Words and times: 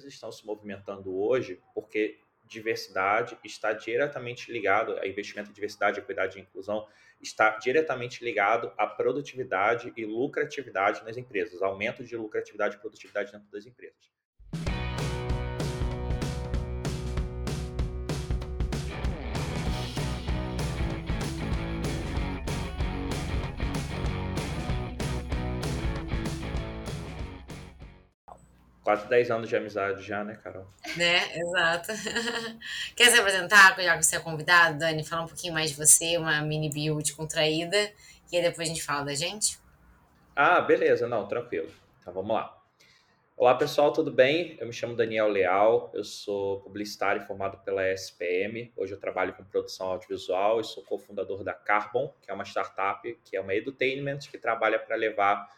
empresas 0.00 0.14
estão 0.14 0.32
se 0.32 0.44
movimentando 0.46 1.14
hoje 1.16 1.60
porque 1.74 2.18
diversidade 2.44 3.38
está 3.44 3.72
diretamente 3.72 4.50
ligado, 4.50 4.98
a 4.98 5.06
investimento 5.06 5.50
em 5.50 5.52
diversidade, 5.52 6.00
equidade 6.00 6.38
e 6.38 6.42
inclusão 6.42 6.86
está 7.20 7.56
diretamente 7.58 8.24
ligado 8.24 8.72
à 8.76 8.86
produtividade 8.86 9.92
e 9.96 10.04
lucratividade 10.04 11.04
nas 11.04 11.16
empresas, 11.16 11.62
aumento 11.62 12.02
de 12.02 12.16
lucratividade 12.16 12.76
e 12.76 12.78
produtividade 12.78 13.30
dentro 13.30 13.48
das 13.50 13.66
empresas. 13.66 14.10
Quase 28.90 29.06
10 29.06 29.30
anos 29.30 29.48
de 29.48 29.54
amizade 29.54 30.02
já, 30.02 30.24
né, 30.24 30.36
Carol? 30.42 30.66
Né, 30.96 31.36
exato. 31.36 31.92
Quer 32.96 33.12
se 33.12 33.20
apresentar, 33.20 33.80
já 33.80 33.96
que 33.96 34.02
você 34.02 34.16
é 34.16 34.18
convidado, 34.18 34.80
Dani? 34.80 35.04
Falar 35.04 35.22
um 35.22 35.28
pouquinho 35.28 35.54
mais 35.54 35.70
de 35.70 35.76
você, 35.76 36.18
uma 36.18 36.42
mini 36.42 36.68
bio 36.68 36.98
contraída, 37.16 37.76
e 38.32 38.36
aí 38.36 38.42
depois 38.42 38.68
a 38.68 38.72
gente 38.72 38.82
fala 38.82 39.04
da 39.04 39.14
gente? 39.14 39.60
Ah, 40.34 40.60
beleza, 40.60 41.06
não, 41.06 41.28
tranquilo. 41.28 41.70
Então 42.00 42.12
vamos 42.12 42.34
lá. 42.34 42.52
Olá 43.36 43.54
pessoal, 43.54 43.92
tudo 43.92 44.10
bem? 44.10 44.56
Eu 44.58 44.66
me 44.66 44.72
chamo 44.72 44.96
Daniel 44.96 45.28
Leal, 45.28 45.92
eu 45.94 46.02
sou 46.02 46.60
publicitário 46.60 47.22
formado 47.22 47.58
pela 47.58 47.88
SPM. 47.92 48.72
Hoje 48.76 48.92
eu 48.92 48.98
trabalho 48.98 49.34
com 49.34 49.44
produção 49.44 49.86
audiovisual 49.86 50.60
e 50.60 50.64
sou 50.64 50.82
cofundador 50.82 51.44
da 51.44 51.54
Carbon, 51.54 52.12
que 52.20 52.28
é 52.28 52.34
uma 52.34 52.44
startup, 52.44 53.16
que 53.24 53.36
é 53.36 53.40
uma 53.40 53.54
edutainment 53.54 54.18
que 54.28 54.36
trabalha 54.36 54.80
para 54.80 54.96
levar 54.96 55.48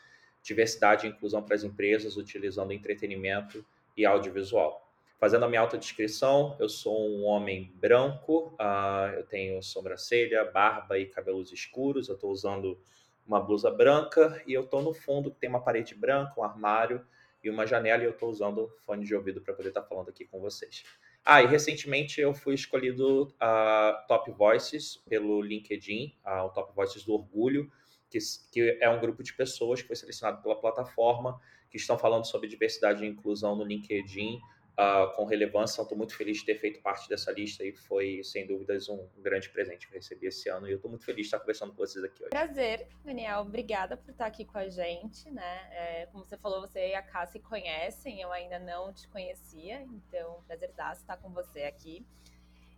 diversidade 0.43 1.07
e 1.07 1.11
inclusão 1.11 1.43
para 1.43 1.55
as 1.55 1.65
empresas 1.65 2.17
utilizando 2.17 2.73
entretenimento 2.73 3.65
e 3.97 4.05
audiovisual. 4.05 4.83
Fazendo 5.19 5.45
a 5.45 5.49
minha 5.49 5.61
autodescrição, 5.61 6.57
eu 6.59 6.69
sou 6.69 7.09
um 7.09 7.25
homem 7.25 7.73
branco, 7.77 8.57
uh, 8.61 9.15
eu 9.15 9.25
tenho 9.25 9.63
sobrancelha, 9.63 10.45
barba 10.45 10.99
e 10.99 11.07
cabelos 11.07 11.53
escuros, 11.53 12.09
eu 12.09 12.17
estou 12.17 12.33
usando 12.33 12.77
uma 13.25 13.41
blusa 13.41 13.71
branca 13.71 14.43
e 14.47 14.53
eu 14.53 14.65
estou 14.65 14.83
no 14.83 14.93
fundo, 14.93 15.31
tem 15.31 15.49
uma 15.49 15.63
parede 15.63 15.95
branca, 15.95 16.33
um 16.37 16.43
armário 16.43 17.07
e 17.43 17.49
uma 17.49 17.65
janela 17.65 18.03
e 18.03 18.07
eu 18.07 18.11
estou 18.11 18.31
usando 18.31 18.69
fone 18.85 19.05
de 19.05 19.15
ouvido 19.15 19.41
para 19.41 19.55
poder 19.55 19.69
estar 19.69 19.83
tá 19.83 19.87
falando 19.87 20.09
aqui 20.09 20.25
com 20.25 20.41
vocês. 20.41 20.83
Ah, 21.25 21.41
e 21.41 21.47
recentemente 21.47 22.21
eu 22.21 22.35
fui 22.35 22.55
escolhido 22.55 23.23
uh, 23.23 24.07
Top 24.09 24.29
Voices 24.33 24.97
pelo 25.09 25.41
LinkedIn, 25.41 26.17
uh, 26.27 26.47
o 26.47 26.49
Top 26.51 26.75
Voices 26.75 27.05
do 27.05 27.15
Orgulho, 27.15 27.71
que, 28.13 28.19
que 28.53 28.79
é 28.81 28.89
um 28.91 29.01
grupo 29.01 29.23
de 29.23 29.33
pessoas 29.33 29.81
que 29.81 29.87
foi 29.87 29.97
selecionado 29.97 30.43
pela 30.43 30.55
plataforma, 30.61 31.41
que 31.71 31.79
estão 31.79 31.99
falando 31.99 32.27
sobre 32.27 32.47
diversidade 32.49 33.03
e 33.05 33.09
inclusão 33.09 33.57
no 33.57 33.65
LinkedIn 33.65 34.39
uh, 34.73 35.15
com 35.17 35.25
relevância. 35.25 35.81
Estou 35.81 35.97
muito 35.97 36.15
feliz 36.15 36.39
de 36.39 36.45
ter 36.45 36.57
feito 36.57 36.83
parte 36.83 37.09
dessa 37.09 37.33
lista 37.33 37.65
e 37.65 37.73
foi, 37.73 38.23
sem 38.23 38.47
dúvidas, 38.47 38.89
um 38.91 39.09
grande 39.19 39.49
presente 39.49 39.87
que 39.87 39.95
eu 39.95 39.99
recebi 39.99 40.27
esse 40.27 40.51
ano. 40.51 40.69
E 40.69 40.73
eu 40.73 40.77
estou 40.77 40.91
muito 40.91 41.05
feliz 41.05 41.23
de 41.23 41.27
estar 41.29 41.41
conversando 41.41 41.71
com 41.71 41.79
vocês 41.79 42.05
aqui 42.05 42.23
hoje. 42.23 42.31
Prazer, 42.31 42.87
Daniel. 43.03 43.41
Obrigada 43.41 43.97
por 43.97 44.11
estar 44.11 44.27
aqui 44.27 44.45
com 44.45 44.59
a 44.59 44.69
gente. 44.69 45.31
Né? 45.31 45.69
É, 45.71 46.07
como 46.13 46.25
você 46.25 46.37
falou, 46.37 46.61
você 46.61 46.91
e 46.91 46.95
a 46.95 47.03
Cá 47.03 47.27
se 47.27 47.41
conhecem, 47.41 48.21
eu 48.21 48.31
ainda 48.31 48.59
não 48.59 48.93
te 48.93 49.09
conhecia, 49.09 49.83
então 49.83 50.43
prazer 50.47 50.71
estar 50.71 51.17
com 51.17 51.31
você 51.31 51.63
aqui. 51.63 52.05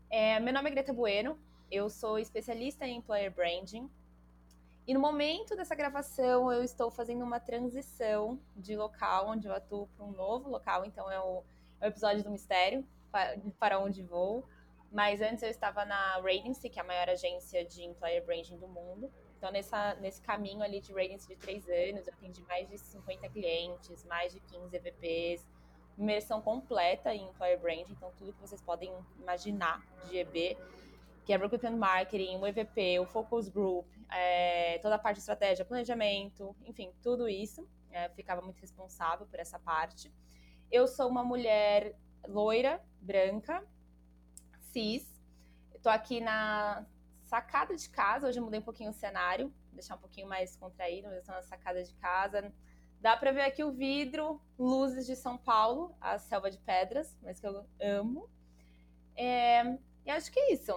É, 0.09 0.39
meu 0.39 0.55
nome 0.55 0.71
é 0.71 0.73
Greta 0.73 0.93
Bueno, 0.93 1.37
eu 1.71 1.91
sou 1.91 2.19
especialista 2.19 2.87
em 2.87 2.99
Employer 2.99 3.33
Branding, 3.33 3.91
e 4.87 4.93
no 4.93 5.01
momento 5.01 5.57
dessa 5.57 5.75
gravação, 5.75 6.53
eu 6.53 6.63
estou 6.63 6.91
fazendo 6.91 7.25
uma 7.25 7.41
transição 7.41 8.39
de 8.55 8.77
local, 8.77 9.29
onde 9.29 9.47
eu 9.47 9.55
atuo 9.55 9.87
para 9.97 10.05
um 10.05 10.13
novo 10.13 10.51
local. 10.51 10.85
Então, 10.85 11.11
é 11.11 11.19
o, 11.19 11.43
é 11.81 11.87
o 11.87 11.89
episódio 11.89 12.23
do 12.23 12.31
mistério, 12.31 12.87
para, 13.59 13.79
onde 13.79 14.03
vou. 14.03 14.47
Mas 14.93 15.23
antes 15.23 15.43
eu 15.43 15.49
estava 15.49 15.87
na 15.87 16.17
Radiance, 16.17 16.69
que 16.69 16.79
é 16.79 16.83
a 16.83 16.85
maior 16.85 17.09
agência 17.09 17.65
de 17.65 17.83
employer 17.83 18.25
branding 18.27 18.59
do 18.59 18.69
mundo. 18.69 19.11
Então, 19.39 19.50
nessa, 19.50 19.94
nesse 19.94 20.21
caminho 20.21 20.62
ali 20.62 20.81
de 20.81 20.93
Radiance 20.93 21.27
de 21.27 21.37
três 21.37 21.67
anos, 21.67 22.06
eu 22.06 22.12
atendi 22.12 22.43
mais 22.43 22.69
de 22.69 22.77
50 22.77 23.27
clientes, 23.31 24.05
mais 24.05 24.34
de 24.34 24.41
15 24.41 24.77
EVPs, 24.77 25.47
imersão 25.97 26.43
completa 26.43 27.15
em 27.15 27.25
employer 27.25 27.59
branding. 27.59 27.93
Então, 27.93 28.12
tudo 28.19 28.34
que 28.34 28.41
vocês 28.41 28.61
podem 28.61 28.93
imaginar 29.19 29.83
de 30.09 30.19
EB 30.19 30.59
que 31.25 31.33
é 31.33 31.37
Recruitment 31.37 31.77
Marketing, 31.77 32.37
o 32.37 32.47
EVP, 32.47 33.00
o 33.00 33.06
Focus 33.06 33.49
Group, 33.49 33.87
é, 34.14 34.78
toda 34.78 34.94
a 34.94 34.98
parte 34.98 35.16
de 35.16 35.20
estratégia, 35.22 35.64
planejamento, 35.64 36.54
enfim, 36.64 36.92
tudo 37.02 37.28
isso. 37.28 37.69
É, 37.91 38.08
ficava 38.10 38.41
muito 38.41 38.60
responsável 38.60 39.26
por 39.26 39.38
essa 39.38 39.58
parte. 39.58 40.12
Eu 40.70 40.86
sou 40.86 41.08
uma 41.08 41.25
mulher 41.25 41.97
loira, 42.26 42.82
branca, 43.00 43.64
cis. 44.72 45.22
Estou 45.75 45.92
aqui 45.92 46.20
na 46.20 46.86
sacada 47.22 47.76
de 47.76 47.88
casa. 47.88 48.28
Hoje 48.28 48.38
eu 48.38 48.44
mudei 48.44 48.60
um 48.60 48.64
pouquinho 48.64 48.91
o 48.91 48.94
cenário, 48.94 49.52
deixar 49.72 49.97
um 49.97 49.98
pouquinho 49.98 50.28
mais 50.28 50.56
contraído, 50.56 51.08
mas 51.08 51.19
estou 51.19 51.34
na 51.34 51.42
sacada 51.42 51.82
de 51.82 51.94
casa. 51.94 52.52
Dá 53.00 53.16
para 53.16 53.32
ver 53.32 53.42
aqui 53.42 53.62
o 53.62 53.72
vidro, 53.72 54.41
luzes 54.58 55.06
de 55.06 55.14
São 55.14 55.36
Paulo, 55.36 55.94
a 56.00 56.19
selva 56.19 56.50
de 56.50 56.58
pedras, 56.58 57.16
mas 57.22 57.38
que 57.38 57.46
eu 57.46 57.66
amo. 57.81 58.28
É, 59.16 59.62
e 60.04 60.10
acho 60.10 60.32
que 60.32 60.41
é 60.41 60.52
isso. 60.52 60.72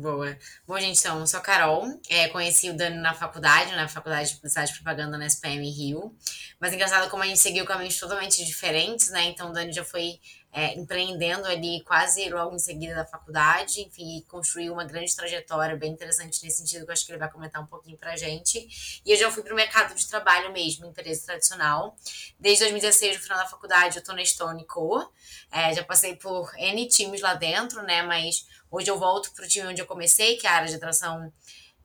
Boa. 0.00 0.36
Bom, 0.66 0.78
gente, 0.78 0.98
então, 0.98 1.20
eu 1.20 1.26
sou 1.26 1.38
a 1.38 1.42
Carol. 1.42 2.00
É, 2.08 2.28
conheci 2.28 2.70
o 2.70 2.76
Dani 2.76 2.96
na 2.96 3.14
faculdade, 3.14 3.74
na 3.74 3.88
faculdade 3.88 4.30
de 4.30 4.36
publicidade 4.36 4.72
e 4.72 4.74
propaganda 4.74 5.16
na 5.16 5.26
SPM 5.26 5.68
Rio. 5.70 6.14
Mas 6.58 6.72
engraçado 6.72 7.08
como 7.10 7.22
a 7.22 7.26
gente 7.26 7.40
seguiu 7.40 7.64
caminhos 7.64 7.98
totalmente 7.98 8.44
diferentes, 8.44 9.10
né? 9.10 9.24
Então, 9.24 9.50
o 9.50 9.52
Dani 9.52 9.72
já 9.72 9.84
foi 9.84 10.18
é, 10.52 10.72
empreendendo 10.74 11.46
ali 11.46 11.82
quase 11.82 12.28
logo 12.30 12.54
em 12.54 12.58
seguida 12.60 12.94
da 12.94 13.04
faculdade, 13.04 13.80
enfim, 13.80 14.24
construiu 14.28 14.72
uma 14.72 14.84
grande 14.84 15.14
trajetória 15.14 15.76
bem 15.76 15.92
interessante 15.92 16.42
nesse 16.44 16.58
sentido, 16.58 16.84
que 16.84 16.90
eu 16.90 16.92
acho 16.92 17.04
que 17.04 17.10
ele 17.10 17.18
vai 17.18 17.30
comentar 17.30 17.60
um 17.60 17.66
pouquinho 17.66 17.98
pra 17.98 18.16
gente. 18.16 19.02
E 19.04 19.10
eu 19.10 19.16
já 19.16 19.30
fui 19.32 19.42
pro 19.42 19.54
mercado 19.54 19.94
de 19.94 20.06
trabalho 20.06 20.52
mesmo, 20.52 20.86
empresa 20.86 21.26
tradicional. 21.26 21.96
Desde 22.38 22.64
2016, 22.64 23.16
no 23.16 23.22
final 23.22 23.38
da 23.38 23.46
faculdade, 23.46 23.98
eu 23.98 24.04
tô 24.04 24.12
na 24.12 24.24
Stone 24.24 24.64
Co. 24.64 25.12
É, 25.50 25.74
já 25.74 25.82
passei 25.82 26.14
por 26.14 26.52
N 26.56 26.86
times 26.88 27.20
lá 27.20 27.34
dentro, 27.34 27.82
né? 27.82 28.02
Mas 28.02 28.46
Hoje 28.74 28.90
eu 28.90 28.98
volto 28.98 29.30
para 29.30 29.44
o 29.44 29.48
time 29.48 29.68
onde 29.68 29.80
eu 29.80 29.86
comecei, 29.86 30.36
que 30.36 30.48
é 30.48 30.50
a 30.50 30.54
área 30.54 30.68
de 30.68 30.74
atração, 30.74 31.32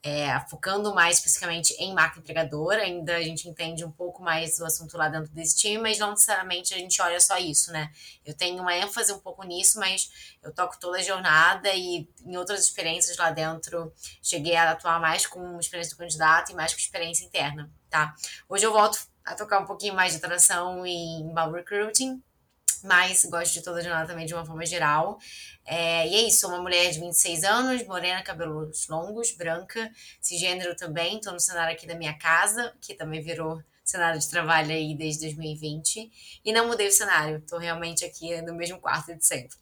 é, 0.01 0.39
focando 0.49 0.91
mais 0.91 1.17
especificamente 1.17 1.71
em 1.73 1.93
marca 1.93 2.17
empregadora. 2.17 2.81
Ainda 2.81 3.15
a 3.15 3.21
gente 3.21 3.47
entende 3.47 3.85
um 3.85 3.91
pouco 3.91 4.23
mais 4.23 4.57
o 4.57 4.65
assunto 4.65 4.97
lá 4.97 5.07
dentro 5.07 5.31
desse 5.31 5.55
time, 5.55 5.77
mas 5.77 5.99
não 5.99 6.09
necessariamente 6.09 6.73
a 6.73 6.79
gente 6.79 6.99
olha 6.99 7.19
só 7.19 7.37
isso, 7.37 7.71
né? 7.71 7.91
Eu 8.25 8.33
tenho 8.33 8.59
uma 8.59 8.75
ênfase 8.75 9.13
um 9.13 9.19
pouco 9.19 9.43
nisso, 9.43 9.77
mas 9.77 10.09
eu 10.41 10.51
toco 10.51 10.79
toda 10.79 10.97
a 10.97 11.03
jornada 11.03 11.69
e 11.75 12.09
em 12.25 12.37
outras 12.37 12.61
experiências 12.61 13.17
lá 13.17 13.29
dentro 13.29 13.93
cheguei 14.19 14.55
a 14.55 14.71
atuar 14.71 14.99
mais 14.99 15.27
com 15.27 15.59
experiência 15.59 15.95
do 15.95 15.99
candidato 15.99 16.51
e 16.51 16.55
mais 16.55 16.73
com 16.73 16.79
experiência 16.79 17.23
interna, 17.23 17.71
tá? 17.87 18.15
Hoje 18.49 18.65
eu 18.65 18.73
volto 18.73 18.97
a 19.23 19.35
tocar 19.35 19.59
um 19.59 19.65
pouquinho 19.67 19.93
mais 19.93 20.13
de 20.13 20.17
atração 20.17 20.83
em 20.83 21.21
inbound 21.21 21.55
recruiting, 21.55 22.19
mas 22.83 23.25
gosto 23.25 23.53
de 23.53 23.61
toda 23.61 23.81
jornada 23.81 24.07
também 24.07 24.25
de 24.25 24.33
uma 24.33 24.45
forma 24.45 24.65
geral. 24.65 25.19
É, 25.65 26.07
e 26.07 26.15
é 26.15 26.21
isso, 26.27 26.41
sou 26.41 26.49
uma 26.49 26.61
mulher 26.61 26.91
de 26.91 26.99
26 26.99 27.43
anos, 27.43 27.85
morena, 27.85 28.23
cabelos 28.23 28.87
longos, 28.87 29.31
branca, 29.31 29.91
cisgênero 30.19 30.75
também, 30.75 31.17
estou 31.17 31.33
no 31.33 31.39
cenário 31.39 31.73
aqui 31.73 31.85
da 31.85 31.95
minha 31.95 32.17
casa, 32.17 32.73
que 32.81 32.93
também 32.93 33.21
virou 33.21 33.61
cenário 33.83 34.19
de 34.19 34.29
trabalho 34.29 34.71
aí 34.71 34.95
desde 34.95 35.21
2020, 35.21 36.41
e 36.45 36.53
não 36.53 36.67
mudei 36.67 36.87
o 36.87 36.91
cenário, 36.91 37.37
estou 37.37 37.59
realmente 37.59 38.05
aqui 38.05 38.41
no 38.41 38.53
mesmo 38.53 38.79
quarto 38.79 39.15
de 39.15 39.25
sempre. 39.25 39.57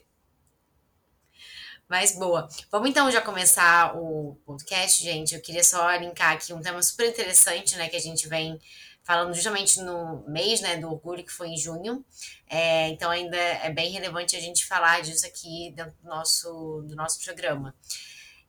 Mas 1.87 2.17
boa. 2.17 2.49
Vamos 2.69 2.89
então 2.89 3.09
já 3.09 3.21
começar 3.21 3.97
o 3.97 4.35
podcast, 4.45 5.01
gente. 5.01 5.33
Eu 5.33 5.41
queria 5.41 5.63
só 5.63 5.89
linkar 5.95 6.33
aqui 6.33 6.53
um 6.53 6.61
tema 6.61 6.81
super 6.83 7.07
interessante, 7.07 7.77
né, 7.77 7.87
que 7.87 7.95
a 7.95 8.01
gente 8.01 8.27
vem 8.27 8.59
falando 9.07 9.33
justamente 9.33 9.79
no 9.79 10.25
mês 10.27 10.59
né, 10.59 10.75
do 10.75 10.91
orgulho, 10.91 11.23
que 11.23 11.31
foi 11.31 11.47
em 11.47 11.57
junho. 11.57 12.03
É, 12.45 12.89
então, 12.89 13.09
ainda 13.09 13.37
é 13.37 13.69
bem 13.69 13.89
relevante 13.89 14.35
a 14.35 14.39
gente 14.41 14.65
falar 14.65 15.01
disso 15.01 15.25
aqui 15.25 15.71
dentro 15.73 15.93
do 16.03 16.09
nosso, 16.09 16.83
do 16.85 16.93
nosso 16.93 17.23
programa. 17.23 17.73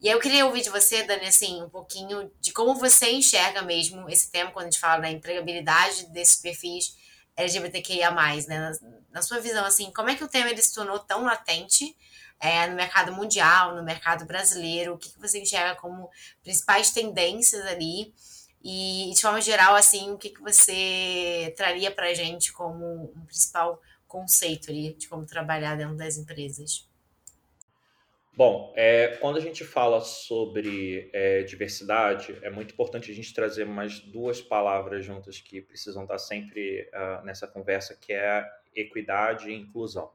E 0.01 0.09
aí 0.09 0.15
eu 0.15 0.21
queria 0.21 0.45
ouvir 0.45 0.63
de 0.63 0.69
você, 0.69 1.05
Dani, 1.05 1.27
assim, 1.29 1.63
um 1.63 1.69
pouquinho 1.69 2.29
de 2.41 2.53
como 2.53 2.75
você 2.75 3.09
enxerga 3.09 3.63
mesmo 3.63 4.11
esse 4.11 4.33
tema 4.33 4.51
quando 4.51 4.67
a 4.67 4.71
gente 4.71 4.81
fala 4.81 5.03
da 5.03 5.09
empregabilidade 5.09 6.07
desses 6.07 6.41
perfis 6.41 6.97
LGBTQIA+, 7.37 8.11
né? 8.49 8.59
Na, 8.59 8.73
na, 9.13 9.23
sua 9.23 9.39
visão, 9.39 9.65
assim, 9.65 9.93
como 9.93 10.11
é 10.11 10.17
que 10.17 10.25
o 10.25 10.29
tema 10.29 10.51
ele 10.51 10.61
se 10.61 10.75
tornou 10.75 10.99
tão 10.99 11.23
latente 11.23 11.97
é, 12.41 12.67
no 12.67 12.75
mercado 12.75 13.13
mundial, 13.13 13.77
no 13.77 13.85
mercado 13.85 14.25
brasileiro? 14.25 14.95
O 14.95 14.99
que, 14.99 15.11
que 15.11 15.21
você 15.21 15.41
enxerga 15.41 15.77
como 15.77 16.11
principais 16.43 16.91
tendências 16.91 17.65
ali? 17.65 18.13
E, 18.63 19.13
de 19.15 19.21
forma 19.21 19.41
geral, 19.41 19.75
assim, 19.75 20.11
o 20.11 20.19
que, 20.19 20.31
que 20.31 20.41
você 20.41 21.53
traria 21.57 21.91
para 21.91 22.09
a 22.09 22.15
gente 22.15 22.53
como 22.53 23.13
um 23.17 23.25
principal 23.25 23.81
conceito 24.07 24.71
ali 24.71 24.95
de 24.95 25.09
como 25.09 25.25
trabalhar 25.25 25.77
dentro 25.77 25.97
das 25.97 26.17
empresas? 26.17 26.89
Bom, 28.39 28.73
é, 28.77 29.17
quando 29.21 29.37
a 29.37 29.41
gente 29.41 29.65
fala 29.65 30.01
sobre 30.01 31.11
é, 31.13 31.43
diversidade, 31.43 32.39
é 32.41 32.49
muito 32.49 32.73
importante 32.73 33.11
a 33.11 33.15
gente 33.15 33.35
trazer 33.35 33.65
mais 33.65 33.99
duas 33.99 34.41
palavras 34.41 35.05
juntas 35.05 35.41
que 35.41 35.61
precisam 35.61 36.05
estar 36.05 36.19
sempre 36.19 36.89
uh, 36.95 37.25
nessa 37.25 37.49
conversa, 37.49 37.97
que 37.97 38.13
é 38.13 38.49
equidade 38.77 39.51
e 39.51 39.55
inclusão. 39.55 40.13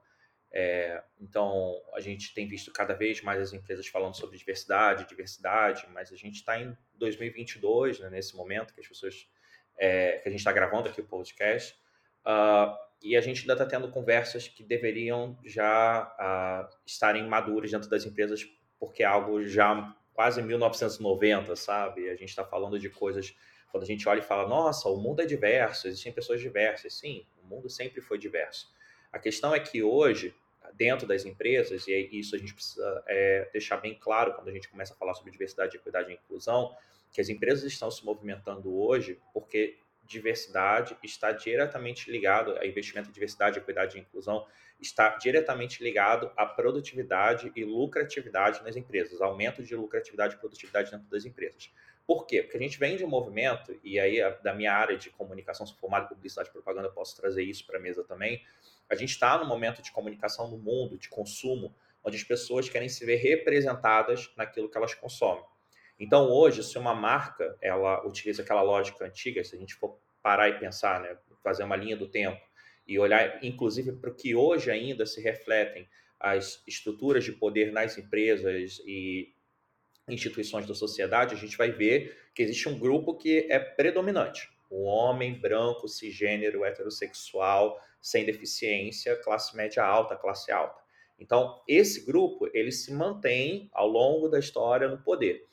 É, 0.56 1.04
então, 1.20 1.82
a 1.96 2.00
gente 2.00 2.32
tem 2.32 2.48
visto 2.48 2.72
cada 2.72 2.94
vez 2.94 3.24
mais 3.24 3.42
as 3.42 3.54
empresas 3.54 3.88
falando 3.88 4.16
sobre 4.16 4.38
diversidade, 4.38 5.08
diversidade, 5.08 5.88
mas 5.92 6.14
a 6.14 6.16
gente 6.16 6.36
está 6.36 6.62
em 6.62 6.78
2022, 7.00 8.00
né, 8.00 8.10
nesse 8.12 8.36
momento 8.36 8.72
que 8.72 8.80
as 8.80 8.88
pessoas, 8.88 9.28
é, 9.76 10.20
que 10.20 10.30
a 10.30 10.32
gente 10.32 10.42
está 10.42 10.52
gravando 10.52 10.88
aqui 10.88 11.02
o 11.02 11.06
podcast, 11.06 11.76
uh, 12.24 12.78
e 13.02 13.18
a 13.18 13.22
gente 13.22 13.42
ainda 13.42 13.54
está 13.54 13.66
tendo 13.66 13.90
conversas 13.90 14.48
que 14.48 14.64
deveriam 14.64 15.38
já 15.44 16.04
uh, 16.20 16.78
estarem 16.86 17.28
maduras 17.28 17.72
dentro 17.72 17.90
das 17.90 18.06
empresas, 18.06 18.48
porque 18.80 19.02
é 19.02 19.08
algo 19.08 19.44
já 19.44 19.96
quase 20.14 20.42
1990, 20.42 21.56
sabe? 21.56 22.10
A 22.10 22.16
gente 22.16 22.30
está 22.30 22.46
falando 22.46 22.78
de 22.78 22.90
coisas 22.90 23.36
quando 23.72 23.84
a 23.84 23.88
gente 23.88 24.08
olha 24.08 24.20
e 24.20 24.24
fala, 24.24 24.48
nossa, 24.48 24.88
o 24.88 24.98
mundo 24.98 25.22
é 25.22 25.26
diverso, 25.26 25.88
existem 25.88 26.14
pessoas 26.14 26.40
diversas. 26.40 26.94
Sim, 26.94 27.26
o 27.44 27.48
mundo 27.48 27.68
sempre 27.70 28.02
foi 28.02 28.20
diverso. 28.20 28.72
A 29.12 29.20
questão 29.20 29.54
é 29.54 29.60
que 29.60 29.84
hoje, 29.84 30.34
dentro 30.76 31.08
das 31.08 31.26
empresas, 31.26 31.88
e 31.88 32.10
isso 32.12 32.36
a 32.36 32.40
gente 32.40 32.54
precisa 32.54 33.04
é, 33.08 33.50
deixar 33.52 33.78
bem 33.78 33.98
claro 34.00 34.34
quando 34.34 34.50
a 34.50 34.52
gente 34.52 34.70
começa 34.70 34.94
a 34.94 34.98
falar 34.98 35.14
sobre 35.14 35.32
diversidade, 35.32 35.78
equidade 35.78 36.12
e 36.12 36.14
inclusão, 36.14 36.76
que 37.12 37.22
as 37.22 37.30
empresas 37.30 37.64
estão 37.72 37.92
se 37.92 38.04
movimentando 38.04 38.76
hoje 38.76 39.20
porque 39.34 39.78
diversidade 40.06 40.98
está 41.04 41.32
diretamente 41.32 42.12
ligado 42.12 42.58
a 42.58 42.66
investimento 42.66 43.10
em 43.10 43.12
diversidade, 43.12 43.58
equidade 43.58 43.98
e 43.98 44.02
inclusão, 44.02 44.46
está 44.82 45.16
diretamente 45.16 45.82
ligado 45.82 46.32
à 46.36 46.46
produtividade 46.46 47.52
e 47.56 47.64
lucratividade 47.64 48.62
nas 48.64 48.76
empresas, 48.76 49.22
aumento 49.22 49.64
de 49.64 49.76
lucratividade 49.76 50.36
e 50.36 50.38
produtividade 50.38 50.92
dentro 50.92 51.08
das 51.08 51.26
empresas. 51.26 51.72
Por 52.06 52.26
quê? 52.26 52.42
Porque 52.42 52.58
a 52.58 52.60
gente 52.60 52.78
vem 52.78 52.98
de 52.98 53.06
um 53.06 53.08
movimento, 53.08 53.80
e 53.82 53.98
aí 53.98 54.20
da 54.44 54.54
minha 54.54 54.74
área 54.74 54.98
de 54.98 55.10
comunicação, 55.10 55.66
sou 55.66 55.78
formado 55.78 56.06
em 56.06 56.10
publicidade 56.10 56.50
e 56.50 56.52
propaganda, 56.52 56.90
posso 56.90 57.16
trazer 57.16 57.44
isso 57.44 57.66
para 57.66 57.78
a 57.78 57.82
mesa 57.82 58.04
também. 58.04 58.44
A 58.90 58.96
gente 58.96 59.10
está 59.10 59.38
no 59.38 59.46
momento 59.46 59.82
de 59.82 59.92
comunicação 59.92 60.50
no 60.50 60.58
mundo, 60.58 60.98
de 60.98 61.10
consumo, 61.10 61.76
onde 62.04 62.18
as 62.18 62.24
pessoas 62.24 62.70
querem 62.70 62.90
se 62.90 63.06
ver 63.06 63.16
representadas 63.16 64.32
naquilo 64.36 64.70
que 64.70 64.78
elas 64.78 64.94
consomem. 64.94 65.44
Então, 66.00 66.30
hoje, 66.30 66.64
se 66.64 66.78
uma 66.78 66.94
marca 66.94 67.58
ela 67.62 68.06
utiliza 68.06 68.42
aquela 68.42 68.62
lógica 68.62 69.06
antiga, 69.06 69.44
se 69.44 69.56
a 69.56 69.60
gente 69.60 69.76
for 69.76 70.00
parar 70.22 70.50
e 70.50 70.60
pensar, 70.60 71.02
né, 71.02 71.18
fazer 71.44 71.64
uma 71.64 71.76
linha 71.76 71.96
do 71.96 72.08
tempo 72.08 72.42
e 72.88 73.00
olhar, 73.00 73.44
inclusive, 73.44 73.94
para 73.94 74.10
o 74.10 74.16
que 74.16 74.36
hoje 74.36 74.70
ainda 74.70 75.06
se 75.06 75.22
refletem 75.22 75.88
as 76.20 76.64
estruturas 76.68 77.24
de 77.24 77.34
poder 77.34 77.72
nas 77.72 77.98
empresas 77.98 78.80
e 78.86 79.34
instituições 80.08 80.66
da 80.66 80.74
sociedade, 80.74 81.34
a 81.34 81.38
gente 81.38 81.58
vai 81.58 81.72
ver 81.72 82.18
que 82.34 82.42
existe 82.42 82.68
um 82.68 82.78
grupo 82.78 83.16
que 83.16 83.48
é 83.50 83.60
predominante. 83.60 84.50
O 84.76 84.86
homem 84.86 85.40
branco, 85.40 85.88
cisgênero, 85.88 86.66
heterossexual, 86.66 87.80
sem 88.02 88.26
deficiência, 88.26 89.16
classe 89.18 89.56
média 89.56 89.84
alta, 89.86 90.16
classe 90.16 90.52
alta. 90.52 90.82
Então, 91.20 91.62
esse 91.68 92.04
grupo, 92.04 92.50
ele 92.56 92.72
se 92.72 92.92
mantém 92.92 93.70
ao 93.72 93.88
longo 93.88 94.28
da 94.28 94.40
história 94.40 94.88
no 94.88 94.98
poder. 94.98 95.46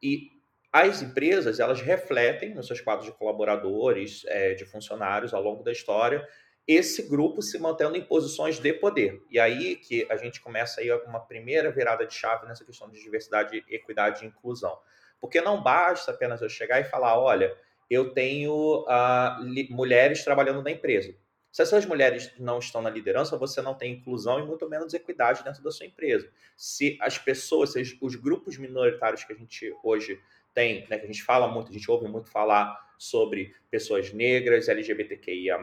E 0.00 0.30
as 0.72 1.02
empresas, 1.02 1.58
elas 1.58 1.80
refletem 1.80 2.54
nos 2.54 2.68
seus 2.68 2.80
quadros 2.80 3.06
de 3.06 3.18
colaboradores, 3.18 4.22
é, 4.26 4.54
de 4.54 4.64
funcionários 4.64 5.34
ao 5.34 5.42
longo 5.42 5.64
da 5.64 5.72
história, 5.72 6.24
esse 6.64 7.02
grupo 7.02 7.42
se 7.42 7.58
mantendo 7.58 7.96
em 7.96 8.04
posições 8.04 8.60
de 8.60 8.72
poder. 8.74 9.20
E 9.28 9.40
aí 9.40 9.74
que 9.74 10.06
a 10.08 10.16
gente 10.16 10.40
começa 10.40 10.80
aí 10.80 10.92
uma 11.04 11.18
primeira 11.18 11.72
virada 11.72 12.06
de 12.06 12.14
chave 12.14 12.46
nessa 12.46 12.64
questão 12.64 12.88
de 12.88 13.02
diversidade, 13.02 13.64
equidade 13.68 14.24
e 14.24 14.28
inclusão. 14.28 14.78
Porque 15.20 15.40
não 15.40 15.60
basta 15.60 16.12
apenas 16.12 16.40
eu 16.42 16.48
chegar 16.48 16.80
e 16.80 16.84
falar, 16.84 17.18
olha, 17.18 17.56
eu 17.90 18.10
tenho 18.10 18.84
uh, 18.84 19.70
mulheres 19.70 20.24
trabalhando 20.24 20.62
na 20.62 20.70
empresa. 20.70 21.14
Se 21.50 21.62
essas 21.62 21.86
mulheres 21.86 22.32
não 22.38 22.58
estão 22.58 22.82
na 22.82 22.90
liderança, 22.90 23.36
você 23.36 23.62
não 23.62 23.74
tem 23.74 23.94
inclusão 23.94 24.38
e 24.38 24.46
muito 24.46 24.68
menos 24.68 24.92
equidade 24.92 25.42
dentro 25.42 25.62
da 25.62 25.70
sua 25.70 25.86
empresa. 25.86 26.30
Se 26.56 26.98
as 27.00 27.18
pessoas, 27.18 27.72
se 27.72 27.98
os 28.00 28.14
grupos 28.14 28.58
minoritários 28.58 29.24
que 29.24 29.32
a 29.32 29.36
gente 29.36 29.74
hoje 29.82 30.20
tem, 30.54 30.86
né, 30.88 30.98
que 30.98 31.04
a 31.04 31.06
gente 31.06 31.22
fala 31.22 31.48
muito, 31.48 31.70
a 31.70 31.72
gente 31.72 31.90
ouve 31.90 32.06
muito 32.06 32.30
falar 32.30 32.86
sobre 32.98 33.54
pessoas 33.70 34.12
negras, 34.12 34.68
LGBTQIA, 34.68 35.58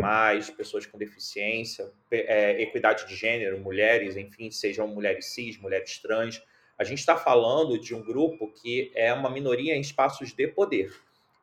pessoas 0.58 0.86
com 0.86 0.98
deficiência, 0.98 1.92
é, 2.10 2.62
equidade 2.62 3.06
de 3.08 3.16
gênero, 3.16 3.60
mulheres, 3.60 4.16
enfim, 4.16 4.50
sejam 4.50 4.88
mulheres 4.88 5.34
cis, 5.34 5.58
mulheres 5.58 6.00
trans. 6.00 6.42
A 6.78 6.84
gente 6.84 7.00
está 7.00 7.16
falando 7.16 7.78
de 7.80 7.94
um 7.94 8.02
grupo 8.02 8.52
que 8.54 8.92
é 8.96 9.14
uma 9.14 9.30
minoria 9.30 9.76
em 9.76 9.82
espaços 9.82 10.34
de 10.34 10.48
poder. 10.48 10.92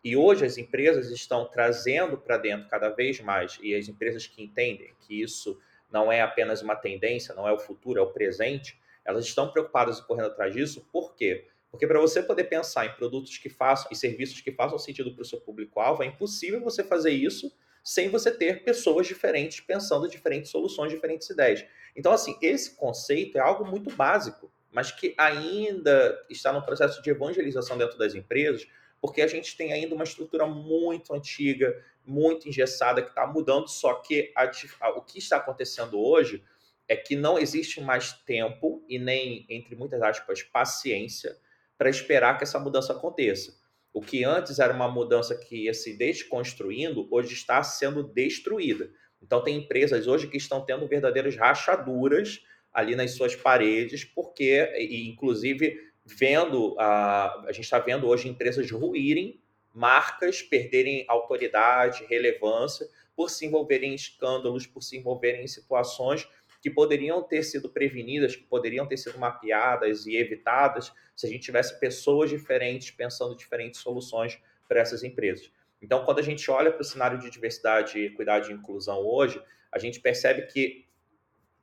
E 0.05 0.17
hoje 0.17 0.45
as 0.45 0.59
empresas 0.59 1.11
estão 1.11 1.47
trazendo 1.47 2.19
para 2.19 2.37
dentro 2.37 2.69
cada 2.69 2.89
vez 2.89 3.21
mais, 3.21 3.59
e 3.63 3.75
as 3.75 3.89
empresas 3.89 4.27
que 4.27 4.43
entendem 4.43 4.93
que 5.01 5.23
isso 5.23 5.59
não 5.91 6.11
é 6.11 6.21
apenas 6.21 6.63
uma 6.63 6.75
tendência, 6.75 7.35
não 7.35 7.47
é 7.47 7.53
o 7.53 7.59
futuro, 7.59 8.01
é 8.01 8.03
o 8.03 8.11
presente, 8.11 8.81
elas 9.05 9.25
estão 9.25 9.51
preocupadas 9.51 9.99
e 9.99 10.07
correndo 10.07 10.29
atrás 10.29 10.53
disso, 10.55 10.87
por 10.93 11.15
quê? 11.15 11.47
Porque 11.71 11.87
para 11.87 12.01
você 12.01 12.23
poder 12.23 12.45
pensar 12.45 12.87
em 12.87 12.93
produtos 12.95 13.39
que 13.39 13.49
façam 13.49 13.89
e 13.91 13.97
serviços 13.97 14.41
que 14.41 14.53
façam 14.53 14.79
sentido 14.79 15.15
para 15.15 15.23
o 15.23 15.25
seu 15.25 15.41
público-alvo, 15.41 16.03
é 16.03 16.07
impossível 16.07 16.61
você 16.61 16.85
fazer 16.85 17.11
isso 17.11 17.53
sem 17.83 18.09
você 18.09 18.31
ter 18.31 18.63
pessoas 18.63 19.07
diferentes 19.07 19.61
pensando 19.61 20.09
diferentes 20.09 20.51
soluções, 20.51 20.93
diferentes 20.93 21.29
ideias. 21.31 21.65
Então, 21.97 22.13
assim, 22.13 22.37
esse 22.41 22.77
conceito 22.77 23.39
é 23.39 23.41
algo 23.41 23.65
muito 23.65 23.91
básico, 23.95 24.53
mas 24.71 24.93
que 24.93 25.15
ainda 25.19 26.25
está 26.31 26.53
no 26.53 26.63
processo 26.63 27.03
de 27.03 27.11
evangelização 27.11 27.77
dentro 27.77 27.99
das 27.99 28.15
empresas, 28.15 28.67
porque 29.03 29.21
a 29.21 29.27
gente 29.27 29.57
tem 29.57 29.73
ainda 29.73 29.97
uma 29.97 30.05
estrutura 30.05 30.47
muito 30.47 31.13
antiga, 31.13 31.77
muito 32.07 32.49
engessada, 32.49 33.03
que 33.03 33.09
está 33.09 33.27
mudando, 33.27 33.67
só 33.67 33.95
que 33.95 34.33
a, 34.37 34.49
a, 34.81 34.91
o 34.91 35.03
que 35.03 35.19
está 35.19 35.39
acontecendo 35.39 36.01
hoje 36.01 36.41
é 36.87 36.95
que 36.95 37.17
não 37.17 37.37
existe 37.37 37.81
mais 37.81 38.13
tempo 38.13 38.85
e 38.89 39.01
nem, 39.01 39.45
entre 39.49 39.75
muitas 39.75 40.01
aspas, 40.03 40.45
paciência 40.45 41.37
para 41.77 41.91
esperar 41.91 42.39
que 42.39 42.45
essa 42.45 42.61
mudança 42.61 42.93
aconteça. 42.93 43.61
O 43.93 44.01
que 44.01 44.23
antes 44.23 44.61
era 44.61 44.73
uma 44.73 44.89
mudança 44.89 45.37
que 45.37 45.65
ia 45.65 45.75
se 45.75 45.99
desconstruindo, 45.99 47.09
hoje 47.11 47.35
está 47.35 47.61
sendo 47.65 48.05
destruída. 48.05 48.89
Então, 49.21 49.43
tem 49.43 49.57
empresas 49.57 50.07
hoje 50.07 50.29
que 50.29 50.37
estão 50.37 50.65
tendo 50.65 50.87
verdadeiras 50.87 51.35
rachaduras 51.35 52.41
ali 52.73 52.95
nas 52.95 53.13
suas 53.13 53.35
paredes, 53.35 54.05
porque, 54.05 54.73
e, 54.79 55.09
inclusive, 55.09 55.92
vendo, 56.19 56.77
a, 56.79 57.45
a 57.47 57.53
gente 57.53 57.65
está 57.65 57.79
vendo 57.79 58.07
hoje 58.07 58.29
empresas 58.29 58.71
ruírem, 58.71 59.41
marcas 59.73 60.43
perderem 60.43 61.05
autoridade, 61.09 62.05
relevância, 62.05 62.87
por 63.15 63.31
se 63.31 63.47
envolverem 63.47 63.93
em 63.93 63.95
escândalos, 63.95 64.67
por 64.67 64.83
se 64.83 64.97
envolverem 64.97 65.45
em 65.45 65.49
situações 65.49 66.29
que 66.61 66.71
poderiam 66.71 67.23
ter 67.23 67.43
sido 67.43 67.69
prevenidas, 67.69 68.37
que 68.37 68.45
poderiam 68.45 68.87
ter 68.87 68.97
sido 68.97 69.19
mapeadas 69.19 70.07
e 70.07 70.17
evitadas 70.17 70.93
se 71.17 71.27
a 71.27 71.29
gente 71.29 71.43
tivesse 71.43 71.79
pessoas 71.81 72.31
diferentes 72.31 72.91
pensando 72.91 73.37
diferentes 73.37 73.81
soluções 73.81 74.39
para 74.69 74.81
essas 74.81 75.03
empresas. 75.03 75.51
Então, 75.83 76.05
quando 76.05 76.21
a 76.21 76.23
gente 76.23 76.49
olha 76.49 76.71
para 76.71 76.81
o 76.81 76.85
cenário 76.85 77.19
de 77.19 77.29
diversidade, 77.29 77.99
equidade 77.99 78.51
e 78.51 78.55
inclusão 78.55 79.01
hoje, 79.01 79.43
a 79.73 79.79
gente 79.79 79.99
percebe 79.99 80.43
que 80.43 80.87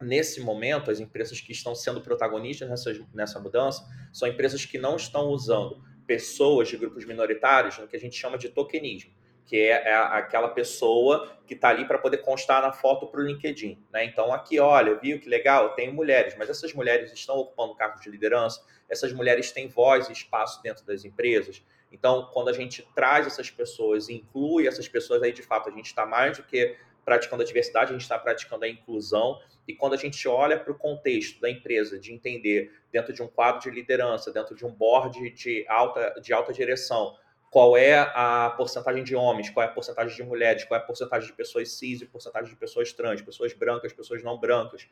nesse 0.02 0.42
momento, 0.42 0.90
as 0.90 1.00
empresas 1.00 1.42
que 1.42 1.52
estão 1.52 1.76
sendo 1.76 2.02
protagonistas 2.02 2.70
nessa, 2.70 3.08
nessa 3.14 3.40
mudança 3.40 3.86
são 4.14 4.28
empresas 4.28 4.66
que 4.66 4.78
não 4.78 4.96
estão 4.96 5.28
usando 5.28 5.84
pessoas 6.08 6.68
de 6.68 6.78
grupos 6.78 7.06
minoritários 7.06 7.78
no 7.78 7.88
que 7.88 7.96
a 7.96 8.00
gente 8.00 8.16
chama 8.16 8.38
de 8.38 8.50
tokenismo, 8.50 9.12
que 9.46 9.58
é, 9.58 9.90
é 9.90 9.94
aquela 9.94 10.50
pessoa 10.50 11.38
que 11.46 11.54
está 11.54 11.70
ali 11.70 11.86
para 11.86 12.00
poder 12.00 12.18
constar 12.20 12.62
na 12.62 12.72
foto 12.72 13.08
para 13.08 13.20
o 13.20 13.24
LinkedIn. 13.24 13.84
Né? 13.92 14.06
Então, 14.06 14.34
aqui, 14.34 14.60
olha, 14.60 14.96
viu 14.96 15.20
que 15.20 15.28
legal, 15.28 15.76
tem 15.76 15.94
mulheres, 15.94 16.36
mas 16.38 16.50
essas 16.50 16.74
mulheres 16.74 17.12
estão 17.12 17.38
ocupando 17.38 17.76
cargos 17.76 18.02
de 18.02 18.10
liderança, 18.10 18.66
essas 18.88 19.14
mulheres 19.14 19.52
têm 19.52 19.68
voz 19.68 20.10
e 20.10 20.14
espaço 20.14 20.64
dentro 20.64 20.86
das 20.86 21.04
empresas. 21.04 21.64
Então, 21.92 22.30
quando 22.32 22.50
a 22.50 22.54
gente 22.54 22.88
traz 22.96 23.28
essas 23.28 23.50
pessoas 23.50 24.10
inclui 24.10 24.68
essas 24.68 24.88
pessoas, 24.88 25.22
aí 25.22 25.32
de 25.32 25.42
fato 25.42 25.70
a 25.70 25.72
gente 25.72 25.88
está 25.88 26.06
mais 26.06 26.38
do 26.38 26.44
que 26.44 26.76
praticando 27.10 27.42
a 27.42 27.46
diversidade, 27.46 27.90
a 27.90 27.94
gente 27.94 28.04
está 28.04 28.20
praticando 28.20 28.66
a 28.66 28.70
inclusão. 28.70 29.42
E 29.68 29.74
quando 29.74 29.96
a 29.96 29.98
gente 29.98 30.28
olha 30.28 30.60
para 30.60 30.72
o 30.72 30.76
contexto 30.76 31.42
da 31.42 31.50
empresa, 31.50 31.98
de 31.98 32.14
entender 32.14 32.72
dentro 32.92 33.12
de 33.12 33.24
um 33.24 33.28
quadro 33.28 33.62
de 33.62 33.72
liderança, 33.72 34.32
dentro 34.32 34.56
de 34.56 34.64
um 34.64 34.72
board 34.72 35.32
de 35.32 35.66
alta, 35.68 36.22
de 36.22 36.32
alta 36.32 36.54
direção, 36.54 37.18
qual 37.50 37.76
é 37.76 37.98
a 37.98 38.54
porcentagem 38.56 39.04
de 39.04 39.16
homens, 39.16 39.50
qual 39.50 39.66
é 39.66 39.70
a 39.70 39.72
porcentagem 39.72 40.16
de 40.16 40.22
mulheres, 40.22 40.66
qual 40.66 40.80
é 40.80 40.84
a 40.84 40.86
porcentagem 40.86 41.28
de 41.28 41.36
pessoas 41.36 41.72
cis 41.72 42.00
e 42.00 42.06
porcentagem 42.06 42.52
de 42.52 42.56
pessoas 42.56 42.94
trans, 42.94 43.24
pessoas 43.24 43.54
brancas, 43.54 43.92
pessoas 43.92 44.22
não 44.22 44.38
brancas. 44.38 44.88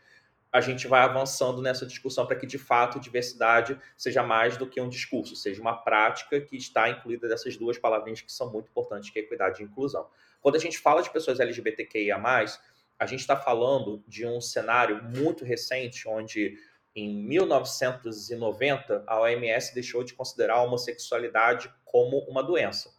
A 0.51 0.59
gente 0.59 0.87
vai 0.87 1.01
avançando 1.01 1.61
nessa 1.61 1.85
discussão 1.85 2.25
para 2.25 2.35
que, 2.35 2.47
de 2.47 2.57
fato, 2.57 2.99
diversidade 2.99 3.79
seja 3.95 4.23
mais 4.23 4.57
do 4.57 4.65
que 4.65 4.81
um 4.81 4.89
discurso, 4.89 5.35
seja 5.35 5.61
uma 5.61 5.75
prática 5.75 6.41
que 6.41 6.55
está 6.57 6.89
incluída 6.89 7.27
dessas 7.27 7.55
duas 7.55 7.77
palavrinhas 7.77 8.21
que 8.21 8.31
são 8.31 8.51
muito 8.51 8.69
importantes, 8.69 9.11
que 9.11 9.19
é 9.19 9.21
equidade 9.21 9.61
e 9.61 9.65
inclusão. 9.65 10.09
Quando 10.47 10.55
a 10.55 10.59
gente 10.59 10.79
fala 10.79 11.03
de 11.03 11.11
pessoas 11.11 11.41
LGBTQIA+, 11.41 12.17
a 12.97 13.05
gente 13.05 13.19
está 13.19 13.35
falando 13.35 14.01
de 14.07 14.25
um 14.25 14.39
cenário 14.39 15.03
muito 15.03 15.43
recente, 15.43 16.07
onde 16.07 16.57
em 16.95 17.21
1990, 17.21 19.03
a 19.05 19.19
OMS 19.19 19.73
deixou 19.73 20.05
de 20.05 20.13
considerar 20.13 20.53
a 20.53 20.63
homossexualidade 20.63 21.69
como 21.83 22.19
uma 22.29 22.41
doença. 22.41 22.89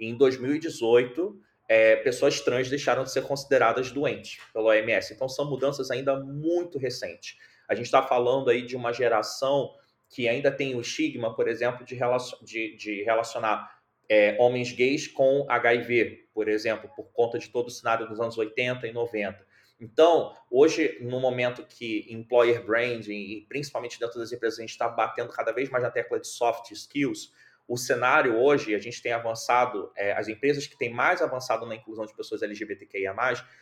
E 0.00 0.08
em 0.08 0.16
2018, 0.16 1.40
é, 1.68 1.94
pessoas 1.94 2.40
trans 2.40 2.68
deixaram 2.68 3.04
de 3.04 3.12
ser 3.12 3.22
consideradas 3.22 3.92
doentes 3.92 4.40
pela 4.52 4.70
OMS. 4.70 5.14
Então, 5.14 5.28
são 5.28 5.48
mudanças 5.48 5.92
ainda 5.92 6.18
muito 6.18 6.76
recentes. 6.76 7.36
A 7.68 7.76
gente 7.76 7.86
está 7.86 8.02
falando 8.02 8.50
aí 8.50 8.62
de 8.62 8.74
uma 8.74 8.92
geração 8.92 9.72
que 10.10 10.28
ainda 10.28 10.50
tem 10.50 10.74
o 10.74 10.80
estigma, 10.80 11.36
por 11.36 11.46
exemplo, 11.46 11.86
de, 11.86 11.94
relacion, 11.94 12.38
de, 12.42 12.74
de 12.76 13.04
relacionar 13.04 13.76
é, 14.08 14.36
homens 14.40 14.72
gays 14.72 15.06
com 15.06 15.46
HIV, 15.48 16.25
por 16.36 16.48
exemplo, 16.48 16.90
por 16.94 17.10
conta 17.14 17.38
de 17.38 17.48
todo 17.48 17.68
o 17.68 17.70
cenário 17.70 18.06
dos 18.06 18.20
anos 18.20 18.36
80 18.36 18.86
e 18.86 18.92
90. 18.92 19.42
Então, 19.80 20.36
hoje, 20.50 20.98
no 21.00 21.18
momento 21.18 21.64
que 21.66 22.04
employer 22.10 22.62
branding, 22.62 23.38
e 23.38 23.46
principalmente 23.48 23.98
dentro 23.98 24.18
das 24.20 24.30
empresas, 24.32 24.58
a 24.58 24.60
gente 24.60 24.72
está 24.72 24.86
batendo 24.86 25.30
cada 25.30 25.50
vez 25.50 25.70
mais 25.70 25.82
na 25.82 25.90
tecla 25.90 26.20
de 26.20 26.28
soft 26.28 26.70
skills, 26.72 27.32
o 27.66 27.78
cenário 27.78 28.36
hoje, 28.36 28.74
a 28.74 28.78
gente 28.78 29.00
tem 29.00 29.12
avançado, 29.12 29.90
é, 29.96 30.12
as 30.12 30.28
empresas 30.28 30.66
que 30.66 30.76
têm 30.76 30.92
mais 30.92 31.22
avançado 31.22 31.64
na 31.64 31.74
inclusão 31.74 32.04
de 32.04 32.14
pessoas 32.14 32.42
LGBTQIA, 32.42 33.14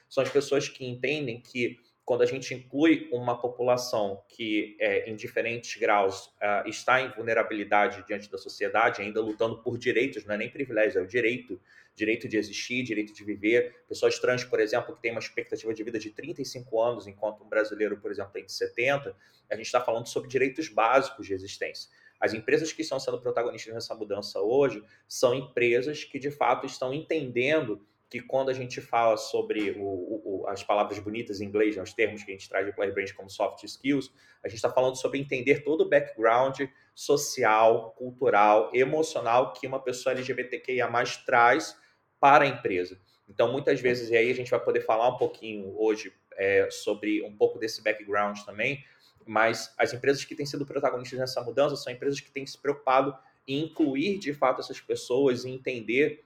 são 0.08 0.24
as 0.24 0.28
pessoas 0.28 0.68
que 0.68 0.84
entendem 0.84 1.40
que 1.40 1.78
quando 2.04 2.22
a 2.22 2.26
gente 2.26 2.52
inclui 2.52 3.08
uma 3.10 3.40
população 3.40 4.22
que, 4.28 4.76
é, 4.78 5.08
em 5.08 5.16
diferentes 5.16 5.80
graus, 5.80 6.26
uh, 6.26 6.68
está 6.68 7.00
em 7.00 7.10
vulnerabilidade 7.10 8.04
diante 8.06 8.30
da 8.30 8.36
sociedade, 8.36 9.00
ainda 9.00 9.22
lutando 9.22 9.62
por 9.62 9.78
direitos, 9.78 10.24
não 10.26 10.34
é 10.34 10.38
nem 10.38 10.50
privilégio, 10.50 11.00
é 11.00 11.02
o 11.02 11.06
direito 11.06 11.58
direito 11.94 12.28
de 12.28 12.36
existir, 12.36 12.82
direito 12.82 13.12
de 13.14 13.24
viver. 13.24 13.84
Pessoas 13.88 14.18
trans, 14.18 14.44
por 14.44 14.58
exemplo, 14.58 14.94
que 14.94 15.00
têm 15.00 15.12
uma 15.12 15.20
expectativa 15.20 15.72
de 15.72 15.82
vida 15.82 15.98
de 15.98 16.10
35 16.10 16.82
anos, 16.82 17.06
enquanto 17.06 17.44
um 17.44 17.48
brasileiro, 17.48 17.96
por 17.98 18.10
exemplo, 18.10 18.32
tem 18.32 18.44
de 18.44 18.52
70, 18.52 19.14
a 19.50 19.54
gente 19.56 19.66
está 19.66 19.80
falando 19.80 20.08
sobre 20.08 20.28
direitos 20.28 20.68
básicos 20.68 21.26
de 21.26 21.34
existência. 21.34 21.88
As 22.18 22.32
empresas 22.32 22.72
que 22.72 22.82
estão 22.82 22.98
sendo 22.98 23.20
protagonistas 23.20 23.72
nessa 23.72 23.94
mudança 23.94 24.40
hoje 24.40 24.82
são 25.06 25.34
empresas 25.34 26.04
que, 26.04 26.18
de 26.18 26.30
fato, 26.30 26.66
estão 26.66 26.92
entendendo 26.92 27.86
que 28.14 28.20
quando 28.20 28.48
a 28.48 28.52
gente 28.52 28.80
fala 28.80 29.16
sobre 29.16 29.72
o, 29.72 29.82
o, 29.82 30.44
as 30.46 30.62
palavras 30.62 31.00
bonitas 31.00 31.40
em 31.40 31.46
inglês, 31.46 31.74
né, 31.74 31.82
os 31.82 31.92
termos 31.92 32.22
que 32.22 32.30
a 32.30 32.34
gente 32.34 32.48
traz 32.48 32.64
de 32.64 32.72
Player 32.72 32.94
Brand 32.94 33.10
como 33.10 33.28
soft 33.28 33.64
skills, 33.64 34.08
a 34.40 34.46
gente 34.46 34.54
está 34.54 34.70
falando 34.70 34.94
sobre 34.94 35.18
entender 35.18 35.64
todo 35.64 35.80
o 35.80 35.88
background 35.88 36.60
social, 36.94 37.90
cultural, 37.98 38.70
emocional 38.72 39.52
que 39.52 39.66
uma 39.66 39.80
pessoa 39.80 40.12
LGBTQIA 40.12 40.88
traz 41.26 41.76
para 42.20 42.44
a 42.44 42.46
empresa. 42.46 43.00
Então, 43.28 43.50
muitas 43.50 43.80
vezes, 43.80 44.10
e 44.10 44.16
aí 44.16 44.30
a 44.30 44.34
gente 44.34 44.48
vai 44.48 44.60
poder 44.62 44.82
falar 44.82 45.08
um 45.08 45.18
pouquinho 45.18 45.74
hoje 45.76 46.12
é, 46.36 46.68
sobre 46.70 47.20
um 47.24 47.36
pouco 47.36 47.58
desse 47.58 47.82
background 47.82 48.38
também, 48.42 48.84
mas 49.26 49.74
as 49.76 49.92
empresas 49.92 50.24
que 50.24 50.36
têm 50.36 50.46
sido 50.46 50.64
protagonistas 50.64 51.18
nessa 51.18 51.42
mudança 51.42 51.74
são 51.74 51.92
empresas 51.92 52.20
que 52.20 52.30
têm 52.30 52.46
se 52.46 52.62
preocupado 52.62 53.12
em 53.44 53.64
incluir 53.64 54.18
de 54.18 54.32
fato 54.32 54.60
essas 54.60 54.80
pessoas 54.80 55.44
e 55.44 55.50
entender 55.50 56.24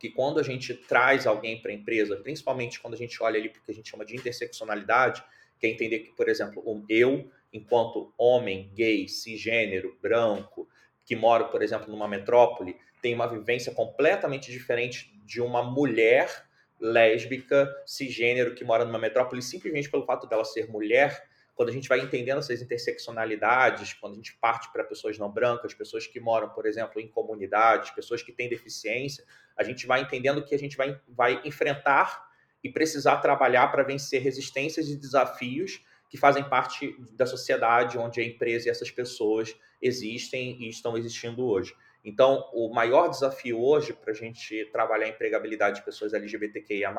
que 0.00 0.08
quando 0.08 0.40
a 0.40 0.42
gente 0.42 0.72
traz 0.72 1.26
alguém 1.26 1.60
para 1.60 1.70
a 1.70 1.74
empresa, 1.74 2.16
principalmente 2.16 2.80
quando 2.80 2.94
a 2.94 2.96
gente 2.96 3.22
olha 3.22 3.38
ali 3.38 3.50
porque 3.50 3.70
a 3.70 3.74
gente 3.74 3.90
chama 3.90 4.04
de 4.04 4.16
interseccionalidade, 4.16 5.22
que 5.58 5.66
é 5.66 5.70
entender 5.70 5.98
que, 6.00 6.12
por 6.12 6.26
exemplo, 6.26 6.64
eu, 6.88 7.30
enquanto 7.52 8.12
homem, 8.16 8.72
gay, 8.74 9.06
cisgênero, 9.06 9.98
branco, 10.00 10.66
que 11.04 11.14
moro, 11.14 11.48
por 11.48 11.62
exemplo, 11.62 11.90
numa 11.90 12.08
metrópole, 12.08 12.76
tem 13.02 13.14
uma 13.14 13.26
vivência 13.26 13.74
completamente 13.74 14.50
diferente 14.50 15.12
de 15.26 15.42
uma 15.42 15.62
mulher 15.62 16.46
lésbica, 16.80 17.70
cisgênero, 17.84 18.54
que 18.54 18.64
mora 18.64 18.86
numa 18.86 18.98
metrópole, 18.98 19.42
simplesmente 19.42 19.90
pelo 19.90 20.06
fato 20.06 20.26
dela 20.26 20.46
ser 20.46 20.70
mulher, 20.70 21.28
quando 21.60 21.68
a 21.68 21.72
gente 21.72 21.90
vai 21.90 22.00
entendendo 22.00 22.38
essas 22.38 22.62
interseccionalidades, 22.62 23.92
quando 23.92 24.14
a 24.14 24.16
gente 24.16 24.32
parte 24.40 24.72
para 24.72 24.82
pessoas 24.82 25.18
não 25.18 25.30
brancas, 25.30 25.74
pessoas 25.74 26.06
que 26.06 26.18
moram, 26.18 26.48
por 26.48 26.64
exemplo, 26.64 26.98
em 26.98 27.06
comunidades, 27.06 27.90
pessoas 27.90 28.22
que 28.22 28.32
têm 28.32 28.48
deficiência, 28.48 29.22
a 29.54 29.62
gente 29.62 29.86
vai 29.86 30.00
entendendo 30.00 30.42
que 30.42 30.54
a 30.54 30.58
gente 30.58 30.74
vai, 30.74 30.98
vai 31.06 31.38
enfrentar 31.44 32.26
e 32.64 32.70
precisar 32.70 33.18
trabalhar 33.18 33.68
para 33.68 33.82
vencer 33.82 34.22
resistências 34.22 34.88
e 34.88 34.96
desafios 34.96 35.84
que 36.08 36.16
fazem 36.16 36.42
parte 36.42 36.96
da 37.12 37.26
sociedade 37.26 37.98
onde 37.98 38.22
a 38.22 38.24
empresa 38.24 38.68
e 38.68 38.70
essas 38.70 38.90
pessoas 38.90 39.54
existem 39.82 40.62
e 40.62 40.70
estão 40.70 40.96
existindo 40.96 41.44
hoje. 41.44 41.74
Então, 42.04 42.48
o 42.52 42.72
maior 42.72 43.08
desafio 43.08 43.60
hoje 43.60 43.92
para 43.92 44.12
a 44.12 44.14
gente 44.14 44.64
trabalhar 44.72 45.06
a 45.06 45.10
empregabilidade 45.10 45.76
de 45.76 45.84
pessoas 45.84 46.14
LGBTQIA, 46.14 46.92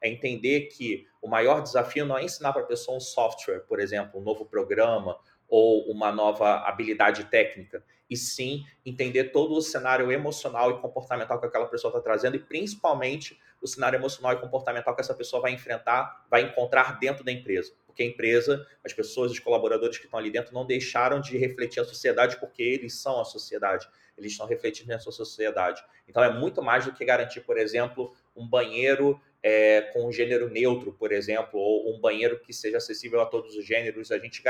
é 0.00 0.08
entender 0.08 0.68
que 0.68 1.08
o 1.20 1.28
maior 1.28 1.60
desafio 1.60 2.06
não 2.06 2.16
é 2.16 2.24
ensinar 2.24 2.52
para 2.52 2.62
a 2.62 2.66
pessoa 2.66 2.96
um 2.96 3.00
software, 3.00 3.60
por 3.60 3.80
exemplo, 3.80 4.20
um 4.20 4.22
novo 4.22 4.44
programa 4.44 5.18
ou 5.48 5.90
uma 5.90 6.12
nova 6.12 6.58
habilidade 6.68 7.24
técnica, 7.24 7.82
e 8.08 8.16
sim 8.16 8.64
entender 8.84 9.24
todo 9.24 9.54
o 9.54 9.62
cenário 9.62 10.10
emocional 10.12 10.70
e 10.70 10.80
comportamental 10.80 11.40
que 11.40 11.46
aquela 11.46 11.66
pessoa 11.66 11.90
está 11.90 12.00
trazendo 12.00 12.36
e 12.36 12.38
principalmente 12.38 13.38
o 13.60 13.66
cenário 13.66 13.98
emocional 13.98 14.32
e 14.34 14.40
comportamental 14.40 14.94
que 14.94 15.00
essa 15.00 15.14
pessoa 15.14 15.42
vai 15.42 15.52
enfrentar, 15.52 16.24
vai 16.30 16.42
encontrar 16.42 16.98
dentro 16.98 17.24
da 17.24 17.32
empresa. 17.32 17.72
Porque 17.98 18.04
a 18.04 18.06
empresa, 18.06 18.64
as 18.84 18.92
pessoas, 18.92 19.32
os 19.32 19.40
colaboradores 19.40 19.98
que 19.98 20.04
estão 20.04 20.20
ali 20.20 20.30
dentro 20.30 20.54
não 20.54 20.64
deixaram 20.64 21.20
de 21.20 21.36
refletir 21.36 21.80
a 21.80 21.84
sociedade 21.84 22.38
porque 22.38 22.62
eles 22.62 22.94
são 22.94 23.20
a 23.20 23.24
sociedade 23.24 23.88
eles 24.18 24.32
estão 24.32 24.46
refletindo 24.46 24.88
nessa 24.88 25.10
sociedade. 25.10 25.82
Então 26.06 26.22
é 26.22 26.32
muito 26.32 26.60
mais 26.60 26.84
do 26.84 26.92
que 26.92 27.04
garantir, 27.04 27.40
por 27.42 27.56
exemplo, 27.56 28.14
um 28.34 28.46
banheiro 28.46 29.20
é, 29.42 29.82
com 29.92 30.08
um 30.08 30.12
gênero 30.12 30.50
neutro, 30.50 30.92
por 30.92 31.12
exemplo, 31.12 31.58
ou 31.58 31.94
um 31.94 32.00
banheiro 32.00 32.40
que 32.40 32.52
seja 32.52 32.78
acessível 32.78 33.20
a 33.20 33.26
todos 33.26 33.54
os 33.54 33.64
gêneros. 33.64 34.10
A 34.10 34.18
gente 34.18 34.42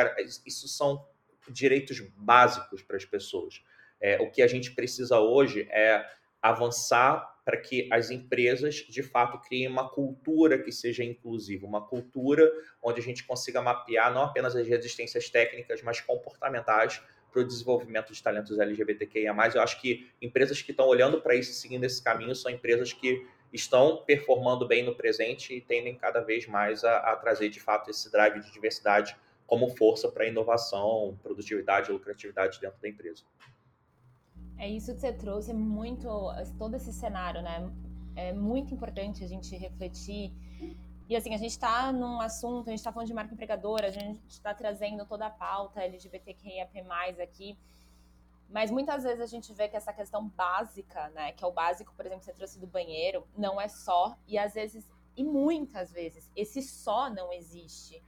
isso 0.47 0.67
são 0.67 1.07
direitos 1.51 2.01
básicos 2.17 2.83
para 2.83 2.97
as 2.97 3.05
pessoas. 3.05 3.63
É, 4.01 4.21
o 4.21 4.31
que 4.31 4.43
a 4.43 4.47
gente 4.47 4.71
precisa 4.71 5.21
hoje 5.21 5.69
é 5.71 6.05
avançar 6.41 7.38
para 7.49 7.57
que 7.57 7.89
as 7.91 8.11
empresas 8.11 8.75
de 8.75 9.03
fato 9.03 9.41
criem 9.41 9.69
uma 9.69 9.89
cultura 9.89 10.63
que 10.63 10.71
seja 10.71 11.03
inclusiva, 11.03 11.67
uma 11.67 11.81
cultura 11.81 12.47
onde 12.83 13.01
a 13.01 13.03
gente 13.03 13.25
consiga 13.25 13.63
mapear 13.63 14.13
não 14.13 14.21
apenas 14.21 14.55
as 14.55 14.69
resistências 14.69 15.31
técnicas, 15.31 15.81
mas 15.81 15.99
comportamentais 15.99 17.03
para 17.33 17.41
o 17.41 17.45
desenvolvimento 17.47 18.13
de 18.13 18.23
talentos 18.23 18.59
LGBTQIA+. 18.59 19.35
Eu 19.55 19.63
acho 19.63 19.81
que 19.81 20.11
empresas 20.21 20.61
que 20.61 20.73
estão 20.73 20.87
olhando 20.87 21.23
para 21.23 21.35
isso 21.35 21.53
e 21.53 21.55
seguindo 21.55 21.85
esse 21.85 22.05
caminho 22.05 22.35
são 22.35 22.53
empresas 22.53 22.93
que 22.93 23.27
estão 23.51 24.05
performando 24.05 24.69
bem 24.69 24.85
no 24.85 24.95
presente 24.95 25.55
e 25.55 25.61
tendem 25.63 25.97
cada 25.97 26.21
vez 26.21 26.47
mais 26.47 26.85
a, 26.85 26.99
a 26.99 27.17
trazer, 27.17 27.49
de 27.49 27.61
fato, 27.61 27.89
esse 27.89 28.13
drive 28.13 28.41
de 28.41 28.53
diversidade 28.53 29.17
como 29.47 29.75
força 29.75 30.07
para 30.11 30.27
inovação, 30.27 31.19
produtividade 31.23 31.89
e 31.89 31.95
lucratividade 31.95 32.61
dentro 32.61 32.79
da 32.79 32.89
empresa. 32.91 33.25
É 34.59 34.69
isso 34.69 34.93
que 34.95 35.01
você 35.01 35.13
trouxe, 35.13 35.53
é 35.53 35.55
muito, 35.55 36.09
todo 36.59 36.75
esse 36.75 36.93
cenário, 36.93 37.41
né? 37.43 37.71
É 38.17 38.33
muito 38.33 38.75
importante 38.75 39.23
a 39.23 39.29
gente 39.29 39.57
refletir 39.57 40.33
e 41.09 41.17
assim, 41.17 41.35
a 41.35 41.39
gente 41.39 41.53
está 41.53 41.91
num 41.91 42.21
assunto, 42.21 42.69
a 42.69 42.71
gente 42.71 42.81
está 42.81 42.93
falando 42.93 43.07
de 43.07 43.15
marca 43.15 43.33
empregadora, 43.33 43.89
a 43.89 43.91
gente 43.91 44.21
está 44.29 44.53
trazendo 44.53 45.07
toda 45.07 45.27
a 45.27 45.31
pauta 45.31 45.83
LGBTQIAP+, 45.83 46.85
aqui, 47.23 47.59
mas 48.51 48.71
muitas 48.71 49.05
vezes 49.05 49.21
a 49.23 49.27
gente 49.27 49.51
vê 49.55 49.69
que 49.69 49.77
essa 49.77 49.91
questão 49.91 50.29
básica, 50.29 51.09
né, 51.11 51.33
que 51.33 51.43
é 51.43 51.47
o 51.47 51.51
básico, 51.51 51.95
por 51.95 52.05
exemplo, 52.05 52.21
que 52.21 52.27
você 52.27 52.35
trouxe 52.35 52.59
do 52.59 52.67
banheiro, 52.67 53.27
não 53.35 53.59
é 53.59 53.69
só, 53.69 54.19
e 54.27 54.37
às 54.37 54.53
vezes, 54.53 54.87
e 55.17 55.25
muitas 55.25 55.91
vezes, 55.91 56.31
esse 56.37 56.61
só 56.61 57.09
não 57.09 57.33
existe. 57.33 58.03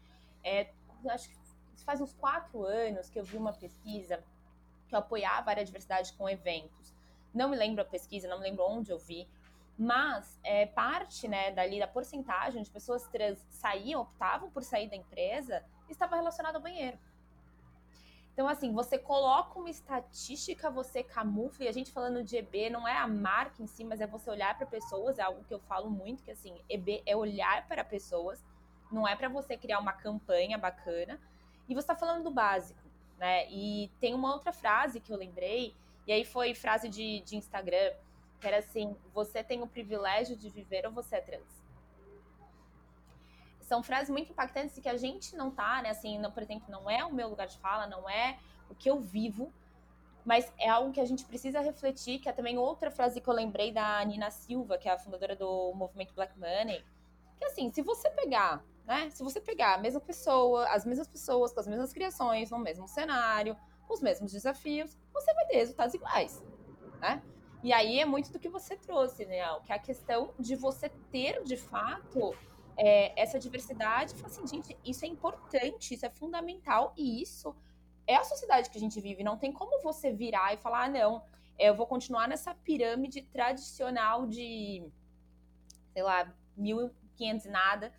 É, 0.45 0.71
acho 1.09 1.31
que 1.31 1.37
faz 1.85 2.03
uns 2.03 2.13
quatro 2.13 2.67
anos 2.67 3.09
que 3.09 3.19
eu 3.19 3.25
vi 3.25 3.39
uma 3.39 3.55
pesquisa 3.55 4.23
que 4.91 4.97
apoiava 4.97 5.53
a 5.53 5.63
diversidade 5.63 6.13
com 6.15 6.29
eventos. 6.29 6.93
Não 7.33 7.49
me 7.49 7.57
lembro 7.57 7.81
a 7.81 7.85
pesquisa, 7.85 8.29
não 8.29 8.39
me 8.39 8.45
lembro 8.45 8.65
onde 8.65 8.91
eu 8.91 8.99
vi, 8.99 9.29
mas 9.79 10.39
é, 10.43 10.67
parte 10.67 11.27
né, 11.27 11.53
dali 11.53 11.79
da 11.79 11.87
porcentagem 11.87 12.63
de 12.63 12.69
pessoas 12.69 13.07
trans 13.07 13.39
saíam, 13.49 14.03
optavam 14.03 14.51
por 14.51 14.63
sair 14.63 14.91
da 14.91 14.97
empresa, 14.97 15.65
estava 15.89 16.17
relacionado 16.17 16.57
ao 16.57 16.61
banheiro. 16.61 16.99
Então, 18.33 18.49
assim, 18.49 18.73
você 18.73 18.99
coloca 18.99 19.59
uma 19.59 19.71
estatística, 19.71 20.71
você 20.71 21.03
camufla, 21.03 21.65
e 21.65 21.69
a 21.69 21.73
gente 21.73 21.93
falando 21.93 22.23
de 22.23 22.37
EB 22.37 22.71
não 22.71 22.87
é 22.87 22.97
a 22.97 23.07
marca 23.07 23.63
em 23.63 23.67
si, 23.67 23.85
mas 23.85 24.01
é 24.01 24.07
você 24.07 24.31
olhar 24.31 24.57
para 24.57 24.67
pessoas, 24.67 25.19
é 25.19 25.23
algo 25.23 25.45
que 25.45 25.53
eu 25.53 25.61
falo 25.61 25.91
muito, 25.91 26.23
que 26.23 26.31
assim, 26.31 26.55
EB 26.69 27.03
é 27.07 27.17
olhar 27.17 27.67
para 27.69 27.85
pessoas, 27.85 28.45
não 28.91 29.07
é 29.07 29.15
para 29.15 29.29
você 29.29 29.57
criar 29.57 29.79
uma 29.79 29.93
campanha 29.93 30.57
bacana, 30.57 31.21
e 31.69 31.75
você 31.75 31.81
está 31.81 31.95
falando 31.95 32.25
do 32.25 32.31
básico, 32.31 32.81
né? 33.21 33.47
E 33.51 33.91
tem 34.01 34.15
uma 34.15 34.33
outra 34.33 34.51
frase 34.51 34.99
que 34.99 35.13
eu 35.13 35.17
lembrei, 35.17 35.77
e 36.07 36.13
aí 36.13 36.25
foi 36.25 36.55
frase 36.55 36.89
de, 36.89 37.21
de 37.21 37.37
Instagram, 37.37 37.93
que 38.41 38.47
era 38.47 38.59
assim: 38.59 38.97
você 39.13 39.45
tem 39.45 39.63
o 39.63 39.67
privilégio 39.67 40.35
de 40.35 40.49
viver 40.49 40.87
ou 40.87 40.93
você 40.93 41.17
é 41.17 41.21
trans? 41.21 41.61
São 43.61 43.83
frases 43.83 44.11
muito 44.11 44.33
impactantes 44.33 44.77
e 44.79 44.81
que 44.81 44.89
a 44.89 44.97
gente 44.97 45.37
não 45.37 45.51
tá, 45.51 45.83
né? 45.83 45.91
Assim, 45.91 46.19
não, 46.19 46.33
por 46.33 46.43
exemplo, 46.43 46.69
não 46.69 46.91
é 46.91 47.05
o 47.05 47.13
meu 47.13 47.29
lugar 47.29 47.47
de 47.47 47.59
fala, 47.59 47.87
não 47.87 48.09
é 48.09 48.39
o 48.69 48.75
que 48.75 48.91
eu 48.91 48.99
vivo, 48.99 49.53
mas 50.25 50.53
é 50.59 50.69
algo 50.69 50.91
que 50.91 51.01
a 51.01 51.05
gente 51.05 51.25
precisa 51.25 51.61
refletir, 51.61 52.19
que 52.19 52.29
é 52.29 52.33
também 52.33 52.59
outra 52.59 52.91
frase 52.91 53.21
que 53.21 53.29
eu 53.29 53.35
lembrei 53.35 53.71
da 53.71 54.03
Nina 54.05 54.31
Silva, 54.31 54.79
que 54.79 54.89
é 54.89 54.93
a 54.93 54.99
fundadora 54.99 55.37
do 55.37 55.73
movimento 55.75 56.15
Black 56.15 56.37
Money, 56.39 56.83
que 57.41 57.47
assim, 57.47 57.73
se 57.73 57.83
você 57.83 58.09
pegar 58.11 58.65
né? 58.91 59.09
Se 59.09 59.23
você 59.23 59.41
pegar 59.41 59.75
a 59.75 59.79
mesma 59.79 60.01
pessoa, 60.01 60.67
as 60.69 60.85
mesmas 60.85 61.07
pessoas, 61.07 61.53
com 61.53 61.61
as 61.61 61.69
mesmas 61.69 61.93
criações, 61.93 62.51
no 62.51 62.59
mesmo 62.59 62.89
cenário, 62.89 63.57
com 63.87 63.95
os 63.95 64.03
mesmos 64.03 64.33
desafios, 64.33 64.99
você 65.13 65.33
vai 65.33 65.47
ter 65.47 65.59
resultados 65.59 65.95
iguais, 65.95 66.43
né? 67.01 67.23
E 67.63 67.73
aí 67.73 68.01
é 68.01 68.05
muito 68.05 68.33
do 68.33 68.39
que 68.41 68.49
você 68.49 68.77
trouxe, 68.77 69.27
né? 69.27 69.43
Que 69.65 69.71
é 69.71 69.77
a 69.77 69.79
questão 69.79 70.35
de 70.41 70.57
você 70.57 70.89
ter, 71.13 71.41
de 71.45 71.57
fato, 71.57 72.35
é, 72.77 73.21
essa 73.21 73.39
diversidade. 73.39 74.13
Falar 74.15 74.27
assim, 74.27 74.45
gente, 74.45 74.77
isso 74.85 75.05
é 75.05 75.09
importante, 75.09 75.95
isso 75.95 76.05
é 76.05 76.11
fundamental, 76.11 76.93
e 76.97 77.23
isso 77.23 77.55
é 78.09 78.17
a 78.17 78.25
sociedade 78.25 78.71
que 78.71 78.77
a 78.77 78.81
gente 78.81 79.01
vive. 79.01 79.23
Não 79.23 79.37
tem 79.37 79.53
como 79.53 79.81
você 79.85 80.11
virar 80.11 80.53
e 80.53 80.57
falar, 80.57 80.87
ah, 80.87 80.89
não, 80.89 81.23
eu 81.57 81.77
vou 81.77 81.87
continuar 81.87 82.27
nessa 82.27 82.57
pirâmide 82.57 83.23
tradicional 83.23 84.27
de, 84.27 84.85
sei 85.93 86.03
lá, 86.03 86.35
1500 87.21 87.47
e 87.47 87.49
nada. 87.51 87.93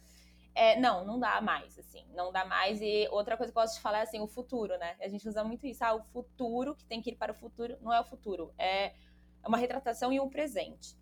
É, 0.53 0.77
não, 0.79 1.05
não 1.05 1.17
dá 1.17 1.39
mais, 1.39 1.79
assim, 1.79 2.05
não 2.13 2.31
dá 2.31 2.43
mais. 2.43 2.81
E 2.81 3.07
outra 3.09 3.37
coisa 3.37 3.51
que 3.51 3.57
eu 3.57 3.61
posso 3.61 3.75
te 3.75 3.81
falar 3.81 3.99
é 3.99 4.01
assim, 4.01 4.19
o 4.19 4.27
futuro, 4.27 4.77
né? 4.77 4.97
A 4.99 5.07
gente 5.07 5.27
usa 5.27 5.43
muito 5.43 5.65
isso, 5.65 5.83
ah, 5.83 5.95
o 5.95 6.03
futuro, 6.03 6.75
que 6.75 6.83
tem 6.85 7.01
que 7.01 7.11
ir 7.11 7.15
para 7.15 7.31
o 7.31 7.35
futuro, 7.35 7.77
não 7.81 7.93
é 7.93 8.01
o 8.01 8.03
futuro, 8.03 8.53
é 8.57 8.93
uma 9.45 9.57
retratação 9.57 10.11
e 10.11 10.19
um 10.19 10.29
presente. 10.29 10.99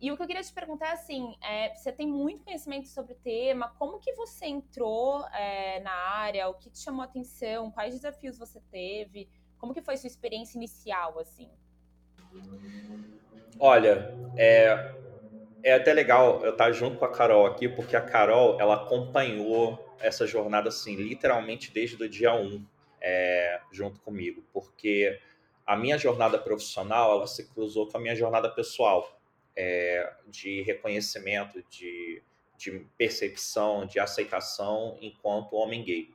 E 0.00 0.12
o 0.12 0.16
que 0.16 0.22
eu 0.22 0.26
queria 0.28 0.42
te 0.42 0.52
perguntar 0.52 0.90
é 0.90 0.92
assim, 0.92 1.36
é, 1.42 1.74
você 1.74 1.90
tem 1.90 2.06
muito 2.06 2.44
conhecimento 2.44 2.86
sobre 2.86 3.14
o 3.14 3.16
tema, 3.16 3.68
como 3.78 3.98
que 3.98 4.12
você 4.12 4.46
entrou 4.46 5.26
é, 5.28 5.80
na 5.80 5.92
área, 5.92 6.48
o 6.48 6.54
que 6.54 6.70
te 6.70 6.78
chamou 6.78 7.02
a 7.02 7.04
atenção, 7.04 7.70
quais 7.70 7.94
desafios 7.94 8.38
você 8.38 8.60
teve, 8.70 9.28
como 9.58 9.74
que 9.74 9.82
foi 9.82 9.96
sua 9.96 10.06
experiência 10.06 10.56
inicial, 10.56 11.18
assim? 11.18 11.50
Olha, 13.58 14.14
é, 14.36 14.94
é 15.62 15.74
até 15.74 15.92
legal 15.92 16.44
eu 16.44 16.52
estar 16.52 16.70
junto 16.72 16.98
com 16.98 17.04
a 17.04 17.12
Carol 17.12 17.46
aqui, 17.46 17.68
porque 17.68 17.96
a 17.96 18.00
Carol, 18.00 18.60
ela 18.60 18.76
acompanhou 18.76 19.96
essa 20.00 20.26
jornada, 20.26 20.68
assim, 20.68 20.94
literalmente 20.96 21.72
desde 21.72 22.02
o 22.02 22.08
dia 22.08 22.32
1, 22.34 22.64
é, 23.00 23.60
junto 23.72 24.00
comigo, 24.00 24.44
porque 24.52 25.18
a 25.66 25.76
minha 25.76 25.98
jornada 25.98 26.38
profissional, 26.38 27.12
ela 27.12 27.26
se 27.26 27.48
cruzou 27.48 27.88
com 27.88 27.98
a 27.98 28.00
minha 28.00 28.16
jornada 28.16 28.48
pessoal, 28.48 29.20
é, 29.56 30.12
de 30.28 30.62
reconhecimento, 30.62 31.62
de, 31.68 32.22
de 32.56 32.86
percepção, 32.96 33.86
de 33.86 33.98
aceitação 33.98 34.96
enquanto 35.00 35.56
homem 35.56 35.82
gay. 35.82 36.10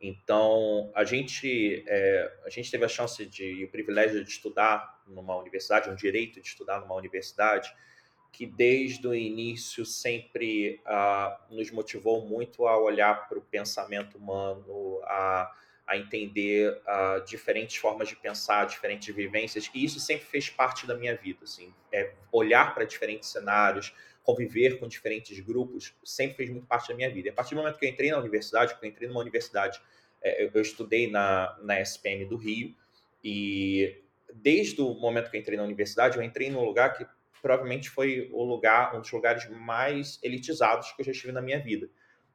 Então, 0.00 0.90
a 0.96 1.04
gente, 1.04 1.84
é, 1.86 2.32
a 2.44 2.50
gente 2.50 2.68
teve 2.72 2.84
a 2.84 2.88
chance 2.88 3.24
de, 3.24 3.64
o 3.64 3.70
privilégio 3.70 4.24
de 4.24 4.28
estudar 4.28 5.00
numa 5.06 5.36
universidade, 5.36 5.88
um 5.88 5.94
direito 5.94 6.40
de 6.40 6.48
estudar 6.48 6.80
numa 6.80 6.96
universidade, 6.96 7.72
que 8.32 8.46
desde 8.46 9.06
o 9.06 9.14
início 9.14 9.84
sempre 9.84 10.80
uh, 10.86 11.54
nos 11.54 11.70
motivou 11.70 12.26
muito 12.26 12.66
a 12.66 12.78
olhar 12.78 13.28
para 13.28 13.38
o 13.38 13.42
pensamento 13.42 14.16
humano, 14.16 15.00
a, 15.04 15.54
a 15.86 15.98
entender 15.98 16.72
uh, 16.72 17.22
diferentes 17.26 17.76
formas 17.76 18.08
de 18.08 18.16
pensar, 18.16 18.66
diferentes 18.66 19.14
vivências, 19.14 19.70
e 19.74 19.84
isso 19.84 20.00
sempre 20.00 20.24
fez 20.24 20.48
parte 20.48 20.86
da 20.86 20.96
minha 20.96 21.14
vida. 21.14 21.40
Assim, 21.44 21.74
é, 21.92 22.14
olhar 22.32 22.74
para 22.74 22.84
diferentes 22.84 23.28
cenários, 23.28 23.94
conviver 24.24 24.80
com 24.80 24.88
diferentes 24.88 25.38
grupos, 25.40 25.94
sempre 26.02 26.38
fez 26.38 26.50
muito 26.50 26.66
parte 26.66 26.88
da 26.88 26.94
minha 26.94 27.10
vida. 27.10 27.28
E 27.28 27.30
a 27.30 27.34
partir 27.34 27.54
do 27.54 27.58
momento 27.58 27.78
que 27.78 27.84
eu 27.84 27.90
entrei 27.90 28.10
na 28.10 28.18
universidade, 28.18 28.74
que 28.74 28.84
eu 28.84 28.88
entrei 28.88 29.08
numa 29.08 29.20
universidade, 29.20 29.78
é, 30.22 30.44
eu, 30.44 30.50
eu 30.54 30.62
estudei 30.62 31.10
na, 31.10 31.54
na 31.60 31.78
SPM 31.82 32.24
do 32.24 32.36
Rio, 32.36 32.74
e 33.22 34.02
desde 34.32 34.80
o 34.80 34.94
momento 34.94 35.30
que 35.30 35.36
eu 35.36 35.40
entrei 35.40 35.58
na 35.58 35.64
universidade, 35.64 36.16
eu 36.16 36.22
entrei 36.22 36.50
num 36.50 36.64
lugar 36.64 36.96
que 36.96 37.06
provavelmente 37.42 37.90
foi 37.90 38.30
o 38.32 38.44
lugar, 38.44 38.96
um 38.96 39.00
dos 39.00 39.10
lugares 39.10 39.46
mais 39.50 40.20
elitizados 40.22 40.92
que 40.92 41.02
eu 41.02 41.04
já 41.04 41.10
estive 41.10 41.32
na 41.32 41.42
minha 41.42 41.58
vida. 41.58 41.90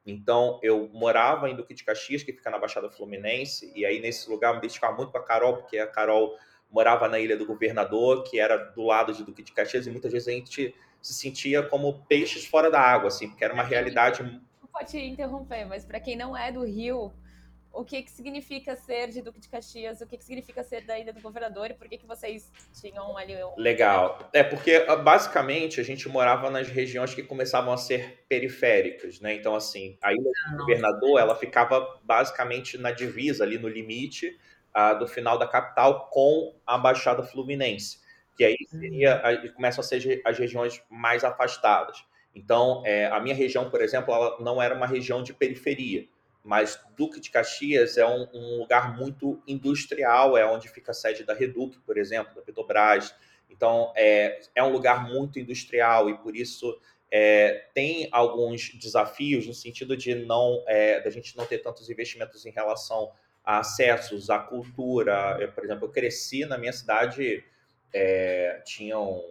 Então, 0.06 0.60
eu 0.62 0.88
morava 0.92 1.50
em 1.50 1.56
Duque 1.56 1.74
de 1.74 1.82
Caxias, 1.82 2.22
que 2.22 2.32
fica 2.32 2.50
na 2.50 2.58
Baixada 2.58 2.90
Fluminense, 2.90 3.72
e 3.74 3.84
aí 3.84 4.00
nesse 4.00 4.28
lugar 4.30 4.48
eu 4.48 4.54
me 4.54 4.58
identificava 4.58 4.94
muito 4.94 5.10
com 5.10 5.18
a 5.18 5.24
Carol, 5.24 5.56
porque 5.56 5.78
a 5.78 5.86
Carol 5.86 6.36
morava 6.70 7.08
na 7.08 7.18
Ilha 7.18 7.36
do 7.36 7.46
Governador, 7.46 8.22
que 8.24 8.38
era 8.38 8.56
do 8.56 8.84
lado 8.84 9.12
de 9.12 9.24
Duque 9.24 9.42
de 9.42 9.52
Caxias, 9.52 9.86
e 9.86 9.90
muitas 9.90 10.12
vezes 10.12 10.28
a 10.28 10.32
gente 10.32 10.74
se 11.00 11.14
sentia 11.14 11.62
como 11.62 12.04
peixes 12.06 12.46
fora 12.46 12.70
da 12.70 12.80
água, 12.80 13.08
assim, 13.08 13.28
porque 13.28 13.44
era 13.44 13.54
uma 13.54 13.62
realidade. 13.62 14.22
Não 14.22 14.68
pode 14.72 14.98
interromper, 14.98 15.64
mas 15.64 15.84
para 15.84 16.00
quem 16.00 16.16
não 16.16 16.36
é 16.36 16.52
do 16.52 16.64
Rio, 16.64 17.12
o 17.72 17.84
que, 17.84 18.02
que 18.02 18.10
significa 18.10 18.76
ser 18.76 19.08
de 19.08 19.22
Duque 19.22 19.40
de 19.40 19.48
Caxias, 19.48 20.00
o 20.00 20.06
que, 20.06 20.16
que 20.16 20.24
significa 20.24 20.62
ser 20.62 20.82
da 20.82 20.98
Ilha 20.98 21.12
do 21.12 21.20
Governador 21.20 21.70
e 21.70 21.74
por 21.74 21.88
que, 21.88 21.98
que 21.98 22.06
vocês 22.06 22.50
tinham 22.80 23.16
ali. 23.16 23.36
Um... 23.42 23.54
Legal. 23.56 24.28
É 24.32 24.42
porque, 24.42 24.84
ah, 24.88 24.96
basicamente, 24.96 25.80
a 25.80 25.84
gente 25.84 26.08
morava 26.08 26.50
nas 26.50 26.68
regiões 26.68 27.14
que 27.14 27.22
começavam 27.22 27.72
a 27.72 27.76
ser 27.76 28.24
periféricas, 28.28 29.20
né? 29.20 29.34
Então, 29.34 29.54
assim, 29.54 29.96
a 30.02 30.12
Ilha 30.12 30.30
do 30.50 30.56
Governador, 30.58 31.20
ela 31.20 31.36
ficava 31.36 32.00
basicamente 32.02 32.78
na 32.78 32.90
divisa, 32.90 33.44
ali 33.44 33.58
no 33.58 33.68
limite 33.68 34.38
uh, 34.74 34.98
do 34.98 35.06
final 35.06 35.38
da 35.38 35.46
capital 35.46 36.08
com 36.10 36.54
a 36.66 36.78
Baixada 36.78 37.22
Fluminense, 37.22 38.00
que 38.36 38.44
aí 38.44 38.56
seria, 38.68 39.22
uhum. 39.24 39.52
começam 39.52 39.82
a 39.82 39.84
ser 39.84 40.22
as 40.24 40.38
regiões 40.38 40.82
mais 40.88 41.22
afastadas. 41.22 42.04
Então, 42.34 42.82
é, 42.86 43.06
a 43.06 43.18
minha 43.20 43.34
região, 43.34 43.68
por 43.68 43.80
exemplo, 43.80 44.14
ela 44.14 44.38
não 44.40 44.60
era 44.62 44.74
uma 44.74 44.86
região 44.86 45.22
de 45.22 45.34
periferia 45.34 46.06
mas 46.44 46.80
Duque 46.96 47.20
de 47.20 47.30
Caxias 47.30 47.98
é 47.98 48.06
um, 48.06 48.26
um, 48.32 48.58
lugar 48.58 48.96
muito 48.96 49.42
industrial, 49.46 50.36
é 50.36 50.46
onde 50.46 50.68
fica 50.68 50.92
a 50.92 50.94
sede 50.94 51.24
da 51.24 51.34
Reduc, 51.34 51.78
por 51.80 51.98
exemplo, 51.98 52.34
da 52.34 52.42
Petrobras. 52.42 53.14
Então, 53.50 53.92
é, 53.96 54.40
é 54.54 54.62
um 54.62 54.70
lugar 54.70 55.08
muito 55.08 55.38
industrial 55.38 56.08
e 56.08 56.16
por 56.18 56.36
isso 56.36 56.78
é, 57.10 57.66
tem 57.74 58.08
alguns 58.12 58.72
desafios 58.74 59.46
no 59.46 59.54
sentido 59.54 59.96
de 59.96 60.14
não 60.14 60.62
é, 60.66 61.00
da 61.00 61.10
gente 61.10 61.36
não 61.36 61.46
ter 61.46 61.58
tantos 61.58 61.88
investimentos 61.88 62.44
em 62.44 62.50
relação 62.50 63.12
a 63.44 63.58
acessos 63.58 64.30
à 64.30 64.38
cultura. 64.38 65.36
Eu, 65.40 65.50
por 65.52 65.64
exemplo, 65.64 65.86
eu 65.86 65.90
cresci 65.90 66.44
na 66.44 66.58
minha 66.58 66.72
cidade, 66.72 67.44
é, 67.92 68.62
tinham 68.64 69.22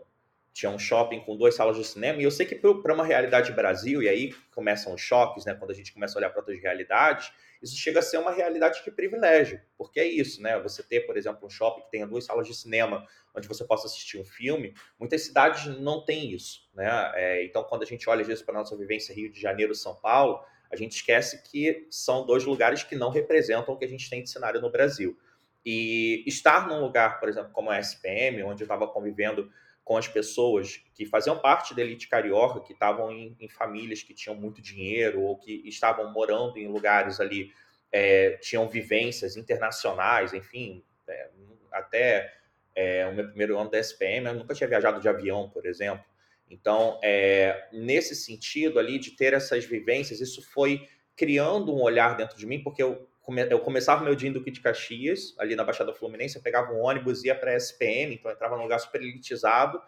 tinha 0.57 0.71
um 0.71 0.79
shopping 0.79 1.19
com 1.19 1.37
duas 1.37 1.53
salas 1.53 1.77
de 1.77 1.85
cinema, 1.85 2.19
e 2.19 2.23
eu 2.23 2.31
sei 2.31 2.43
que 2.43 2.55
para 2.55 2.91
uma 2.91 3.05
realidade 3.05 3.51
Brasil, 3.51 4.01
e 4.01 4.09
aí 4.09 4.33
começam 4.55 4.91
os 4.91 4.99
choques, 4.99 5.45
né, 5.45 5.53
quando 5.53 5.69
a 5.69 5.73
gente 5.75 5.93
começa 5.93 6.17
a 6.17 6.19
olhar 6.19 6.31
para 6.31 6.39
outras 6.39 6.59
realidades, 6.59 7.31
isso 7.61 7.77
chega 7.77 7.99
a 7.99 8.01
ser 8.01 8.17
uma 8.17 8.31
realidade 8.31 8.83
de 8.83 8.89
privilégio, 8.89 9.61
porque 9.77 9.99
é 9.99 10.05
isso, 10.07 10.41
né? 10.41 10.59
Você 10.59 10.81
ter, 10.81 11.01
por 11.01 11.15
exemplo, 11.15 11.45
um 11.45 11.49
shopping 11.49 11.81
que 11.81 11.91
tenha 11.91 12.07
duas 12.07 12.25
salas 12.25 12.47
de 12.47 12.55
cinema 12.55 13.07
onde 13.35 13.47
você 13.47 13.63
possa 13.65 13.85
assistir 13.85 14.19
um 14.19 14.25
filme, 14.25 14.73
muitas 14.99 15.21
cidades 15.21 15.65
não 15.79 16.03
têm 16.03 16.31
isso, 16.31 16.67
né? 16.73 17.11
É, 17.13 17.45
então, 17.45 17.63
quando 17.63 17.83
a 17.83 17.85
gente 17.85 18.09
olha 18.09 18.21
às 18.21 18.27
vezes 18.27 18.43
para 18.43 18.55
a 18.55 18.59
nossa 18.59 18.75
vivência 18.75 19.13
Rio 19.13 19.31
de 19.31 19.39
Janeiro, 19.39 19.75
São 19.75 19.95
Paulo, 19.95 20.39
a 20.71 20.75
gente 20.75 20.93
esquece 20.93 21.43
que 21.43 21.87
são 21.91 22.25
dois 22.25 22.43
lugares 22.43 22.81
que 22.81 22.95
não 22.95 23.11
representam 23.11 23.75
o 23.75 23.77
que 23.77 23.85
a 23.85 23.89
gente 23.89 24.09
tem 24.09 24.23
de 24.23 24.29
cenário 24.29 24.59
no 24.59 24.71
Brasil. 24.71 25.17
E 25.63 26.23
estar 26.25 26.67
num 26.67 26.79
lugar, 26.79 27.19
por 27.19 27.29
exemplo, 27.29 27.51
como 27.51 27.69
a 27.69 27.79
SPM, 27.79 28.41
onde 28.43 28.63
eu 28.63 28.65
estava 28.65 28.87
convivendo 28.87 29.51
com 29.87 29.95
as 29.95 30.05
pessoas 30.05 30.83
que 30.93 31.05
faziam 31.05 31.39
parte 31.39 31.73
da 31.73 31.81
elite 31.81 32.09
carioca, 32.09 32.59
que 32.59 32.73
estavam 32.73 33.09
em, 33.09 33.37
em 33.39 33.47
famílias 33.47 34.03
que 34.03 34.13
tinham 34.13 34.35
muito 34.35 34.61
dinheiro 34.61 35.21
ou 35.21 35.37
que 35.37 35.61
estavam 35.63 36.11
morando 36.11 36.57
em 36.57 36.67
lugares 36.67 37.21
ali, 37.21 37.53
é, 37.89 38.31
tinham 38.41 38.67
vivências 38.67 39.37
internacionais, 39.37 40.33
enfim, 40.33 40.83
é, 41.07 41.29
até 41.71 42.33
é, 42.75 43.07
o 43.07 43.15
meu 43.15 43.29
primeiro 43.29 43.57
ano 43.57 43.69
da 43.69 43.79
SPM, 43.79 44.27
eu 44.27 44.33
nunca 44.33 44.53
tinha 44.53 44.67
viajado 44.67 44.99
de 44.99 45.07
avião, 45.07 45.49
por 45.49 45.65
exemplo. 45.65 46.03
Então, 46.49 46.99
é, 47.01 47.69
nesse 47.71 48.13
sentido 48.13 48.79
ali 48.79 48.99
de 48.99 49.11
ter 49.11 49.31
essas 49.31 49.63
vivências, 49.63 50.19
isso 50.19 50.41
foi 50.51 50.85
criando 51.15 51.73
um 51.73 51.81
olhar 51.81 52.17
dentro 52.17 52.37
de 52.37 52.45
mim, 52.45 52.61
porque 52.61 52.83
eu 52.83 53.07
eu 53.49 53.59
começava 53.59 54.03
meu 54.03 54.15
dia 54.15 54.29
em 54.29 54.31
Duque 54.31 54.51
de 54.51 54.61
Caxias, 54.61 55.35
ali 55.37 55.55
na 55.55 55.63
Baixada 55.63 55.93
Fluminense, 55.93 56.37
eu 56.37 56.41
pegava 56.41 56.71
um 56.71 56.81
ônibus, 56.81 57.23
ia 57.23 57.35
para 57.35 57.51
a 57.51 57.55
SPM, 57.55 58.15
então 58.15 58.31
entrava 58.31 58.55
num 58.55 58.63
lugar 58.63 58.79
super 58.79 59.01
elitizado, 59.01 59.81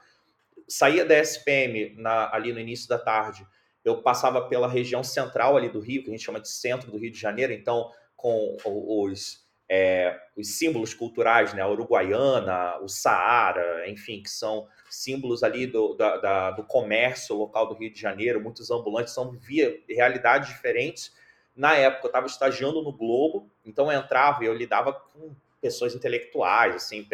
saía 0.67 1.05
da 1.05 1.17
SPM 1.17 1.95
na, 1.97 2.33
ali 2.33 2.51
no 2.51 2.59
início 2.59 2.87
da 2.89 2.99
tarde, 2.99 3.47
eu 3.83 4.01
passava 4.01 4.47
pela 4.47 4.67
região 4.67 5.03
central 5.03 5.55
ali 5.55 5.69
do 5.69 5.79
Rio, 5.79 6.03
que 6.03 6.09
a 6.09 6.11
gente 6.11 6.23
chama 6.23 6.39
de 6.39 6.49
centro 6.49 6.91
do 6.91 6.97
Rio 6.97 7.11
de 7.11 7.19
Janeiro, 7.19 7.53
então 7.53 7.89
com 8.15 8.57
os, 8.65 9.47
é, 9.69 10.19
os 10.35 10.57
símbolos 10.57 10.93
culturais, 10.93 11.53
né, 11.53 11.61
a 11.61 11.69
Uruguaiana, 11.69 12.77
o 12.81 12.89
Saara, 12.89 13.89
enfim, 13.89 14.21
que 14.21 14.29
são 14.29 14.67
símbolos 14.89 15.43
ali 15.43 15.65
do, 15.65 15.93
da, 15.93 16.17
da, 16.17 16.51
do 16.51 16.63
comércio 16.65 17.35
local 17.35 17.67
do 17.67 17.75
Rio 17.75 17.91
de 17.91 17.99
Janeiro, 18.01 18.41
muitos 18.41 18.69
ambulantes, 18.69 19.13
são 19.13 19.31
via 19.31 19.81
realidades 19.87 20.49
diferentes, 20.49 21.13
na 21.59 21.75
época, 21.75 22.05
eu 22.05 22.07
estava 22.07 22.25
estagiando 22.25 22.81
no 22.81 22.93
Globo, 22.93 23.51
então 23.65 23.91
eu 23.91 23.99
entrava 23.99 24.41
e 24.41 24.47
eu 24.47 24.53
lidava 24.53 24.93
com 24.93 25.35
pessoas 25.59 25.93
intelectuais, 25.93 26.73
assim, 26.73 27.05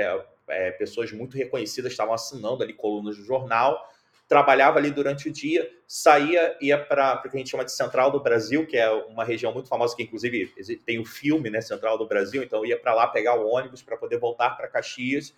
é, 0.47 0.69
pessoas 0.69 1.12
muito 1.12 1.36
reconhecidas 1.36 1.91
estavam 1.91 2.13
assinando 2.13 2.62
ali 2.62 2.71
colunas 2.71 3.17
do 3.17 3.23
jornal. 3.23 3.91
Trabalhava 4.27 4.77
ali 4.77 4.91
durante 4.91 5.27
o 5.27 5.31
dia, 5.31 5.67
saía, 5.88 6.55
ia 6.62 6.77
para 6.77 7.23
o 7.25 7.29
que 7.29 7.36
a 7.36 7.39
gente 7.39 7.49
chama 7.49 7.65
de 7.65 7.71
Central 7.71 8.12
do 8.12 8.19
Brasil, 8.19 8.67
que 8.67 8.77
é 8.77 8.88
uma 8.91 9.23
região 9.23 9.51
muito 9.51 9.67
famosa, 9.67 9.95
que 9.95 10.03
inclusive 10.03 10.53
tem 10.86 10.99
o 10.99 11.05
filme, 11.05 11.49
né, 11.49 11.60
Central 11.60 11.97
do 11.97 12.05
Brasil, 12.05 12.43
então 12.43 12.60
eu 12.60 12.67
ia 12.67 12.79
para 12.79 12.93
lá 12.93 13.08
pegar 13.08 13.34
o 13.39 13.47
ônibus 13.47 13.81
para 13.81 13.97
poder 13.97 14.19
voltar 14.19 14.51
para 14.51 14.67
Caxias. 14.67 15.34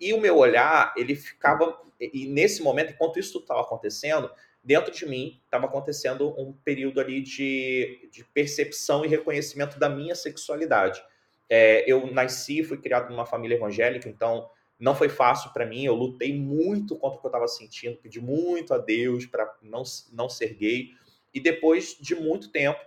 E 0.00 0.14
o 0.14 0.20
meu 0.22 0.38
olhar, 0.38 0.94
ele 0.96 1.14
ficava. 1.14 1.78
E 2.00 2.26
nesse 2.26 2.62
momento, 2.62 2.92
enquanto 2.92 3.18
isso 3.18 3.40
estava 3.40 3.60
acontecendo, 3.60 4.30
dentro 4.62 4.92
de 4.92 5.06
mim 5.06 5.40
estava 5.44 5.66
acontecendo 5.66 6.34
um 6.38 6.52
período 6.52 7.00
ali 7.00 7.20
de, 7.20 8.08
de 8.12 8.24
percepção 8.24 9.04
e 9.04 9.08
reconhecimento 9.08 9.78
da 9.78 9.88
minha 9.88 10.14
sexualidade. 10.14 11.02
É, 11.48 11.90
eu 11.90 12.12
nasci, 12.12 12.62
fui 12.62 12.76
criado 12.76 13.10
numa 13.10 13.24
família 13.24 13.56
evangélica, 13.56 14.08
então 14.08 14.48
não 14.78 14.94
foi 14.94 15.08
fácil 15.08 15.52
para 15.52 15.66
mim. 15.66 15.84
Eu 15.84 15.94
lutei 15.94 16.34
muito 16.38 16.96
contra 16.96 17.18
o 17.18 17.20
que 17.20 17.26
eu 17.26 17.30
estava 17.30 17.48
sentindo, 17.48 17.96
pedi 17.96 18.20
muito 18.20 18.74
a 18.74 18.78
Deus 18.78 19.26
para 19.26 19.56
não, 19.62 19.82
não 20.12 20.28
ser 20.28 20.54
gay. 20.54 20.90
E 21.32 21.40
depois 21.40 21.96
de 21.98 22.14
muito 22.14 22.50
tempo, 22.50 22.80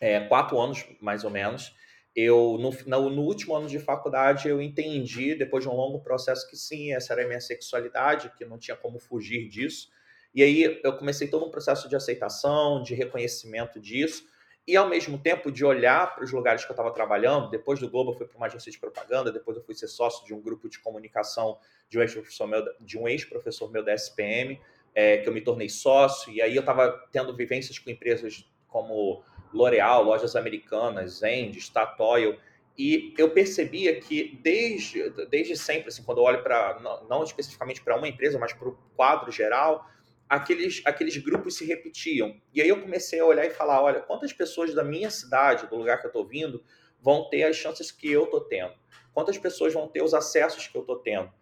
é, 0.00 0.20
quatro 0.20 0.58
anos 0.58 0.84
mais 1.00 1.24
ou 1.24 1.30
menos, 1.30 1.74
eu 2.14 2.56
no, 2.60 2.70
no, 2.86 3.10
no, 3.10 3.22
último 3.22 3.54
ano 3.54 3.68
de 3.68 3.78
faculdade 3.78 4.48
eu 4.48 4.62
entendi, 4.62 5.34
depois 5.34 5.64
de 5.64 5.68
um 5.68 5.74
longo 5.74 6.00
processo, 6.00 6.48
que 6.48 6.56
sim, 6.56 6.92
essa 6.92 7.12
era 7.12 7.24
a 7.24 7.26
minha 7.26 7.40
sexualidade, 7.40 8.30
que 8.36 8.44
não 8.44 8.58
tinha 8.58 8.76
como 8.76 8.98
fugir 8.98 9.48
disso. 9.48 9.90
E 10.34 10.42
aí 10.42 10.80
eu 10.82 10.92
comecei 10.96 11.28
todo 11.28 11.46
um 11.46 11.50
processo 11.50 11.88
de 11.88 11.94
aceitação, 11.94 12.82
de 12.82 12.94
reconhecimento 12.94 13.78
disso, 13.78 14.26
e 14.66 14.76
ao 14.76 14.88
mesmo 14.88 15.18
tempo 15.18 15.52
de 15.52 15.64
olhar 15.64 16.14
para 16.14 16.24
os 16.24 16.32
lugares 16.32 16.64
que 16.64 16.70
eu 16.70 16.74
estava 16.74 16.90
trabalhando. 16.90 17.50
Depois 17.50 17.78
do 17.78 17.88
Globo, 17.88 18.12
eu 18.12 18.16
fui 18.16 18.26
para 18.26 18.36
uma 18.36 18.46
agência 18.46 18.72
de 18.72 18.78
propaganda, 18.78 19.30
depois 19.30 19.56
eu 19.56 19.62
fui 19.62 19.74
ser 19.74 19.88
sócio 19.88 20.24
de 20.26 20.34
um 20.34 20.40
grupo 20.40 20.68
de 20.68 20.78
comunicação 20.78 21.58
de 21.88 21.98
um 21.98 22.02
ex-professor 22.02 22.48
meu, 22.48 22.64
de 22.80 22.98
um 22.98 23.06
ex-professor 23.06 23.70
meu 23.70 23.84
da 23.84 23.94
SPM, 23.94 24.58
é, 24.94 25.18
que 25.18 25.28
eu 25.28 25.32
me 25.32 25.40
tornei 25.40 25.68
sócio, 25.68 26.32
e 26.32 26.40
aí 26.40 26.56
eu 26.56 26.60
estava 26.60 26.90
tendo 27.12 27.34
vivências 27.36 27.78
com 27.78 27.90
empresas 27.90 28.48
como 28.68 29.22
L'Oréal, 29.52 30.02
lojas 30.02 30.34
americanas, 30.34 31.18
Zendy, 31.18 31.60
Statoil, 31.60 32.36
e 32.76 33.14
eu 33.16 33.30
percebia 33.30 34.00
que 34.00 34.36
desde, 34.42 35.08
desde 35.28 35.56
sempre, 35.56 35.88
assim, 35.88 36.02
quando 36.02 36.18
eu 36.18 36.24
olho 36.24 36.42
para, 36.42 36.80
não, 36.80 37.04
não 37.06 37.22
especificamente 37.22 37.80
para 37.80 37.96
uma 37.96 38.08
empresa, 38.08 38.36
mas 38.36 38.52
para 38.52 38.68
o 38.68 38.76
quadro 38.96 39.30
geral, 39.30 39.88
aqueles, 40.28 40.82
aqueles 40.84 41.16
grupos 41.16 41.56
se 41.56 41.64
repetiam. 41.64 42.40
E 42.52 42.60
aí 42.60 42.68
eu 42.68 42.80
comecei 42.80 43.20
a 43.20 43.24
olhar 43.24 43.44
e 43.44 43.50
falar, 43.50 43.82
olha, 43.82 44.00
quantas 44.00 44.32
pessoas 44.32 44.74
da 44.74 44.84
minha 44.84 45.10
cidade, 45.10 45.66
do 45.66 45.76
lugar 45.76 46.00
que 46.00 46.06
eu 46.06 46.10
estou 46.10 46.26
vindo, 46.26 46.62
vão 47.00 47.28
ter 47.28 47.44
as 47.44 47.56
chances 47.56 47.90
que 47.90 48.10
eu 48.10 48.24
estou 48.24 48.40
tendo? 48.40 48.74
Quantas 49.12 49.38
pessoas 49.38 49.72
vão 49.72 49.88
ter 49.88 50.02
os 50.02 50.14
acessos 50.14 50.66
que 50.66 50.76
eu 50.76 50.80
estou 50.80 50.98
tendo? 50.98 51.32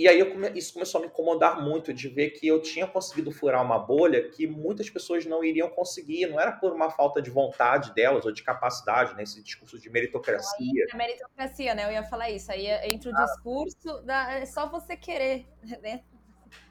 E 0.00 0.08
aí 0.08 0.24
come... 0.24 0.50
isso 0.54 0.72
começou 0.72 0.98
a 0.98 1.02
me 1.02 1.08
incomodar 1.08 1.62
muito 1.62 1.92
de 1.92 2.08
ver 2.08 2.30
que 2.30 2.48
eu 2.48 2.62
tinha 2.62 2.86
conseguido 2.86 3.30
furar 3.30 3.62
uma 3.62 3.78
bolha 3.78 4.30
que 4.30 4.46
muitas 4.46 4.88
pessoas 4.88 5.26
não 5.26 5.44
iriam 5.44 5.68
conseguir. 5.68 6.26
Não 6.26 6.40
era 6.40 6.52
por 6.52 6.72
uma 6.72 6.90
falta 6.90 7.20
de 7.20 7.28
vontade 7.28 7.92
delas 7.94 8.24
ou 8.24 8.32
de 8.32 8.42
capacidade, 8.42 9.14
nesse 9.14 9.36
né? 9.36 9.42
discurso 9.42 9.78
de 9.78 9.90
meritocracia. 9.90 10.86
É 10.90 10.96
meritocracia, 10.96 11.74
né? 11.74 11.84
Eu 11.84 11.92
ia 11.92 12.02
falar 12.02 12.30
isso. 12.30 12.50
Aí 12.50 12.66
entra 12.90 13.10
o 13.10 13.14
ah. 13.14 13.24
discurso 13.26 14.00
da 14.00 14.32
é 14.38 14.46
só 14.46 14.70
você 14.70 14.96
querer, 14.96 15.46
né? 15.82 16.02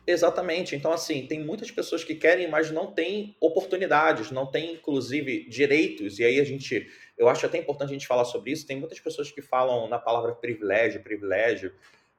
Exatamente. 0.05 0.75
Então, 0.75 0.91
assim, 0.91 1.27
tem 1.27 1.43
muitas 1.43 1.69
pessoas 1.69 2.03
que 2.03 2.15
querem, 2.15 2.49
mas 2.49 2.71
não 2.71 2.91
têm 2.91 3.35
oportunidades, 3.39 4.31
não 4.31 4.45
têm, 4.45 4.73
inclusive, 4.73 5.47
direitos. 5.47 6.17
E 6.17 6.23
aí 6.23 6.39
a 6.39 6.43
gente, 6.43 6.89
eu 7.17 7.29
acho 7.29 7.45
até 7.45 7.59
importante 7.59 7.89
a 7.89 7.93
gente 7.93 8.07
falar 8.07 8.25
sobre 8.25 8.51
isso. 8.51 8.65
Tem 8.65 8.77
muitas 8.77 8.99
pessoas 8.99 9.31
que 9.31 9.41
falam 9.41 9.87
na 9.87 9.99
palavra 9.99 10.33
privilégio, 10.33 11.03
privilégio. 11.03 11.73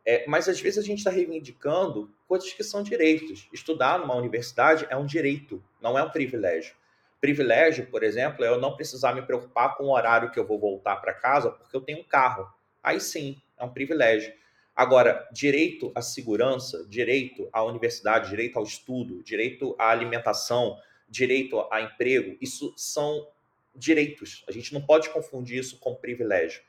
É, 0.07 0.25
mas 0.27 0.49
às 0.49 0.61
vezes 0.61 0.79
a 0.79 0.87
gente 0.87 0.99
está 0.99 1.11
reivindicando 1.11 2.11
coisas 2.29 2.53
que 2.53 2.63
são 2.63 2.83
direitos. 2.83 3.49
Estudar 3.53 3.99
numa 3.99 4.15
universidade 4.15 4.87
é 4.89 4.97
um 4.97 5.05
direito, 5.05 5.63
não 5.81 5.99
é 5.99 6.03
um 6.03 6.11
privilégio. 6.11 6.75
Privilégio, 7.21 7.87
por 7.87 8.03
exemplo, 8.03 8.45
é 8.45 8.49
eu 8.49 8.59
não 8.59 8.77
precisar 8.77 9.15
me 9.15 9.23
preocupar 9.23 9.77
com 9.77 9.85
o 9.85 9.95
horário 9.95 10.31
que 10.31 10.39
eu 10.39 10.47
vou 10.47 10.59
voltar 10.59 10.97
para 10.97 11.13
casa 11.13 11.51
porque 11.51 11.77
eu 11.77 11.81
tenho 11.81 11.99
um 11.99 12.05
carro. 12.05 12.49
Aí 12.83 12.99
sim, 13.01 13.37
é 13.59 13.65
um 13.65 13.73
privilégio. 13.73 14.33
Agora, 14.81 15.29
direito 15.31 15.93
à 15.95 16.01
segurança, 16.01 16.87
direito 16.89 17.47
à 17.53 17.63
universidade, 17.63 18.31
direito 18.31 18.59
ao 18.59 18.65
estudo, 18.65 19.23
direito 19.23 19.77
à 19.79 19.91
alimentação, 19.91 20.79
direito 21.07 21.61
a 21.71 21.83
emprego, 21.83 22.35
isso 22.41 22.73
são 22.79 23.29
direitos. 23.77 24.43
A 24.49 24.53
gente 24.53 24.73
não 24.73 24.81
pode 24.81 25.11
confundir 25.11 25.59
isso 25.59 25.79
com 25.79 25.95
privilégio. 25.95 26.63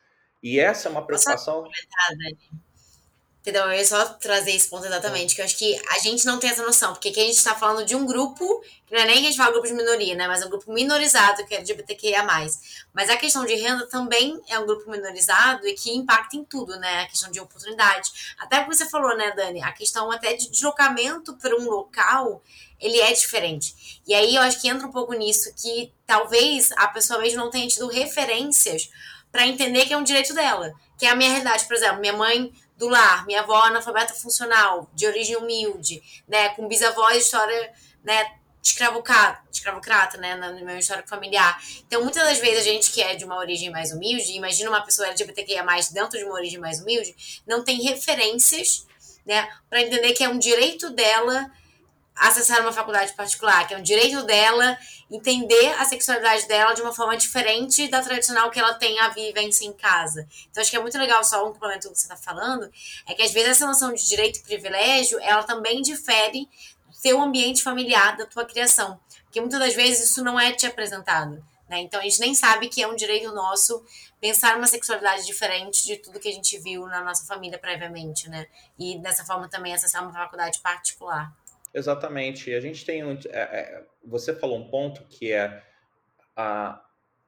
E 0.44 0.60
essa 0.60 0.90
é 0.90 0.92
uma 0.92 1.06
preocupação. 1.08 1.64
Entendeu? 3.42 3.64
Eu 3.64 3.74
ia 3.74 3.84
só 3.84 4.06
trazer 4.06 4.52
esse 4.52 4.70
ponto 4.70 4.86
exatamente, 4.86 5.34
que 5.34 5.42
eu 5.42 5.46
acho 5.46 5.58
que 5.58 5.76
a 5.90 5.98
gente 5.98 6.28
não 6.28 6.38
tem 6.38 6.52
essa 6.52 6.62
noção, 6.62 6.94
porque 6.94 7.10
aqui 7.10 7.20
a 7.20 7.24
gente 7.24 7.38
está 7.38 7.56
falando 7.56 7.84
de 7.84 7.96
um 7.96 8.06
grupo, 8.06 8.62
que 8.86 8.94
não 8.94 9.02
é 9.02 9.06
nem 9.06 9.16
que 9.16 9.22
a 9.22 9.32
gente 9.32 9.38
fala 9.38 9.52
grupo 9.52 9.68
de 9.68 9.74
minoria, 9.74 10.14
né? 10.14 10.28
Mas 10.28 10.44
é 10.44 10.46
um 10.46 10.50
grupo 10.50 10.72
minorizado, 10.72 11.44
que 11.48 11.56
é 11.56 11.58
LGBTQIA. 11.58 12.22
Mas 12.24 13.10
a 13.10 13.18
questão 13.18 13.44
de 13.44 13.56
renda 13.56 13.88
também 13.88 14.40
é 14.48 14.60
um 14.60 14.66
grupo 14.68 14.92
minorizado 14.92 15.68
e 15.68 15.74
que 15.74 15.92
impacta 15.92 16.38
em 16.38 16.44
tudo, 16.44 16.80
né? 16.80 17.02
A 17.02 17.08
questão 17.08 17.32
de 17.32 17.40
oportunidade. 17.40 18.12
Até 18.38 18.60
como 18.60 18.76
você 18.76 18.88
falou, 18.88 19.18
né, 19.18 19.32
Dani? 19.32 19.64
A 19.64 19.72
questão 19.72 20.12
até 20.12 20.36
de 20.36 20.48
deslocamento 20.52 21.36
para 21.38 21.56
um 21.56 21.68
local, 21.68 22.44
ele 22.80 23.00
é 23.00 23.12
diferente. 23.12 24.02
E 24.06 24.14
aí 24.14 24.36
eu 24.36 24.42
acho 24.44 24.62
que 24.62 24.68
entra 24.68 24.86
um 24.86 24.92
pouco 24.92 25.14
nisso, 25.14 25.52
que 25.60 25.92
talvez 26.06 26.72
a 26.74 26.88
pessoa 26.90 27.20
mesmo 27.20 27.40
não 27.40 27.50
tenha 27.50 27.68
tido 27.68 27.88
referências 27.88 28.88
para 29.32 29.48
entender 29.48 29.88
que 29.88 29.94
é 29.94 29.98
um 29.98 30.04
direito 30.04 30.32
dela. 30.36 30.72
Que 31.00 31.08
é 31.08 31.10
a 31.10 31.16
minha 31.16 31.32
realidade, 31.32 31.66
por 31.66 31.76
exemplo, 31.76 32.00
minha 32.00 32.14
mãe 32.14 32.54
do 32.82 32.90
lar, 32.90 33.28
minha 33.28 33.42
avó 33.42 33.62
analfabeta 33.62 34.12
funcional, 34.16 34.90
de 34.96 35.06
origem 35.06 35.36
humilde, 35.36 36.02
né, 36.28 36.50
com 36.50 36.68
bisavó 36.68 37.12
história, 37.12 37.72
né, 38.04 38.26
escravocrata, 38.64 39.40
escravocrata, 39.52 40.18
né, 40.18 40.34
na 40.34 40.52
minha 40.52 40.80
história 40.80 41.04
familiar. 41.08 41.62
Então, 41.86 42.02
muitas 42.02 42.24
das 42.24 42.40
vezes 42.40 42.62
a 42.62 42.64
gente 42.64 42.90
que 42.90 43.00
é 43.00 43.14
de 43.14 43.24
uma 43.24 43.38
origem 43.38 43.70
mais 43.70 43.92
humilde, 43.92 44.32
imagina 44.32 44.72
uma 44.72 44.82
pessoa 44.82 45.08
LGBTQIA+, 45.10 45.64
dentro 45.92 46.18
de 46.18 46.26
uma 46.26 46.34
origem 46.34 46.60
mais 46.60 46.82
humilde, 46.82 47.16
não 47.46 47.64
tem 47.64 47.80
referências, 47.84 48.88
né, 49.24 49.48
para 49.70 49.84
entender 49.84 50.14
que 50.14 50.24
é 50.24 50.30
um 50.30 50.40
direito 50.40 50.90
dela 50.90 51.52
acessar 52.16 52.62
uma 52.62 52.72
faculdade 52.72 53.14
particular, 53.14 53.68
que 53.68 53.74
é 53.74 53.78
um 53.78 53.84
direito 53.84 54.24
dela 54.24 54.78
entender 55.10 55.74
a 55.80 55.86
sexualidade 55.86 56.48
dela 56.48 56.74
de 56.74 56.82
uma 56.82 56.94
forma 56.94 57.18
diferente 57.18 57.88
da 57.88 58.02
tradicional 58.02 58.50
que 58.50 58.60
ela 58.60 58.74
tem 58.74 59.00
a 59.00 59.10
vivência 59.10 59.66
em 59.66 59.74
casa. 59.74 60.28
Então, 60.50 60.62
acho 60.62 60.70
que 60.70 60.78
é 60.78 60.82
muito 60.82 60.98
legal, 60.98 61.24
só 61.24 61.48
um 61.48 61.52
complemento 61.52 61.90
que 61.90 61.96
você 61.98 62.04
está 62.04 62.16
falando, 62.16 62.72
é 63.08 63.14
que 63.14 63.22
às 63.22 63.32
vezes 63.32 63.52
essa 63.52 63.66
noção 63.66 63.94
de 63.94 64.08
direito 64.08 64.40
e 64.40 64.44
privilégio, 64.44 65.20
ela 65.22 65.44
também 65.44 65.82
difere 65.82 66.48
do 66.88 66.96
seu 66.96 67.22
ambiente 67.22 67.64
familiar, 67.64 68.16
da 68.16 68.26
tua 68.26 68.46
criação. 68.46 69.00
Porque 69.24 69.42
muitas 69.42 69.60
das 69.60 69.74
vezes 69.74 70.10
isso 70.10 70.24
não 70.24 70.40
é 70.40 70.52
te 70.52 70.66
apresentado. 70.66 71.44
Né? 71.68 71.80
Então, 71.80 72.02
a 72.02 72.04
gente 72.04 72.20
nem 72.20 72.36
sabe 72.36 72.68
que 72.68 72.84
é 72.84 72.88
um 72.88 72.96
direito 72.96 73.34
nosso 73.34 73.84
pensar 74.20 74.58
uma 74.58 74.68
sexualidade 74.68 75.26
diferente 75.26 75.86
de 75.86 75.98
tudo 75.98 76.20
que 76.20 76.28
a 76.28 76.32
gente 76.32 76.60
viu 76.60 76.86
na 76.86 77.02
nossa 77.02 77.26
família 77.26 77.58
previamente, 77.58 78.30
né? 78.30 78.46
E 78.78 79.00
dessa 79.00 79.26
forma 79.26 79.50
também 79.50 79.74
acessar 79.74 80.04
uma 80.04 80.14
faculdade 80.14 80.60
particular. 80.60 81.34
Exatamente. 81.74 82.54
A 82.54 82.60
gente 82.60 82.86
tem 82.86 83.04
um, 83.04 83.18
é, 83.30 83.40
é, 83.40 83.86
você 84.04 84.34
falou 84.36 84.58
um 84.58 84.70
ponto 84.70 85.04
que 85.08 85.32
é 85.32 85.64
a, 86.36 86.84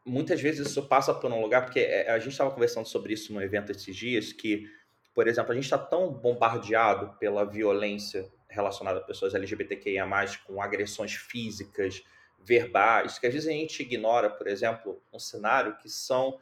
muitas 0.06 0.42
vezes 0.42 0.68
isso 0.68 0.84
passa 0.88 1.14
por 1.14 1.32
um 1.32 1.42
lugar 1.42 1.64
porque 1.66 1.80
é, 1.80 2.12
a 2.12 2.20
gente 2.20 2.32
estava 2.32 2.52
conversando 2.52 2.86
sobre 2.88 3.14
isso 3.14 3.34
no 3.34 3.42
evento 3.42 3.72
esses 3.72 3.96
dias 3.96 4.34
que, 4.34 4.70
por 5.14 5.28
exemplo, 5.28 5.52
a 5.52 5.56
gente 5.56 5.66
está 5.66 5.78
tão 5.78 6.12
bombardeado 6.12 7.18
pela 7.18 7.46
violência 7.46 8.30
relacionada 8.50 9.00
a 9.00 9.04
pessoas 9.04 9.34
LGBTQIA+, 9.34 10.06
com 10.46 10.62
agressões 10.62 11.14
físicas, 11.14 12.04
verbais, 12.40 13.18
que 13.18 13.26
às 13.26 13.34
vezes 13.34 13.48
a 13.48 13.52
gente 13.52 13.82
ignora, 13.82 14.30
por 14.30 14.48
exemplo, 14.48 15.02
um 15.12 15.20
cenário 15.20 15.78
que 15.78 15.90
são 15.90 16.40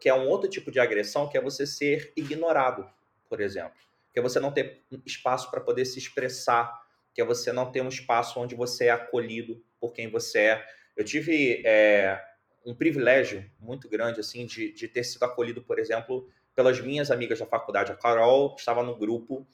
que 0.00 0.08
é 0.08 0.14
um 0.14 0.28
outro 0.28 0.48
tipo 0.48 0.70
de 0.70 0.78
agressão, 0.78 1.28
que 1.28 1.36
é 1.36 1.40
você 1.40 1.66
ser 1.66 2.12
ignorado, 2.16 2.88
por 3.28 3.40
exemplo, 3.40 3.76
que 4.12 4.18
é 4.20 4.22
você 4.22 4.38
não 4.38 4.52
ter 4.52 4.84
espaço 5.04 5.50
para 5.50 5.60
poder 5.60 5.84
se 5.84 5.98
expressar 5.98 6.81
que 7.14 7.20
é 7.20 7.24
você 7.24 7.52
não 7.52 7.70
ter 7.70 7.82
um 7.82 7.88
espaço 7.88 8.40
onde 8.40 8.54
você 8.54 8.86
é 8.86 8.90
acolhido 8.90 9.62
por 9.80 9.92
quem 9.92 10.08
você 10.08 10.38
é. 10.38 10.66
Eu 10.96 11.04
tive 11.04 11.62
é, 11.64 12.22
um 12.64 12.74
privilégio 12.74 13.50
muito 13.60 13.88
grande 13.88 14.20
assim 14.20 14.46
de, 14.46 14.72
de 14.72 14.88
ter 14.88 15.04
sido 15.04 15.22
acolhido, 15.24 15.62
por 15.62 15.78
exemplo, 15.78 16.28
pelas 16.54 16.80
minhas 16.80 17.10
amigas 17.10 17.38
da 17.38 17.46
faculdade. 17.46 17.92
A 17.92 17.96
Carol 17.96 18.54
estava 18.58 18.82
no 18.82 18.96
grupo 18.96 19.46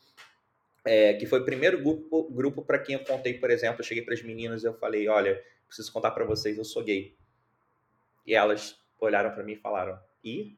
é, 0.84 1.14
que 1.14 1.26
foi 1.26 1.40
o 1.40 1.44
primeiro 1.44 1.82
grupo, 1.82 2.30
grupo 2.30 2.62
para 2.62 2.78
quem 2.78 2.94
eu 2.94 3.04
contei, 3.04 3.34
por 3.34 3.50
exemplo, 3.50 3.80
eu 3.80 3.84
cheguei 3.84 4.02
para 4.02 4.14
as 4.14 4.22
meninas 4.22 4.62
e 4.62 4.66
eu 4.66 4.74
falei, 4.74 5.08
olha, 5.08 5.42
preciso 5.66 5.92
contar 5.92 6.12
para 6.12 6.24
vocês, 6.24 6.56
eu 6.56 6.64
sou 6.64 6.82
gay. 6.82 7.14
E 8.26 8.34
elas 8.34 8.78
olharam 8.98 9.30
para 9.30 9.42
mim 9.42 9.52
e 9.52 9.56
falaram, 9.56 10.00
e 10.24 10.56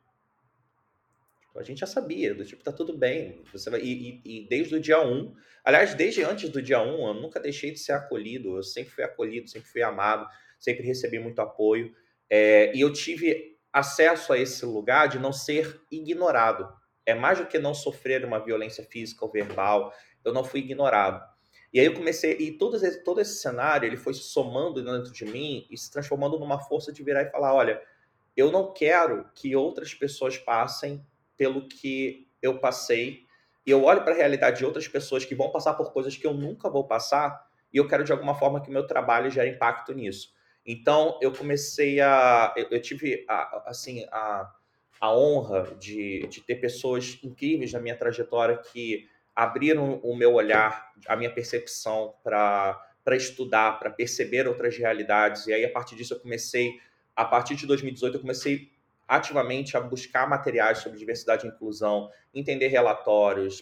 a 1.57 1.63
gente 1.63 1.81
já 1.81 1.87
sabia, 1.87 2.35
do 2.35 2.45
tipo, 2.45 2.63
tá 2.63 2.73
tudo 2.73 2.97
bem. 2.97 3.43
Você 3.53 3.69
vai, 3.71 3.81
e, 3.81 4.21
e, 4.25 4.39
e, 4.45 4.49
desde 4.49 4.77
o 4.77 4.81
dia 4.81 5.01
1, 5.01 5.35
aliás, 5.65 5.95
desde 5.95 6.23
antes 6.23 6.49
do 6.49 6.63
dia 6.63 6.81
1, 6.81 7.09
eu 7.09 7.15
nunca 7.15 7.41
deixei 7.41 7.73
de 7.73 7.79
ser 7.79 7.93
acolhido, 7.93 8.57
eu 8.57 8.63
sempre 8.63 8.91
fui 8.91 9.05
acolhido, 9.05 9.49
sempre 9.49 9.69
fui 9.69 9.83
amado, 9.83 10.27
sempre 10.59 10.85
recebi 10.87 11.19
muito 11.19 11.41
apoio. 11.41 11.95
É, 12.29 12.75
e 12.75 12.81
eu 12.81 12.93
tive 12.93 13.59
acesso 13.73 14.33
a 14.33 14.39
esse 14.39 14.65
lugar 14.65 15.09
de 15.09 15.19
não 15.19 15.33
ser 15.33 15.81
ignorado. 15.91 16.69
É 17.05 17.15
mais 17.15 17.39
do 17.39 17.47
que 17.47 17.59
não 17.59 17.75
sofrer 17.75 18.25
uma 18.25 18.39
violência 18.39 18.85
física 18.85 19.25
ou 19.25 19.31
verbal, 19.31 19.93
eu 20.25 20.33
não 20.33 20.45
fui 20.45 20.61
ignorado. 20.61 21.29
E 21.73 21.79
aí 21.79 21.87
eu 21.87 21.95
comecei, 21.95 22.37
e 22.39 22.53
todo 22.53 22.77
esse, 22.77 23.03
todo 23.05 23.21
esse 23.21 23.41
cenário, 23.41 23.87
ele 23.87 23.97
foi 23.97 24.13
se 24.13 24.23
somando 24.23 24.83
dentro 24.83 25.13
de 25.13 25.25
mim 25.25 25.67
e 25.71 25.77
se 25.79 25.91
transformando 25.91 26.39
numa 26.39 26.59
força 26.59 26.93
de 26.93 27.03
virar 27.03 27.23
e 27.23 27.31
falar, 27.31 27.55
olha, 27.55 27.81
eu 28.37 28.51
não 28.51 28.73
quero 28.73 29.29
que 29.35 29.55
outras 29.55 29.95
pessoas 29.95 30.37
passem 30.37 31.05
pelo 31.41 31.67
que 31.67 32.29
eu 32.43 32.59
passei 32.59 33.25
e 33.67 33.71
eu 33.71 33.83
olho 33.83 34.05
para 34.05 34.13
a 34.13 34.17
realidade 34.17 34.59
de 34.59 34.67
outras 34.67 34.87
pessoas 34.87 35.25
que 35.25 35.35
vão 35.35 35.51
passar 35.51 35.73
por 35.73 35.91
coisas 35.91 36.15
que 36.15 36.27
eu 36.27 36.35
nunca 36.35 36.69
vou 36.69 36.87
passar 36.87 37.49
e 37.73 37.79
eu 37.79 37.89
quero 37.89 38.05
de 38.05 38.13
alguma 38.13 38.35
forma 38.35 38.61
que 38.61 38.69
o 38.69 38.73
meu 38.73 38.87
trabalho 38.87 39.31
gere 39.31 39.49
impacto 39.49 39.95
nisso. 39.95 40.35
Então 40.67 41.19
eu 41.23 41.33
comecei 41.33 41.99
a, 41.99 42.53
eu, 42.55 42.67
eu 42.71 42.83
tive 42.83 43.25
a, 43.27 43.71
assim 43.71 44.05
a, 44.13 44.53
a 45.01 45.17
honra 45.17 45.75
de, 45.79 46.27
de 46.27 46.43
ter 46.43 46.57
pessoas 46.57 47.19
incríveis 47.25 47.73
na 47.73 47.81
minha 47.81 47.97
trajetória 47.97 48.59
que 48.59 49.09
abriram 49.35 49.99
o 50.03 50.15
meu 50.15 50.35
olhar, 50.35 50.93
a 51.09 51.17
minha 51.17 51.33
percepção 51.33 52.13
para 52.23 52.79
para 53.03 53.17
estudar, 53.17 53.79
para 53.79 53.89
perceber 53.89 54.47
outras 54.47 54.77
realidades. 54.77 55.47
E 55.47 55.55
aí, 55.55 55.65
a 55.65 55.73
partir 55.73 55.97
disso, 55.97 56.13
eu 56.13 56.21
comecei, 56.21 56.79
a 57.17 57.25
partir 57.25 57.57
de 57.57 57.67
2018, 57.67 58.19
eu 58.19 58.21
comecei 58.21 58.71
ativamente 59.11 59.77
a 59.77 59.81
buscar 59.81 60.29
materiais 60.29 60.79
sobre 60.79 60.97
diversidade 60.97 61.45
e 61.45 61.51
inclusão, 61.51 62.09
entender 62.33 62.69
relatórios, 62.69 63.61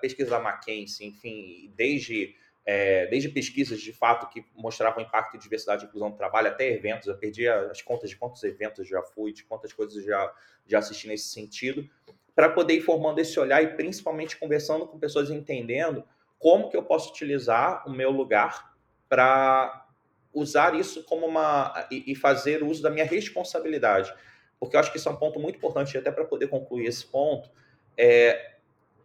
pesquisa 0.00 0.30
da 0.30 0.40
McKinsey, 0.40 1.08
enfim, 1.08 1.70
desde, 1.76 2.34
é, 2.64 3.06
desde 3.08 3.28
pesquisas 3.28 3.78
de 3.78 3.92
fato 3.92 4.26
que 4.30 4.42
mostravam 4.54 5.04
o 5.04 5.06
impacto 5.06 5.36
de 5.36 5.42
diversidade 5.42 5.84
e 5.84 5.86
inclusão 5.86 6.08
no 6.08 6.16
trabalho, 6.16 6.48
até 6.48 6.72
eventos. 6.72 7.06
Eu 7.08 7.18
perdi 7.18 7.46
as 7.46 7.82
contas 7.82 8.08
de 8.08 8.16
quantos 8.16 8.42
eventos 8.42 8.88
já 8.88 9.02
fui, 9.02 9.34
de 9.34 9.44
quantas 9.44 9.70
coisas 9.70 10.02
já, 10.02 10.32
já 10.66 10.78
assisti 10.78 11.06
nesse 11.08 11.28
sentido, 11.28 11.86
para 12.34 12.48
poder 12.48 12.76
ir 12.76 12.80
formando 12.80 13.18
esse 13.18 13.38
olhar 13.38 13.62
e 13.62 13.76
principalmente 13.76 14.38
conversando 14.38 14.86
com 14.86 14.98
pessoas 14.98 15.28
entendendo 15.28 16.08
como 16.38 16.70
que 16.70 16.76
eu 16.76 16.82
posso 16.82 17.10
utilizar 17.10 17.86
o 17.86 17.92
meu 17.92 18.10
lugar 18.10 18.74
para 19.10 19.86
usar 20.32 20.74
isso 20.74 21.04
como 21.04 21.26
uma 21.26 21.86
e, 21.90 22.14
fazer 22.14 22.62
uso 22.62 22.82
da 22.82 22.90
minha 22.90 23.04
responsabilidade, 23.04 24.10
porque 24.58 24.76
eu 24.76 24.80
acho 24.80 24.90
que 24.90 24.98
isso 24.98 25.08
é 25.08 25.12
um 25.12 25.16
ponto 25.16 25.38
muito 25.38 25.56
importante 25.56 25.96
até 25.96 26.10
para 26.10 26.24
poder 26.24 26.48
concluir 26.48 26.86
esse 26.86 27.06
ponto. 27.06 27.50
É, 27.96 28.56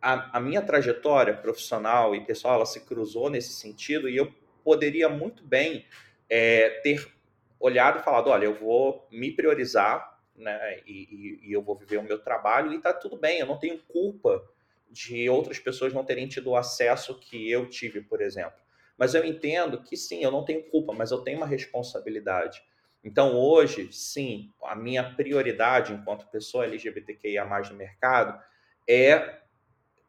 a, 0.02 0.38
a, 0.38 0.40
minha 0.40 0.62
trajetória 0.62 1.34
profissional 1.36 2.16
e 2.16 2.26
pessoal 2.26 2.56
ela 2.56 2.66
se 2.66 2.82
cruzou 2.82 3.30
nesse 3.30 3.54
sentido 3.54 4.10
e 4.10 4.18
eu 4.18 4.34
poderia 4.64 5.08
muito 5.08 5.44
bem 5.44 5.86
é, 6.30 6.70
ter 6.82 7.12
olhado 7.60 8.00
e 8.00 8.04
falado, 8.04 8.30
olha, 8.30 8.46
eu 8.46 8.56
vou 8.56 9.08
me 9.12 9.32
priorizar, 9.32 10.20
né, 10.36 10.80
e, 10.88 11.40
e, 11.44 11.50
e 11.50 11.54
eu 11.54 11.62
vou 11.62 11.76
viver 11.76 11.98
o 11.98 12.04
meu 12.04 12.18
trabalho 12.18 12.74
e 12.74 12.78
está 12.78 12.92
tudo 12.92 13.18
bem, 13.18 13.40
eu 13.40 13.46
não 13.46 13.60
tenho 13.60 13.78
culpa 13.88 14.44
de 14.90 15.30
outras 15.30 15.60
pessoas 15.60 15.94
não 15.94 16.04
terem 16.04 16.28
tido 16.28 16.50
o 16.50 16.56
acesso 16.56 17.18
que 17.20 17.50
eu 17.50 17.70
tive, 17.70 18.02
por 18.02 18.22
exemplo. 18.22 18.60
Mas 18.98 19.16
eu 19.16 19.24
entendo 19.24 19.82
que 19.82 19.96
sim, 19.96 20.24
eu 20.24 20.32
não 20.32 20.44
tenho 20.44 20.64
culpa, 20.64 20.94
mas 20.94 21.12
eu 21.12 21.20
tenho 21.20 21.38
uma 21.38 21.48
responsabilidade. 21.48 22.62
Então, 23.04 23.36
hoje, 23.36 23.90
sim, 23.92 24.52
a 24.64 24.76
minha 24.76 25.04
prioridade 25.04 25.94
enquanto 25.94 26.28
pessoa 26.28 26.66
LGBTQIA 26.66 27.46
no 27.46 27.76
mercado 27.76 28.40
é 28.88 29.40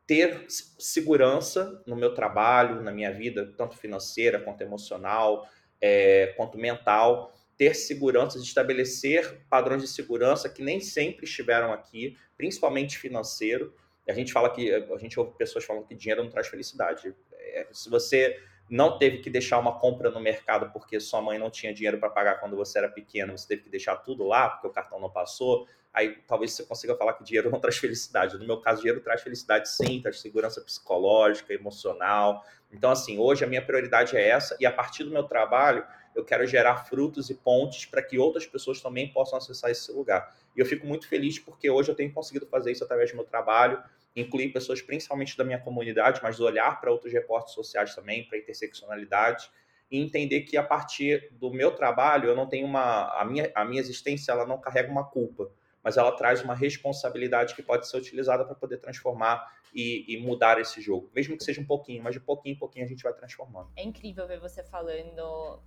ter 0.06 0.44
segurança 0.48 1.82
no 1.86 1.96
meu 1.96 2.14
trabalho, 2.14 2.82
na 2.82 2.90
minha 2.90 3.10
vida, 3.12 3.52
tanto 3.56 3.76
financeira 3.76 4.38
quanto 4.38 4.60
emocional, 4.60 5.48
é, 5.80 6.34
quanto 6.36 6.58
mental, 6.58 7.34
ter 7.56 7.74
segurança 7.74 8.38
estabelecer 8.38 9.40
padrões 9.48 9.82
de 9.82 9.88
segurança 9.88 10.48
que 10.48 10.62
nem 10.62 10.80
sempre 10.80 11.24
estiveram 11.24 11.72
aqui, 11.72 12.16
principalmente 12.36 12.98
financeiro. 12.98 13.74
A 14.08 14.12
gente 14.12 14.32
fala 14.32 14.50
que 14.50 14.72
a 14.72 14.98
gente 14.98 15.18
ouve 15.18 15.36
pessoas 15.38 15.64
falando 15.64 15.86
que 15.86 15.94
dinheiro 15.94 16.22
não 16.22 16.30
traz 16.30 16.48
felicidade. 16.48 17.14
É, 17.32 17.68
se 17.72 17.88
você 17.88 18.38
não 18.72 18.96
teve 18.96 19.18
que 19.18 19.28
deixar 19.28 19.58
uma 19.58 19.78
compra 19.78 20.10
no 20.10 20.18
mercado 20.18 20.70
porque 20.72 20.98
sua 20.98 21.20
mãe 21.20 21.38
não 21.38 21.50
tinha 21.50 21.74
dinheiro 21.74 21.98
para 21.98 22.08
pagar 22.08 22.40
quando 22.40 22.56
você 22.56 22.78
era 22.78 22.88
pequeno, 22.88 23.36
você 23.36 23.46
teve 23.46 23.64
que 23.64 23.68
deixar 23.68 23.96
tudo 23.96 24.24
lá 24.24 24.48
porque 24.48 24.66
o 24.66 24.70
cartão 24.70 24.98
não 24.98 25.10
passou, 25.10 25.68
aí 25.92 26.16
talvez 26.26 26.52
você 26.54 26.64
consiga 26.64 26.96
falar 26.96 27.12
que 27.12 27.22
dinheiro 27.22 27.50
não 27.52 27.60
traz 27.60 27.76
felicidade. 27.76 28.38
No 28.38 28.46
meu 28.46 28.62
caso, 28.62 28.80
dinheiro 28.80 29.02
traz 29.02 29.20
felicidade 29.20 29.68
sim, 29.68 30.00
traz 30.00 30.22
segurança 30.22 30.58
psicológica, 30.62 31.52
emocional. 31.52 32.42
Então, 32.72 32.90
assim, 32.90 33.18
hoje 33.18 33.44
a 33.44 33.46
minha 33.46 33.60
prioridade 33.60 34.16
é 34.16 34.26
essa 34.26 34.56
e 34.58 34.64
a 34.64 34.72
partir 34.72 35.04
do 35.04 35.10
meu 35.10 35.24
trabalho 35.24 35.84
eu 36.14 36.24
quero 36.24 36.46
gerar 36.46 36.86
frutos 36.86 37.28
e 37.28 37.34
pontes 37.34 37.84
para 37.84 38.02
que 38.02 38.18
outras 38.18 38.46
pessoas 38.46 38.80
também 38.80 39.12
possam 39.12 39.36
acessar 39.36 39.70
esse 39.70 39.92
lugar. 39.92 40.34
E 40.56 40.60
eu 40.60 40.64
fico 40.64 40.86
muito 40.86 41.06
feliz 41.06 41.38
porque 41.38 41.68
hoje 41.68 41.90
eu 41.90 41.94
tenho 41.94 42.10
conseguido 42.10 42.46
fazer 42.46 42.72
isso 42.72 42.84
através 42.84 43.10
do 43.10 43.16
meu 43.16 43.26
trabalho, 43.26 43.82
incluir 44.14 44.52
pessoas 44.52 44.82
principalmente 44.82 45.36
da 45.36 45.44
minha 45.44 45.58
comunidade, 45.58 46.20
mas 46.22 46.40
olhar 46.40 46.80
para 46.80 46.90
outros 46.90 47.12
recortes 47.12 47.54
sociais 47.54 47.94
também, 47.94 48.24
para 48.26 48.38
interseccionalidade, 48.38 49.50
e 49.90 49.98
entender 49.98 50.42
que 50.42 50.56
a 50.56 50.62
partir 50.62 51.30
do 51.32 51.50
meu 51.52 51.74
trabalho 51.74 52.28
eu 52.28 52.34
não 52.34 52.46
tenho 52.46 52.66
uma 52.66 53.20
a 53.20 53.24
minha 53.24 53.52
a 53.54 53.64
minha 53.64 53.80
existência 53.80 54.32
ela 54.32 54.46
não 54.46 54.58
carrega 54.58 54.90
uma 54.90 55.04
culpa, 55.04 55.50
mas 55.82 55.96
ela 55.96 56.12
traz 56.12 56.42
uma 56.42 56.54
responsabilidade 56.54 57.54
que 57.54 57.62
pode 57.62 57.86
ser 57.86 57.98
utilizada 57.98 58.44
para 58.44 58.54
poder 58.54 58.78
transformar 58.78 59.52
e, 59.74 60.04
e, 60.06 60.18
mudar 60.20 60.60
esse 60.60 60.82
jogo, 60.82 61.10
mesmo 61.14 61.36
que 61.36 61.42
seja 61.42 61.60
um 61.60 61.64
pouquinho, 61.64 62.02
mas 62.02 62.14
de 62.14 62.20
pouquinho 62.20 62.54
em 62.54 62.58
pouquinho 62.58 62.84
a 62.84 62.88
gente 62.88 63.02
vai 63.02 63.12
transformando. 63.14 63.70
É 63.74 63.82
incrível 63.82 64.26
ver 64.26 64.38
você 64.38 64.62
falando 64.62 65.62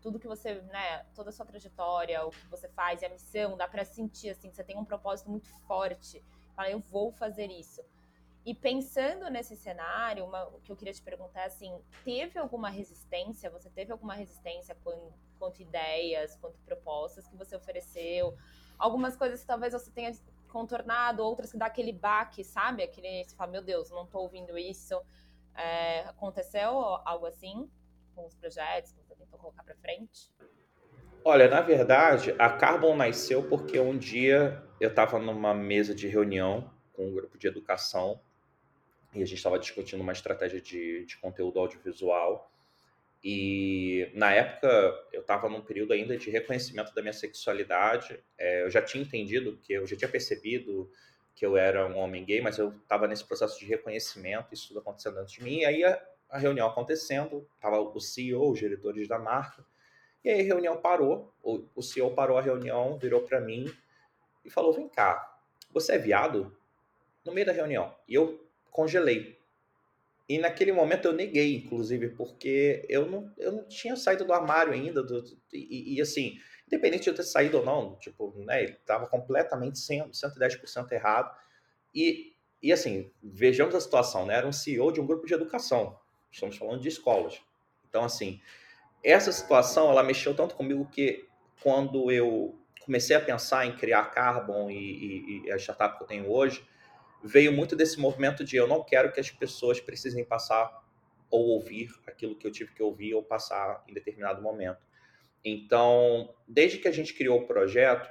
tudo 0.00 0.18
que 0.18 0.26
você, 0.26 0.54
né, 0.54 1.04
toda 1.14 1.30
a 1.30 1.32
sua 1.32 1.44
trajetória, 1.44 2.24
o 2.24 2.30
que 2.30 2.46
você 2.48 2.68
faz 2.68 3.02
e 3.02 3.06
a 3.06 3.08
missão, 3.08 3.56
dá 3.56 3.68
para 3.68 3.84
sentir 3.84 4.30
assim, 4.30 4.50
você 4.50 4.64
tem 4.64 4.76
um 4.78 4.84
propósito 4.84 5.30
muito 5.30 5.48
forte 5.66 6.22
Eu 6.68 6.80
vou 6.80 7.12
fazer 7.12 7.50
isso. 7.50 7.82
E 8.44 8.54
pensando 8.54 9.28
nesse 9.28 9.54
cenário, 9.54 10.24
uma, 10.24 10.44
o 10.48 10.60
que 10.60 10.72
eu 10.72 10.76
queria 10.76 10.94
te 10.94 11.02
perguntar 11.02 11.42
é 11.42 11.46
assim, 11.46 11.78
teve 12.04 12.38
alguma 12.38 12.70
resistência? 12.70 13.50
Você 13.50 13.68
teve 13.68 13.92
alguma 13.92 14.14
resistência 14.14 14.74
quanto, 14.82 15.12
quanto 15.38 15.60
ideias, 15.60 16.36
quanto 16.36 16.58
propostas 16.60 17.28
que 17.28 17.36
você 17.36 17.54
ofereceu? 17.54 18.34
Algumas 18.78 19.14
coisas 19.14 19.42
que 19.42 19.46
talvez 19.46 19.74
você 19.74 19.90
tenha 19.90 20.10
contornado, 20.48 21.22
outras 21.22 21.52
que 21.52 21.58
dá 21.58 21.66
aquele 21.66 21.92
baque, 21.92 22.42
sabe? 22.42 22.82
Aquele, 22.82 23.24
você 23.24 23.36
fala, 23.36 23.52
meu 23.52 23.62
Deus, 23.62 23.90
não 23.90 24.06
tô 24.06 24.20
ouvindo 24.20 24.56
isso. 24.56 25.00
É, 25.54 26.00
aconteceu 26.00 26.70
algo 27.04 27.26
assim 27.26 27.70
com 28.14 28.24
os 28.24 28.34
projetos 28.34 28.92
que 28.92 29.02
você 29.02 29.14
tentou 29.14 29.38
colocar 29.38 29.62
para 29.62 29.76
frente? 29.76 30.32
Olha, 31.22 31.48
na 31.48 31.60
verdade, 31.60 32.34
a 32.38 32.48
Carbon 32.48 32.96
nasceu 32.96 33.46
porque 33.46 33.78
um 33.78 33.98
dia 33.98 34.64
eu 34.80 34.88
estava 34.88 35.18
numa 35.18 35.52
mesa 35.52 35.94
de 35.94 36.08
reunião 36.08 36.72
com 36.94 37.06
um 37.06 37.12
grupo 37.12 37.36
de 37.36 37.46
educação 37.46 38.18
e 39.14 39.22
a 39.22 39.26
gente 39.26 39.36
estava 39.36 39.58
discutindo 39.58 40.00
uma 40.00 40.12
estratégia 40.12 40.60
de, 40.60 41.04
de 41.04 41.18
conteúdo 41.18 41.58
audiovisual. 41.58 42.50
E 43.22 44.10
na 44.14 44.32
época 44.32 44.68
eu 45.12 45.20
estava 45.20 45.48
num 45.50 45.60
período 45.60 45.92
ainda 45.92 46.16
de 46.16 46.30
reconhecimento 46.30 46.94
da 46.94 47.02
minha 47.02 47.12
sexualidade. 47.12 48.18
É, 48.38 48.62
eu 48.62 48.70
já 48.70 48.80
tinha 48.80 49.02
entendido 49.02 49.58
que 49.58 49.74
eu 49.74 49.86
já 49.86 49.94
tinha 49.96 50.08
percebido 50.08 50.90
que 51.34 51.44
eu 51.44 51.56
era 51.56 51.86
um 51.86 51.98
homem 51.98 52.24
gay, 52.24 52.40
mas 52.40 52.58
eu 52.58 52.70
estava 52.70 53.06
nesse 53.06 53.24
processo 53.24 53.58
de 53.58 53.66
reconhecimento, 53.66 54.54
isso 54.54 54.68
tudo 54.68 54.80
acontecendo 54.80 55.18
antes 55.18 55.34
de 55.34 55.42
mim. 55.42 55.58
E 55.58 55.64
aí 55.66 55.84
a, 55.84 56.02
a 56.30 56.38
reunião 56.38 56.66
acontecendo, 56.66 57.46
estava 57.54 57.78
o 57.78 58.00
CEO, 58.00 58.50
os 58.50 58.58
diretores 58.58 59.06
da 59.06 59.18
marca, 59.18 59.64
e 60.24 60.30
aí 60.30 60.40
a 60.40 60.44
reunião 60.44 60.76
parou, 60.80 61.32
o, 61.42 61.64
o 61.74 61.82
CEO 61.82 62.14
parou 62.14 62.38
a 62.38 62.42
reunião, 62.42 62.98
virou 62.98 63.22
para 63.22 63.40
mim 63.40 63.70
e 64.44 64.50
falou: 64.50 64.72
Vem 64.72 64.88
cá, 64.88 65.38
você 65.70 65.92
é 65.92 65.98
viado? 65.98 66.56
No 67.24 67.32
meio 67.32 67.46
da 67.46 67.52
reunião. 67.52 67.94
E 68.08 68.14
eu 68.14 68.48
congelei. 68.70 69.38
E 70.28 70.38
naquele 70.38 70.72
momento 70.72 71.06
eu 71.06 71.12
neguei, 71.12 71.56
inclusive, 71.56 72.10
porque 72.10 72.86
eu 72.88 73.04
não, 73.04 73.32
eu 73.36 73.52
não 73.52 73.64
tinha 73.64 73.96
saído 73.96 74.24
do 74.24 74.32
armário 74.32 74.72
ainda. 74.72 75.02
Do, 75.02 75.24
e, 75.52 75.96
e, 75.96 76.00
assim, 76.00 76.38
independente 76.66 77.02
de 77.02 77.10
eu 77.10 77.14
ter 77.14 77.24
saído 77.24 77.58
ou 77.58 77.64
não, 77.64 77.96
tipo, 77.96 78.32
né, 78.44 78.62
ele 78.62 78.72
estava 78.72 79.08
completamente 79.08 79.80
100, 79.80 80.10
110% 80.10 80.92
errado. 80.92 81.36
E, 81.92 82.32
e 82.62 82.72
assim, 82.72 83.10
vejamos 83.22 83.74
a 83.74 83.80
situação, 83.80 84.24
né? 84.24 84.36
Era 84.36 84.46
um 84.46 84.52
CEO 84.52 84.92
de 84.92 85.00
um 85.00 85.06
grupo 85.06 85.26
de 85.26 85.34
educação. 85.34 85.98
Estamos 86.30 86.56
falando 86.56 86.80
de 86.80 86.88
escolas. 86.88 87.40
Então, 87.88 88.04
assim, 88.04 88.40
essa 89.02 89.32
situação 89.32 89.90
ela 89.90 90.02
mexeu 90.02 90.32
tanto 90.32 90.54
comigo 90.54 90.88
que 90.90 91.26
quando 91.60 92.10
eu 92.10 92.56
comecei 92.80 93.14
a 93.14 93.20
pensar 93.20 93.66
em 93.66 93.76
criar 93.76 94.04
Carbon 94.06 94.70
e, 94.70 94.74
e, 94.74 95.42
e, 95.46 95.52
a 95.52 95.56
startup 95.56 95.96
que 95.96 96.04
eu 96.04 96.06
tenho 96.06 96.30
hoje, 96.30 96.64
veio 97.22 97.52
muito 97.52 97.76
desse 97.76 98.00
movimento 98.00 98.42
de 98.42 98.56
eu 98.56 98.66
não 98.66 98.82
quero 98.82 99.12
que 99.12 99.20
as 99.20 99.30
pessoas 99.30 99.80
precisem 99.80 100.24
passar 100.24 100.82
ou 101.30 101.48
ouvir 101.48 101.90
aquilo 102.06 102.34
que 102.34 102.46
eu 102.46 102.50
tive 102.50 102.72
que 102.72 102.82
ouvir 102.82 103.14
ou 103.14 103.22
passar 103.22 103.84
em 103.86 103.94
determinado 103.94 104.42
momento. 104.42 104.80
Então, 105.44 106.34
desde 106.48 106.78
que 106.78 106.88
a 106.88 106.92
gente 106.92 107.14
criou 107.14 107.40
o 107.40 107.46
projeto, 107.46 108.10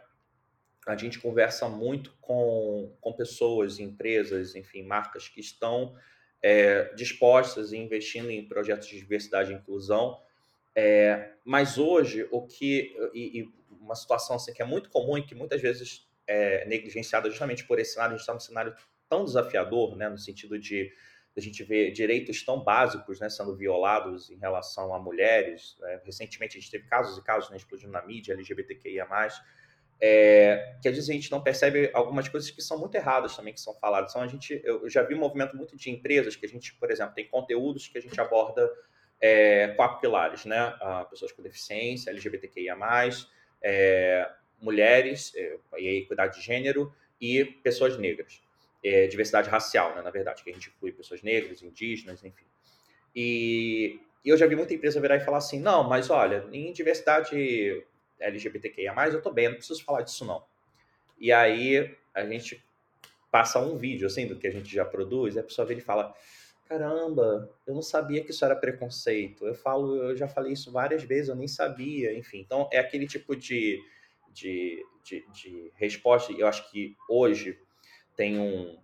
a 0.88 0.96
gente 0.96 1.20
conversa 1.20 1.68
muito 1.68 2.16
com, 2.22 2.96
com 3.02 3.14
pessoas, 3.14 3.80
empresas, 3.80 4.56
enfim, 4.56 4.84
marcas 4.84 5.28
que 5.28 5.40
estão 5.40 5.96
é, 6.42 6.94
dispostas 6.94 7.72
e 7.72 7.78
investindo 7.78 8.32
em 8.32 8.48
projetos 8.48 8.88
de 8.88 8.98
diversidade 8.98 9.52
e 9.52 9.56
inclusão 9.56 10.20
é, 10.76 11.32
mas 11.44 11.78
hoje, 11.78 12.28
o 12.32 12.46
que. 12.46 12.96
E, 13.14 13.42
e, 13.42 13.59
uma 13.80 13.96
situação 13.96 14.36
assim, 14.36 14.54
que 14.54 14.62
é 14.62 14.66
muito 14.66 14.90
comum 14.90 15.18
e 15.18 15.26
que 15.26 15.34
muitas 15.34 15.62
vezes 15.62 16.08
é 16.28 16.66
negligenciada 16.66 17.30
justamente 17.30 17.66
por 17.66 17.80
esse 17.80 17.94
cenário, 17.94 18.14
a 18.14 18.18
gente 18.18 18.22
está 18.22 18.34
num 18.34 18.40
cenário 18.40 18.76
tão 19.10 19.26
desafiador, 19.26 19.96
né, 19.96 20.08
no 20.08 20.18
sentido 20.18 20.60
de 20.60 20.92
a 21.36 21.42
gente 21.42 21.64
ver 21.64 21.92
direitos 21.92 22.44
tão 22.44 22.64
básicos 22.64 23.20
né, 23.20 23.30
sendo 23.30 23.56
violados 23.56 24.30
em 24.30 24.38
relação 24.38 24.94
a 24.94 25.00
mulheres. 25.00 25.76
Né? 25.80 26.02
Recentemente 26.04 26.58
a 26.58 26.60
gente 26.60 26.70
teve 26.70 26.86
casos 26.86 27.18
e 27.18 27.24
casos 27.24 27.50
né, 27.50 27.58
explodindo 27.58 27.92
na 27.92 28.06
mídia, 28.06 28.34
LGBTQIA, 28.34 29.08
é, 30.02 30.78
que 30.82 30.88
às 30.88 30.96
vezes 30.96 31.10
a 31.10 31.14
gente 31.14 31.32
não 31.32 31.42
percebe 31.42 31.90
algumas 31.94 32.28
coisas 32.30 32.50
que 32.50 32.62
são 32.62 32.78
muito 32.78 32.96
erradas 32.96 33.36
também 33.36 33.54
que 33.54 33.60
são 33.60 33.74
faladas. 33.76 34.12
Então, 34.12 34.22
a 34.22 34.28
gente, 34.28 34.62
eu 34.64 34.90
já 34.90 35.04
vi 35.04 35.16
um 35.16 35.20
movimento 35.20 35.58
muito 35.58 35.76
de 35.76 35.90
empresas 35.90 36.36
que 36.36 36.46
a 36.46 36.50
gente, 36.50 36.74
por 36.76 36.90
exemplo, 36.92 37.14
tem 37.14 37.28
conteúdos 37.28 37.88
que 37.88 37.98
a 37.98 38.02
gente 38.02 38.20
aborda 38.20 38.70
é, 39.20 39.70
quatro 39.70 40.00
pilares, 40.00 40.46
né? 40.46 40.74
pessoas 41.10 41.32
com 41.32 41.42
deficiência, 41.42 42.12
LGBTQIA+, 42.12 42.78
é, 43.62 44.30
mulheres, 44.62 45.34
é, 45.36 45.58
e 45.78 45.98
equidade 45.98 46.40
de 46.40 46.46
gênero, 46.46 46.94
e 47.20 47.46
pessoas 47.46 47.98
negras. 47.98 48.42
É, 48.84 49.08
diversidade 49.08 49.50
racial, 49.50 49.96
né, 49.96 50.02
na 50.02 50.10
verdade, 50.10 50.44
que 50.44 50.50
a 50.50 50.54
gente 50.54 50.70
inclui 50.70 50.92
pessoas 50.92 51.22
negras, 51.22 51.62
indígenas, 51.62 52.24
enfim. 52.24 52.46
E, 53.16 54.00
eu 54.24 54.38
já 54.38 54.46
vi 54.46 54.56
muita 54.56 54.74
empresa 54.74 55.00
virar 55.00 55.18
e 55.18 55.22
falar 55.22 55.38
assim, 55.38 55.60
não, 55.60 55.84
mas 55.84 56.10
olha, 56.10 56.46
em 56.52 56.72
diversidade 56.72 57.84
LGBTQIA+, 58.20 58.94
eu 59.08 59.22
tô 59.22 59.32
bem, 59.32 59.50
não 59.50 59.56
preciso 59.56 59.84
falar 59.84 60.02
disso 60.02 60.26
não. 60.26 60.44
E 61.18 61.32
aí 61.32 61.96
a 62.14 62.26
gente 62.26 62.64
passa 63.32 63.60
um 63.60 63.78
vídeo, 63.78 64.08
assim, 64.08 64.28
do 64.28 64.36
que 64.36 64.48
a 64.48 64.52
gente 64.52 64.74
já 64.74 64.84
produz, 64.84 65.36
e 65.36 65.40
a 65.40 65.44
pessoa 65.44 65.66
vem 65.66 65.78
e 65.78 65.82
fala, 65.82 66.14
caramba, 66.70 67.50
eu 67.66 67.74
não 67.74 67.82
sabia 67.82 68.24
que 68.24 68.30
isso 68.30 68.46
era 68.46 68.56
preconceito. 68.56 69.46
Eu 69.48 69.56
falo, 69.56 69.96
eu 69.96 70.16
já 70.16 70.28
falei 70.28 70.54
isso 70.54 70.72
várias 70.72 71.02
vezes, 71.02 71.30
eu 71.30 71.36
nem 71.36 71.48
sabia, 71.48 72.16
enfim. 72.16 72.40
Então, 72.40 72.70
é 72.72 72.78
aquele 72.78 73.08
tipo 73.08 73.36
de, 73.36 73.82
de, 74.32 74.86
de, 75.04 75.26
de 75.34 75.72
resposta. 75.74 76.32
Eu 76.32 76.48
acho 76.48 76.70
que 76.70 76.96
hoje 77.10 77.60
tem 78.16 78.40
um, 78.40 78.78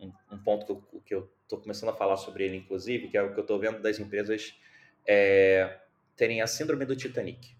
um, 0.00 0.12
um 0.32 0.38
ponto 0.42 0.64
que 0.64 0.72
eu, 0.72 1.02
que 1.04 1.14
eu 1.14 1.30
tô 1.46 1.58
começando 1.58 1.90
a 1.90 1.94
falar 1.94 2.16
sobre 2.16 2.46
ele, 2.46 2.56
inclusive, 2.56 3.08
que 3.08 3.16
é 3.18 3.22
o 3.22 3.34
que 3.34 3.38
eu 3.38 3.42
estou 3.42 3.58
vendo 3.58 3.82
das 3.82 3.98
empresas 3.98 4.58
é, 5.06 5.80
terem 6.16 6.40
a 6.40 6.46
síndrome 6.46 6.86
do 6.86 6.96
Titanic. 6.96 7.54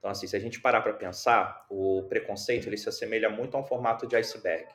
Então, 0.00 0.10
assim, 0.10 0.26
se 0.26 0.34
a 0.34 0.40
gente 0.40 0.60
parar 0.60 0.80
para 0.80 0.92
pensar, 0.92 1.64
o 1.70 2.02
preconceito 2.08 2.66
ele 2.66 2.76
se 2.76 2.88
assemelha 2.88 3.30
muito 3.30 3.56
a 3.56 3.60
um 3.60 3.64
formato 3.64 4.08
de 4.08 4.16
iceberg. 4.16 4.66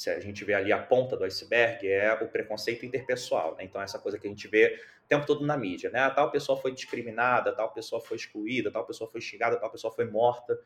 Se 0.00 0.08
a 0.08 0.18
gente 0.18 0.46
vê 0.46 0.54
ali 0.54 0.72
a 0.72 0.78
ponta 0.78 1.14
do 1.14 1.24
iceberg, 1.24 1.86
é 1.86 2.10
o 2.14 2.26
preconceito 2.26 2.86
interpessoal. 2.86 3.54
Né? 3.56 3.64
Então, 3.64 3.82
essa 3.82 3.98
coisa 3.98 4.18
que 4.18 4.26
a 4.26 4.30
gente 4.30 4.48
vê 4.48 4.80
o 5.04 5.06
tempo 5.06 5.26
todo 5.26 5.44
na 5.44 5.58
mídia. 5.58 5.90
Né? 5.90 6.00
Ah, 6.00 6.08
tal 6.08 6.30
pessoa 6.30 6.58
foi 6.58 6.72
discriminada, 6.72 7.54
tal 7.54 7.70
pessoa 7.70 8.00
foi 8.00 8.16
excluída, 8.16 8.70
tal 8.70 8.86
pessoa 8.86 9.10
foi 9.10 9.20
xingada, 9.20 9.60
tal 9.60 9.70
pessoa 9.70 9.92
foi 9.92 10.06
morta. 10.06 10.58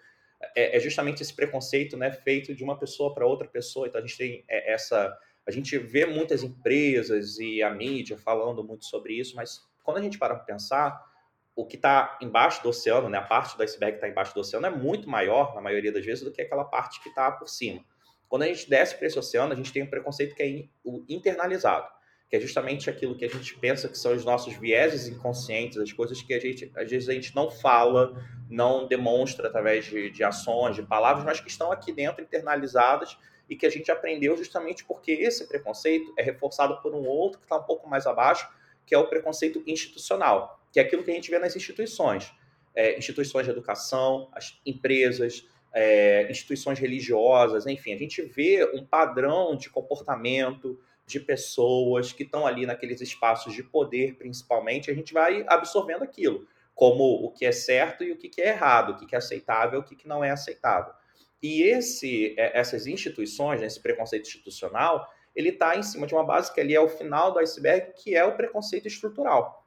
É, 0.55 0.77
é 0.77 0.79
justamente 0.79 1.21
esse 1.21 1.35
preconceito 1.35 1.97
né, 1.97 2.13
feito 2.13 2.55
de 2.55 2.63
uma 2.63 2.79
pessoa 2.79 3.13
para 3.13 3.27
outra 3.27 3.49
pessoa. 3.49 3.89
Então, 3.89 3.99
a 3.99 4.03
gente 4.07 4.17
tem 4.17 4.45
é, 4.47 4.73
essa. 4.73 5.19
A 5.45 5.51
gente 5.51 5.77
vê 5.79 6.07
muitas 6.07 6.45
empresas 6.45 7.37
e 7.41 7.61
a 7.61 7.71
mídia 7.71 8.17
falando 8.17 8.63
muito 8.63 8.85
sobre 8.85 9.15
isso, 9.15 9.35
mas 9.35 9.67
quando 9.83 9.97
a 9.97 10.01
gente 10.01 10.17
para 10.17 10.37
para 10.37 10.45
pensar, 10.45 11.05
o 11.57 11.67
que 11.67 11.75
está 11.75 12.17
embaixo 12.23 12.63
do 12.63 12.69
oceano, 12.69 13.09
né, 13.09 13.19
a 13.19 13.23
parte 13.23 13.57
do 13.57 13.65
iceberg 13.65 13.95
que 13.95 13.99
está 13.99 14.09
embaixo 14.09 14.33
do 14.33 14.39
oceano 14.39 14.65
é 14.65 14.71
muito 14.71 15.11
maior, 15.11 15.57
na 15.57 15.61
maioria 15.61 15.91
das 15.91 16.07
vezes, 16.07 16.23
do 16.23 16.31
que 16.31 16.41
aquela 16.41 16.65
parte 16.65 17.03
que 17.03 17.09
está 17.09 17.33
por 17.33 17.49
cima. 17.49 17.85
Quando 18.35 18.43
a 18.43 18.47
gente 18.49 18.69
desce 18.69 18.97
para 18.97 19.07
esse 19.07 19.17
oceano, 19.17 19.53
a 19.53 19.57
gente 19.57 19.73
tem 19.73 19.85
um 19.85 19.87
preconceito 19.87 20.35
que 20.35 20.43
é 20.43 20.65
internalizado, 21.09 21.87
que 22.29 22.35
é 22.35 22.41
justamente 22.41 22.91
aquilo 22.91 23.17
que 23.17 23.25
a 23.25 23.29
gente 23.29 23.57
pensa 23.61 23.89
que 23.89 23.97
são 23.97 24.13
os 24.13 24.25
nossos 24.25 24.57
vieses 24.57 25.07
inconscientes, 25.07 25.79
as 25.79 25.93
coisas 25.93 26.21
que 26.21 26.35
a 26.35 26.41
gente, 26.41 26.69
às 26.75 26.91
vezes, 26.91 27.09
a 27.09 27.13
gente 27.13 27.33
não 27.33 27.49
fala, 27.49 28.21
não 28.51 28.89
demonstra 28.89 29.47
através 29.47 29.85
de, 29.85 30.11
de 30.11 30.25
ações, 30.25 30.75
de 30.75 30.83
palavras, 30.83 31.25
mas 31.25 31.39
que 31.39 31.49
estão 31.49 31.71
aqui 31.71 31.93
dentro 31.93 32.25
internalizadas 32.25 33.17
e 33.49 33.55
que 33.55 33.67
a 33.67 33.71
gente 33.71 33.89
aprendeu 33.93 34.37
justamente 34.37 34.85
porque 34.85 35.13
esse 35.13 35.47
preconceito 35.47 36.13
é 36.19 36.23
reforçado 36.25 36.83
por 36.83 36.93
um 36.93 37.07
outro 37.07 37.39
que 37.39 37.45
está 37.45 37.57
um 37.57 37.63
pouco 37.63 37.89
mais 37.89 38.05
abaixo, 38.05 38.49
que 38.85 38.97
é 38.97 38.99
o 38.99 39.07
preconceito 39.07 39.63
institucional 39.65 40.61
que 40.75 40.81
é 40.81 40.83
aquilo 40.83 41.05
que 41.05 41.11
a 41.13 41.15
gente 41.15 41.31
vê 41.31 41.39
nas 41.39 41.55
instituições. 41.55 42.35
É, 42.75 42.99
instituições 42.99 43.47
de 43.47 43.53
educação, 43.53 44.29
as 44.33 44.61
empresas, 44.67 45.47
é, 45.75 46.31
instituições 46.31 46.79
religiosas, 46.79 47.67
enfim, 47.67 47.93
a 47.93 47.99
gente 47.99 48.23
vê 48.23 48.65
um 48.75 48.85
padrão 48.85 49.57
de 49.57 49.69
comportamento 49.69 50.81
de 51.05 51.19
pessoas 51.21 52.13
que 52.13 52.23
estão 52.23 52.47
ali 52.47 52.65
naqueles 52.65 53.01
espaços 53.01 53.53
de 53.53 53.63
poder, 53.63 54.15
principalmente, 54.17 54.91
a 54.91 54.95
gente 54.95 55.13
vai 55.13 55.45
absorvendo 55.49 56.05
aquilo, 56.05 56.47
como 56.75 57.03
o 57.03 57.31
que 57.31 57.45
é 57.45 57.53
certo 57.53 58.05
e 58.05 58.13
o 58.13 58.17
que 58.17 58.41
é 58.41 58.51
errado, 58.51 58.91
o 58.91 59.07
que 59.07 59.15
é 59.15 59.19
aceitável 59.19 59.81
o 59.81 59.83
que 59.83 60.09
não 60.09 60.23
é 60.23 60.31
aceitável. 60.31 60.93
E 61.43 61.63
esse, 61.63 62.35
é, 62.39 62.59
essas 62.59 62.87
instituições, 62.87 63.61
né, 63.61 63.67
esse 63.67 63.81
preconceito 63.81 64.27
institucional, 64.27 65.07
ele 65.35 65.51
está 65.51 65.77
em 65.77 65.83
cima 65.83 66.07
de 66.07 66.15
uma 66.15 66.25
base 66.25 66.55
que 66.55 66.61
ali 66.61 66.75
é 66.75 66.81
o 66.81 66.89
final 66.89 67.33
do 67.33 67.41
iceberg, 67.41 67.93
que 67.97 68.15
é 68.15 68.25
o 68.25 68.37
preconceito 68.37 68.87
estrutural. 68.87 69.64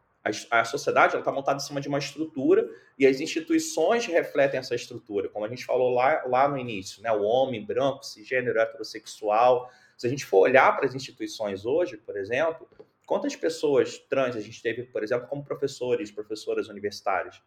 A, 0.52 0.66
sociedade 0.66 1.16
está 1.16 1.32
montada 1.32 1.58
em 1.58 1.66
cima 1.66 1.80
de 1.80 1.88
uma 1.88 2.00
estrutura 2.00 2.70
e 3.00 3.08
as 3.08 3.22
instituições 3.22 4.06
refletem 4.06 4.60
essa 4.60 4.76
estrutura, 4.76 5.30
como 5.30 5.46
a 5.46 5.48
gente 5.48 5.64
falou 5.64 5.94
lá, 5.94 6.24
lá 6.26 6.48
no 6.50 6.58
início, 6.58 7.02
né? 7.02 7.12
o 7.12 7.22
homem 7.22 7.66
branco, 7.66 8.04
cisgênero, 8.04 8.60
heterossexual. 8.60 9.72
Se 9.98 10.06
a 10.06 10.10
gente 10.10 10.26
for 10.26 10.40
olhar 10.40 10.76
para 10.76 10.86
as 10.86 10.94
instituições 10.94 11.66
hoje, 11.66 11.96
por 11.96 12.18
exemplo, 12.18 12.68
quantas 13.06 13.36
pessoas 13.36 13.98
trans 13.98 14.36
a 14.36 14.42
gente 14.42 14.62
teve, 14.62 14.84
por 14.84 15.02
exemplo, 15.02 15.28
como 15.28 15.46
professores, 15.46 16.12
professoras 16.12 16.68
universitárias? 16.68 17.42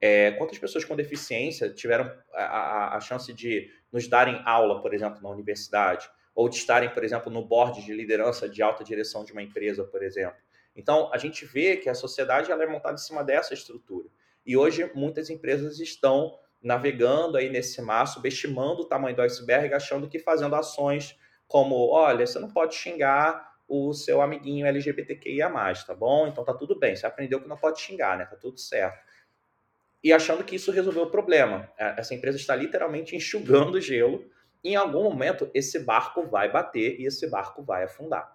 É, 0.00 0.32
quantas 0.32 0.58
pessoas 0.58 0.84
com 0.84 0.96
deficiência 0.96 1.70
tiveram 1.70 2.10
a, 2.32 2.42
a, 2.42 2.96
a, 2.96 3.00
chance 3.00 3.32
de 3.32 3.70
nos 3.92 4.08
darem 4.08 4.42
aula, 4.44 4.82
por 4.82 4.92
exemplo, 4.92 5.22
na 5.22 5.28
universidade? 5.28 6.10
Ou 6.34 6.48
de 6.48 6.56
estarem, 6.56 6.88
por 6.88 7.04
exemplo, 7.04 7.30
no 7.30 7.44
board 7.44 7.84
de 7.84 7.92
liderança 7.92 8.48
de 8.48 8.62
alta 8.62 8.82
direção 8.82 9.24
de 9.24 9.32
uma 9.32 9.42
empresa, 9.42 9.84
por 9.84 10.02
exemplo? 10.02 10.40
Então, 10.74 11.10
a 11.12 11.18
gente 11.18 11.44
vê 11.44 11.76
que 11.76 11.88
a 11.88 11.94
sociedade 11.94 12.50
ela 12.50 12.62
é 12.62 12.66
montada 12.66 12.94
em 12.94 12.98
cima 12.98 13.22
dessa 13.22 13.52
estrutura. 13.54 14.08
E 14.44 14.56
hoje, 14.56 14.90
muitas 14.94 15.30
empresas 15.30 15.78
estão 15.78 16.38
navegando 16.62 17.36
aí 17.36 17.50
nesse 17.50 17.82
mar, 17.82 18.06
subestimando 18.06 18.82
o 18.82 18.84
tamanho 18.84 19.16
do 19.16 19.22
iceberg, 19.22 19.74
achando 19.74 20.08
que 20.08 20.18
fazendo 20.18 20.54
ações 20.54 21.18
como, 21.46 21.90
olha, 21.90 22.26
você 22.26 22.38
não 22.38 22.48
pode 22.48 22.74
xingar 22.74 23.52
o 23.68 23.92
seu 23.92 24.20
amiguinho 24.20 24.66
LGBTQIA+, 24.66 25.50
tá 25.86 25.94
bom? 25.94 26.26
Então 26.26 26.44
tá 26.44 26.54
tudo 26.54 26.78
bem, 26.78 26.94
você 26.94 27.06
aprendeu 27.06 27.40
que 27.40 27.48
não 27.48 27.56
pode 27.56 27.80
xingar, 27.80 28.16
né? 28.16 28.24
Tá 28.24 28.36
tudo 28.36 28.58
certo. 28.58 28.98
E 30.02 30.12
achando 30.12 30.42
que 30.44 30.56
isso 30.56 30.72
resolveu 30.72 31.04
o 31.04 31.10
problema. 31.10 31.70
É, 31.78 31.98
essa 31.98 32.14
empresa 32.14 32.36
está 32.36 32.56
literalmente 32.56 33.14
enxugando 33.14 33.80
gelo. 33.80 34.24
Em 34.64 34.76
algum 34.76 35.04
momento, 35.04 35.50
esse 35.54 35.78
barco 35.78 36.26
vai 36.26 36.50
bater 36.50 37.00
e 37.00 37.06
esse 37.06 37.28
barco 37.28 37.62
vai 37.62 37.84
afundar. 37.84 38.30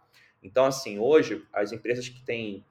Então, 0.47 0.65
assim, 0.65 0.97
hoje, 0.97 1.45
as 1.51 1.73
empresas 1.73 2.07
que 2.07 2.21
têm, 2.23 2.63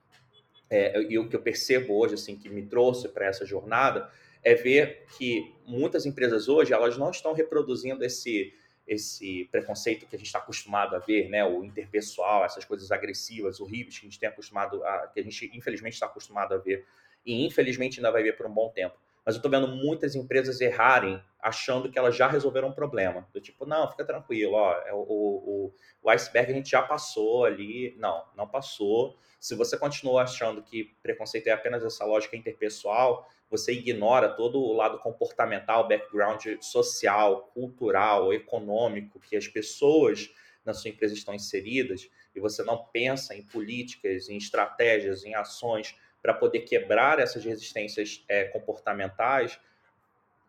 é, 0.70 1.00
e 1.02 1.18
o 1.18 1.28
que 1.28 1.36
eu 1.36 1.42
percebo 1.42 1.94
hoje, 1.94 2.14
assim, 2.14 2.34
que 2.34 2.48
me 2.48 2.62
trouxe 2.62 3.06
para 3.08 3.26
essa 3.26 3.44
jornada, 3.44 4.10
é 4.42 4.54
ver 4.54 5.04
que 5.18 5.54
muitas 5.66 6.06
empresas 6.06 6.48
hoje, 6.48 6.72
elas 6.72 6.96
não 6.96 7.10
estão 7.10 7.34
reproduzindo 7.34 8.02
esse, 8.02 8.54
esse 8.88 9.46
preconceito 9.52 10.06
que 10.06 10.16
a 10.16 10.18
gente 10.18 10.26
está 10.26 10.38
acostumado 10.38 10.96
a 10.96 10.98
ver, 10.98 11.28
né? 11.28 11.44
O 11.44 11.62
interpessoal, 11.62 12.44
essas 12.46 12.64
coisas 12.64 12.90
agressivas, 12.90 13.60
horríveis 13.60 13.98
que 13.98 14.06
a 14.06 14.08
gente 14.08 14.18
tem 14.18 14.28
acostumado 14.28 14.82
a, 14.82 15.08
que 15.08 15.20
a 15.20 15.22
gente 15.22 15.50
infelizmente 15.54 15.94
está 15.94 16.06
acostumado 16.06 16.54
a 16.54 16.58
ver 16.58 16.86
e 17.24 17.44
infelizmente 17.44 17.98
ainda 17.98 18.10
vai 18.10 18.22
ver 18.22 18.36
por 18.36 18.46
um 18.46 18.52
bom 18.52 18.70
tempo 18.70 18.96
mas 19.26 19.34
eu 19.34 19.40
estou 19.40 19.50
vendo 19.50 19.66
muitas 19.66 20.14
empresas 20.14 20.60
errarem 20.60 21.20
achando 21.40 21.90
que 21.90 21.98
elas 21.98 22.14
já 22.14 22.28
resolveram 22.28 22.68
um 22.68 22.72
problema. 22.72 23.28
Do 23.32 23.40
tipo, 23.40 23.66
não, 23.66 23.90
fica 23.90 24.04
tranquilo, 24.04 24.54
ó, 24.54 24.72
é 24.86 24.92
o, 24.92 24.98
o, 24.98 25.74
o 26.00 26.10
iceberg 26.10 26.52
a 26.52 26.54
gente 26.54 26.70
já 26.70 26.80
passou 26.80 27.44
ali. 27.44 27.96
Não, 27.98 28.24
não 28.36 28.46
passou. 28.46 29.18
Se 29.40 29.56
você 29.56 29.76
continua 29.76 30.22
achando 30.22 30.62
que 30.62 30.94
preconceito 31.02 31.48
é 31.48 31.50
apenas 31.50 31.84
essa 31.84 32.04
lógica 32.04 32.36
interpessoal, 32.36 33.28
você 33.50 33.72
ignora 33.72 34.28
todo 34.28 34.60
o 34.60 34.72
lado 34.72 35.00
comportamental, 35.00 35.88
background 35.88 36.46
social, 36.60 37.50
cultural, 37.52 38.32
econômico 38.32 39.18
que 39.18 39.36
as 39.36 39.48
pessoas 39.48 40.30
na 40.64 40.72
sua 40.72 40.90
empresa 40.90 41.14
estão 41.14 41.34
inseridas 41.34 42.08
e 42.34 42.40
você 42.40 42.62
não 42.62 42.84
pensa 42.92 43.34
em 43.34 43.42
políticas, 43.42 44.28
em 44.28 44.36
estratégias, 44.36 45.24
em 45.24 45.34
ações 45.34 45.96
para 46.26 46.34
poder 46.34 46.62
quebrar 46.62 47.20
essas 47.20 47.44
resistências 47.44 48.24
é, 48.28 48.46
comportamentais, 48.46 49.60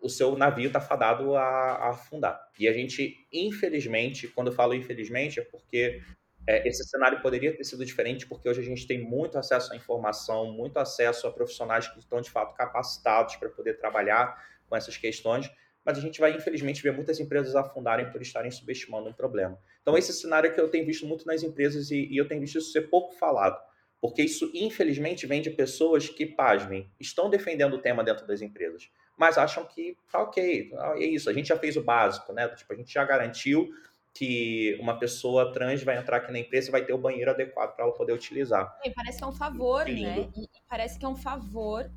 o 0.02 0.10
seu 0.10 0.36
navio 0.36 0.66
está 0.66 0.82
fadado 0.82 1.36
a, 1.36 1.44
a, 1.44 1.90
afundar. 1.90 2.50
E 2.58 2.68
a 2.68 2.74
gente, 2.74 3.16
infelizmente, 3.32 4.28
quando 4.28 4.48
eu 4.48 4.54
falo 4.54 4.74
infelizmente, 4.74 5.40
é 5.40 5.44
porque 5.44 6.02
é, 6.48 6.68
esse 6.68 6.84
cenário 6.90 7.22
poderia 7.22 7.56
ter 7.56 7.64
sido 7.64 7.86
diferente, 7.86 8.26
porque 8.26 8.50
hoje 8.50 8.60
a 8.60 8.64
gente 8.64 8.88
tem 8.88 9.00
muito 9.00 9.38
acesso 9.38 9.72
à 9.72 9.76
informação, 9.76 10.52
muito 10.52 10.80
acesso 10.80 11.28
a 11.28 11.32
profissionais 11.32 11.88
que 11.88 12.00
estão 12.00 12.22
de 12.22 12.32
fato 12.32 12.56
capacitados 12.56 13.36
para 13.36 13.50
poder 13.50 13.76
trabalhar 13.76 14.44
com 14.68 14.76
essas 14.76 14.98
questões, 14.98 15.48
mas 15.86 15.96
a 15.96 16.02
gente 16.02 16.20
vai, 16.20 16.36
infelizmente, 16.36 16.82
ver 16.82 16.92
muitas 16.92 17.20
empresas 17.20 17.56
afundarem 17.56 18.10
por 18.12 18.20
estarem 18.20 18.50
subestimando 18.50 19.10
um 19.10 19.14
problema. 19.14 19.60
Então, 19.84 19.96
esse 19.96 20.12
cenário 20.12 20.52
que 20.52 20.60
eu 20.60 20.70
tenho 20.70 20.88
visto 20.88 21.06
muito 21.06 21.28
nas 21.28 21.44
empresas 21.44 21.92
e, 21.92 22.08
e 22.08 22.18
eu 22.18 22.28
tenho 22.28 22.42
visto 22.42 22.58
isso 22.58 22.72
ser 22.72 22.90
pouco 22.90 23.14
falado. 23.14 23.62
Porque 24.02 24.22
isso, 24.22 24.50
infelizmente, 24.54 25.26
vem 25.26 25.42
de 25.42 25.50
pessoas 25.50 26.08
que, 26.08 26.26
pasmem, 26.26 26.90
estão 27.00 27.30
defendendo 27.30 27.74
o 27.74 27.80
tema 27.80 28.04
dentro 28.04 28.28
das 28.28 28.42
empresas, 28.42 28.90
mas 29.18 29.38
acham 29.38 29.66
que 29.66 29.98
tá 30.12 30.22
ok, 30.22 30.72
é 30.96 31.06
isso, 31.06 31.30
a 31.30 31.34
gente 31.34 31.48
já 31.48 31.58
fez 31.58 31.76
o 31.76 31.84
básico, 31.84 32.32
né? 32.32 32.48
Tipo, 32.50 32.74
a 32.74 32.76
gente 32.76 32.94
já 32.94 33.04
garantiu 33.04 33.70
que 34.14 34.76
uma 34.80 34.98
pessoa 34.98 35.52
trans 35.52 35.84
vai 35.84 35.98
entrar 35.98 36.18
aqui 36.18 36.32
na 36.32 36.40
empresa 36.40 36.70
e 36.70 36.72
vai 36.72 36.84
ter 36.84 36.94
o 36.94 36.98
banheiro 36.98 37.32
adequado 37.32 37.76
para 37.76 37.86
ela 37.86 37.94
poder 37.94 38.14
utilizar. 38.14 38.80
E 38.84 38.90
parece 38.90 39.18
que 39.20 39.24
é 39.24 39.28
um 39.28 39.32
favor, 39.32 39.86
né? 39.88 40.30
E 40.36 40.48
parece 40.68 41.00
que 41.00 41.06
é 41.06 41.08
um 41.08 41.16
favor 41.16 41.90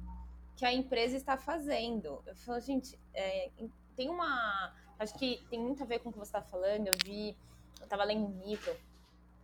que 0.57 0.65
a 0.65 0.73
empresa 0.73 1.17
está 1.17 1.39
fazendo. 1.39 2.23
Eu 2.27 2.35
falo, 2.37 2.61
gente, 2.61 2.99
é, 3.15 3.51
tem 3.97 4.11
uma. 4.11 4.75
Acho 4.99 5.19
que 5.19 5.43
tem 5.49 5.59
muito 5.59 5.83
a 5.83 5.87
ver 5.87 6.01
com 6.01 6.11
o 6.11 6.13
que 6.13 6.19
você 6.19 6.29
está 6.29 6.43
falando. 6.43 6.89
Eu 6.89 6.95
vi, 7.05 7.35
eu 7.79 7.85
estava 7.85 8.05
lendo 8.05 8.27
um 8.27 8.47
livro 8.47 8.77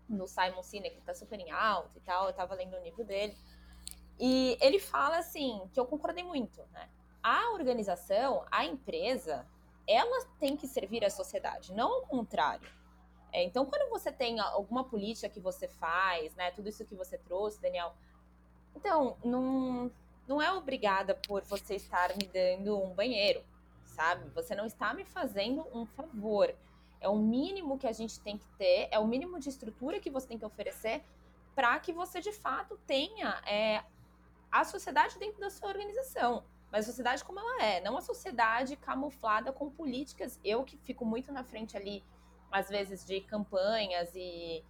no 0.09 0.27
Simon 0.27 0.63
Sinek, 0.63 0.97
que 0.97 1.03
tá 1.03 1.15
super 1.15 1.39
em 1.39 1.51
alta 1.51 1.97
e 1.97 2.01
tal, 2.01 2.27
eu 2.27 2.33
tava 2.33 2.55
lendo 2.55 2.77
o 2.77 2.83
livro 2.83 3.05
dele. 3.05 3.37
E 4.19 4.57
ele 4.61 4.79
fala 4.79 5.19
assim, 5.19 5.69
que 5.73 5.79
eu 5.79 5.87
concordei 5.87 6.25
muito, 6.25 6.63
né? 6.73 6.89
A 7.23 7.53
organização, 7.53 8.45
a 8.51 8.65
empresa, 8.65 9.47
ela 9.87 10.25
tem 10.39 10.57
que 10.57 10.67
servir 10.67 11.05
à 11.05 11.11
sociedade, 11.11 11.73
não 11.73 11.93
ao 11.93 12.03
contrário. 12.03 12.69
É, 13.33 13.43
então, 13.43 13.67
quando 13.67 13.91
você 13.91 14.11
tem 14.11 14.41
alguma 14.41 14.85
política 14.85 15.29
que 15.29 15.41
você 15.41 15.69
faz, 15.69 16.35
né, 16.37 16.51
tudo 16.53 16.69
isso 16.69 16.85
que 16.85 16.95
você 16.95 17.19
trouxe, 17.19 17.61
Daniel, 17.61 17.95
então, 18.75 19.17
não, 19.25 19.91
não 20.27 20.41
é 20.41 20.53
obrigada 20.53 21.15
por 21.27 21.43
você 21.43 21.75
estar 21.75 22.11
me 22.17 22.27
dando 22.27 22.81
um 22.81 22.95
banheiro, 22.95 23.45
sabe? 23.85 24.29
Você 24.31 24.55
não 24.55 24.67
está 24.67 24.95
me 24.95 25.05
fazendo 25.05 25.67
um 25.75 25.85
favor. 25.85 26.55
É 27.07 27.09
o 27.09 27.17
mínimo 27.17 27.79
que 27.79 27.87
a 27.87 27.93
gente 27.93 28.19
tem 28.19 28.37
que 28.37 28.49
ter, 28.59 28.89
é 28.91 28.99
o 28.99 29.07
mínimo 29.07 29.39
de 29.39 29.49
estrutura 29.49 30.01
que 30.01 30.11
você 30.11 30.27
tem 30.27 30.37
que 30.37 30.45
oferecer 30.45 31.05
para 31.55 31.79
que 31.79 31.93
você 31.93 32.21
de 32.21 32.33
fato 32.33 32.77
tenha 32.85 33.41
é, 33.47 33.85
a 34.51 34.65
sociedade 34.65 35.17
dentro 35.17 35.41
da 35.41 35.49
sua 35.49 35.69
organização. 35.69 36.43
Mas 36.71 36.85
a 36.85 36.89
sociedade 36.89 37.25
como 37.25 37.39
ela 37.39 37.63
é, 37.63 37.81
não 37.81 37.97
a 37.97 38.01
sociedade 38.01 38.75
camuflada 38.75 39.53
com 39.53 39.71
políticas. 39.71 40.41
Eu 40.45 40.65
que 40.65 40.77
fico 40.79 41.05
muito 41.05 41.33
na 41.33 41.45
frente 41.45 41.77
ali, 41.77 42.03
às 42.51 42.69
vezes, 42.69 43.05
de 43.05 43.21
campanhas 43.21 44.11
e 44.17 44.65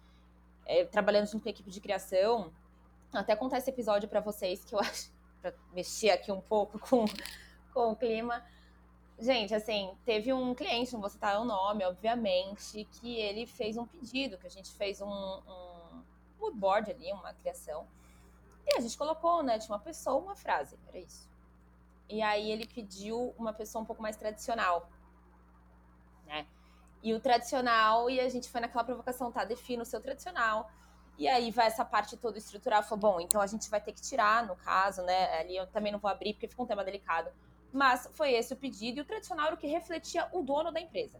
é, 0.67 0.85
trabalhando 0.85 1.25
junto 1.25 1.41
com 1.41 1.49
a 1.49 1.51
equipe 1.51 1.71
de 1.71 1.81
criação. 1.81 2.53
Até 3.11 3.35
contar 3.35 3.57
esse 3.57 3.71
episódio 3.71 4.07
para 4.07 4.19
vocês, 4.19 4.63
que 4.63 4.75
eu 4.75 4.79
acho, 4.79 5.11
para 5.41 5.55
mexer 5.73 6.11
aqui 6.11 6.31
um 6.31 6.41
pouco 6.41 6.77
com, 6.77 7.03
com 7.73 7.93
o 7.93 7.95
clima. 7.95 8.45
Gente, 9.19 9.53
assim, 9.55 9.97
teve 10.05 10.31
um 10.31 10.53
cliente, 10.53 10.93
não 10.93 11.01
vou 11.01 11.09
citar 11.09 11.41
o 11.41 11.45
nome, 11.45 11.83
obviamente, 11.83 12.85
que 12.85 13.15
ele 13.15 13.47
fez 13.47 13.75
um 13.75 13.85
pedido, 13.85 14.37
que 14.37 14.45
a 14.45 14.49
gente 14.49 14.71
fez 14.73 15.01
um, 15.01 15.07
um 15.07 16.03
mood 16.39 16.55
board 16.55 16.91
ali, 16.91 17.11
uma 17.11 17.33
criação. 17.33 17.87
E 18.67 18.77
a 18.77 18.81
gente 18.81 18.95
colocou, 18.95 19.41
né, 19.41 19.57
de 19.57 19.67
uma 19.67 19.79
pessoa, 19.79 20.21
uma 20.21 20.35
frase, 20.35 20.77
era 20.87 20.99
isso. 20.99 21.27
E 22.07 22.21
aí 22.21 22.51
ele 22.51 22.67
pediu 22.67 23.33
uma 23.39 23.51
pessoa 23.51 23.81
um 23.81 23.85
pouco 23.85 24.03
mais 24.03 24.15
tradicional, 24.15 24.87
né? 26.27 26.45
E 27.01 27.11
o 27.13 27.19
tradicional, 27.19 28.09
e 28.09 28.19
a 28.19 28.29
gente 28.29 28.49
foi 28.49 28.61
naquela 28.61 28.83
provocação, 28.83 29.31
tá, 29.31 29.43
defina 29.43 29.81
o 29.81 29.85
seu 29.85 29.99
tradicional. 29.99 30.69
E 31.17 31.27
aí 31.27 31.49
vai 31.49 31.65
essa 31.65 31.83
parte 31.83 32.15
toda 32.17 32.37
estrutural, 32.37 32.83
falou, 32.83 32.99
bom, 32.99 33.19
então 33.19 33.41
a 33.41 33.47
gente 33.47 33.67
vai 33.67 33.81
ter 33.81 33.93
que 33.93 34.01
tirar, 34.01 34.45
no 34.45 34.55
caso, 34.55 35.01
né, 35.01 35.39
ali 35.39 35.55
eu 35.55 35.65
também 35.65 35.91
não 35.91 35.97
vou 35.97 36.11
abrir, 36.11 36.33
porque 36.33 36.47
fica 36.47 36.61
um 36.61 36.67
tema 36.67 36.83
delicado 36.83 37.31
mas 37.71 38.09
foi 38.13 38.33
esse 38.33 38.53
o 38.53 38.57
pedido 38.57 38.99
e 38.99 39.01
o 39.01 39.05
tradicional 39.05 39.47
era 39.47 39.55
o 39.55 39.57
que 39.57 39.67
refletia 39.67 40.27
o 40.31 40.41
dono 40.41 40.71
da 40.71 40.79
empresa. 40.79 41.19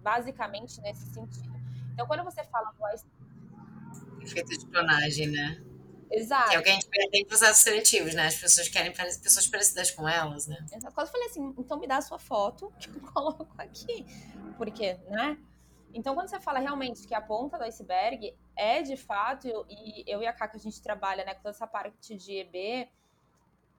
Basicamente 0.00 0.80
nesse 0.80 1.06
sentido. 1.12 1.54
Então, 1.92 2.06
quando 2.06 2.24
você 2.24 2.42
fala 2.44 2.72
voz. 2.78 3.06
Efeito 4.20 4.58
de 4.58 4.66
clonagem, 4.66 5.28
né? 5.28 5.62
Exato. 6.10 6.50
Que 6.50 6.56
é 6.56 6.58
o 6.58 6.62
que 6.62 6.68
a 6.68 6.72
gente 6.72 6.88
vê 6.88 7.18
em 7.18 7.26
processos 7.26 7.62
seletivos, 7.62 8.14
né? 8.14 8.26
As 8.26 8.36
pessoas 8.36 8.68
querem 8.68 8.92
pessoas 8.92 9.46
parecidas 9.46 9.90
com 9.90 10.08
elas, 10.08 10.46
né? 10.46 10.58
Exato. 10.72 10.94
Quando 10.94 11.06
eu 11.06 11.12
falei 11.12 11.26
assim, 11.28 11.54
então 11.58 11.78
me 11.78 11.86
dá 11.86 11.98
a 11.98 12.02
sua 12.02 12.18
foto 12.18 12.72
que 12.78 12.88
eu 12.88 13.00
coloco 13.12 13.54
aqui. 13.58 14.04
Porque, 14.56 14.94
né? 15.08 15.38
Então, 15.92 16.14
quando 16.14 16.28
você 16.28 16.40
fala 16.40 16.58
realmente 16.58 17.06
que 17.06 17.14
a 17.14 17.20
ponta 17.20 17.56
do 17.56 17.64
iceberg 17.64 18.34
é 18.56 18.82
de 18.82 18.96
fato, 18.96 19.46
e 19.68 20.04
eu 20.06 20.22
e 20.22 20.26
a 20.26 20.32
Kaka 20.32 20.56
a 20.56 20.60
gente 20.60 20.82
trabalha 20.82 21.24
né, 21.24 21.34
com 21.34 21.42
toda 21.42 21.54
essa 21.54 21.66
parte 21.66 22.16
de 22.16 22.32
EB, 22.32 22.88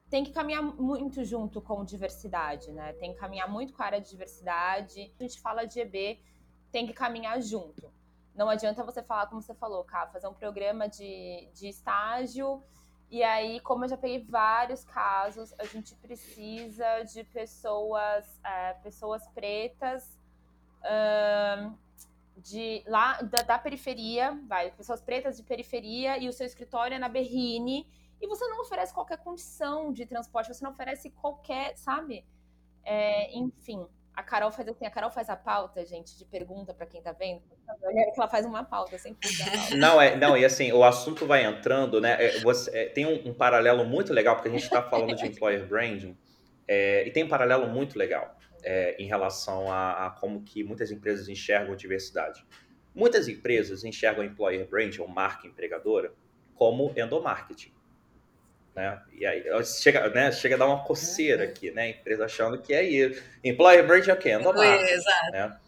tem 0.08 0.24
que 0.24 0.30
caminhar 0.30 0.62
muito 0.62 1.24
junto 1.24 1.60
com 1.60 1.84
diversidade, 1.84 2.70
né? 2.70 2.92
Tem 2.94 3.12
que 3.12 3.18
caminhar 3.18 3.48
muito 3.48 3.72
com 3.72 3.82
a 3.82 3.86
área 3.86 4.00
de 4.00 4.08
diversidade. 4.08 5.12
A 5.18 5.22
gente 5.22 5.40
fala 5.40 5.64
de 5.64 5.80
EB, 5.80 6.20
tem 6.70 6.86
que 6.86 6.92
caminhar 6.92 7.40
junto. 7.42 7.92
Não 8.34 8.48
adianta 8.48 8.84
você 8.84 9.02
falar, 9.02 9.26
como 9.26 9.42
você 9.42 9.54
falou, 9.54 9.82
cá, 9.82 10.06
fazer 10.06 10.28
um 10.28 10.34
programa 10.34 10.88
de, 10.88 11.48
de 11.54 11.68
estágio. 11.68 12.62
E 13.10 13.22
aí, 13.22 13.60
como 13.60 13.84
eu 13.84 13.88
já 13.88 13.96
peguei 13.96 14.24
vários 14.24 14.84
casos, 14.84 15.54
a 15.58 15.64
gente 15.64 15.94
precisa 15.96 17.02
de 17.02 17.24
pessoas, 17.24 18.40
é, 18.44 18.74
pessoas 18.74 19.26
pretas 19.28 20.16
de 22.36 22.84
lá 22.86 23.20
da, 23.22 23.42
da, 23.42 23.58
periferia, 23.58 24.38
vai, 24.46 24.70
pessoas 24.70 25.00
pretas 25.00 25.36
de 25.36 25.42
periferia 25.42 26.18
e 26.18 26.28
o 26.28 26.32
seu 26.32 26.46
escritório 26.46 26.94
é 26.94 26.98
na 26.98 27.08
Berrine 27.08 27.86
e 28.20 28.26
você 28.26 28.46
não 28.46 28.60
oferece 28.60 28.92
qualquer 28.92 29.18
condição 29.18 29.92
de 29.92 30.06
transporte, 30.06 30.48
você 30.48 30.64
não 30.64 30.72
oferece 30.72 31.10
qualquer, 31.10 31.76
sabe? 31.76 32.24
É, 32.84 33.36
enfim, 33.36 33.86
a 34.16 34.22
Carol 34.22 34.50
faz 34.50 34.66
assim, 34.66 34.86
a 34.86 34.90
Carol 34.90 35.10
faz 35.10 35.28
a 35.28 35.36
pauta, 35.36 35.84
gente, 35.84 36.16
de 36.16 36.24
pergunta 36.24 36.72
para 36.72 36.86
quem 36.86 37.02
tá 37.02 37.12
vendo. 37.12 37.42
Que 37.42 38.18
ela 38.18 38.28
faz 38.28 38.46
uma 38.46 38.64
pauta, 38.64 38.96
sempre 38.96 39.28
pauta. 39.36 39.76
Não, 39.76 40.00
é, 40.00 40.16
não, 40.16 40.36
e 40.36 40.44
assim, 40.44 40.72
o 40.72 40.82
assunto 40.82 41.26
vai 41.26 41.44
entrando, 41.44 42.00
né? 42.00 42.16
É, 42.18 42.40
você, 42.40 42.70
é, 42.74 42.88
tem 42.88 43.04
um, 43.04 43.28
um, 43.28 43.34
paralelo 43.34 43.84
muito 43.84 44.14
legal, 44.14 44.36
porque 44.36 44.48
a 44.48 44.52
gente 44.52 44.64
está 44.64 44.82
falando 44.82 45.14
de 45.14 45.26
employer 45.26 45.66
branding, 45.66 46.16
é, 46.66 47.06
e 47.06 47.10
tem 47.10 47.24
um 47.24 47.28
paralelo 47.28 47.68
muito 47.68 47.98
legal 47.98 48.38
é, 48.62 48.96
em 48.98 49.06
relação 49.06 49.70
a, 49.70 50.06
a, 50.06 50.10
como 50.10 50.42
que 50.42 50.64
muitas 50.64 50.90
empresas 50.90 51.28
enxergam 51.28 51.76
diversidade. 51.76 52.44
Muitas 52.94 53.28
empresas 53.28 53.84
enxergam 53.84 54.24
employer 54.24 54.66
branding, 54.66 55.02
ou 55.02 55.08
marca 55.08 55.46
empregadora, 55.46 56.14
como 56.54 56.90
endomarketing 56.96 57.75
né? 58.76 59.00
E 59.14 59.24
aí 59.24 59.42
chega, 59.64 60.10
né, 60.10 60.30
chega 60.30 60.54
a 60.54 60.58
dar 60.58 60.66
uma 60.66 60.84
coceira 60.84 61.44
uhum. 61.44 61.50
aqui, 61.50 61.70
né? 61.70 61.82
A 61.82 61.88
empresa 61.88 62.26
achando 62.26 62.58
que 62.58 62.74
é 62.74 62.82
isso. 62.82 63.22
Employer 63.42 63.86
brand 63.86 64.06
é 64.06 64.12
o 64.12 64.16
quê? 64.16 64.32
Endomarketing, 64.32 65.02
né? 65.32 65.58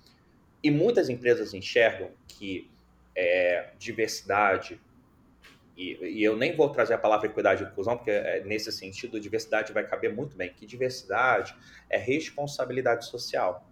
E 0.62 0.70
muitas 0.70 1.08
empresas 1.08 1.54
enxergam 1.54 2.10
que 2.26 2.70
é, 3.16 3.70
diversidade, 3.78 4.78
e, 5.74 5.96
e, 6.02 6.24
eu 6.24 6.36
nem 6.36 6.54
vou 6.54 6.68
trazer 6.68 6.94
a 6.94 6.98
palavra 6.98 7.28
equidade 7.28 7.62
e 7.62 7.66
inclusão, 7.66 7.96
porque 7.96 8.10
é, 8.10 8.42
nesse 8.44 8.70
sentido, 8.70 9.18
diversidade 9.18 9.72
vai 9.72 9.86
caber 9.86 10.12
muito 10.12 10.36
bem, 10.36 10.52
que 10.52 10.66
diversidade 10.66 11.54
é 11.88 11.96
responsabilidade 11.96 13.06
social. 13.06 13.66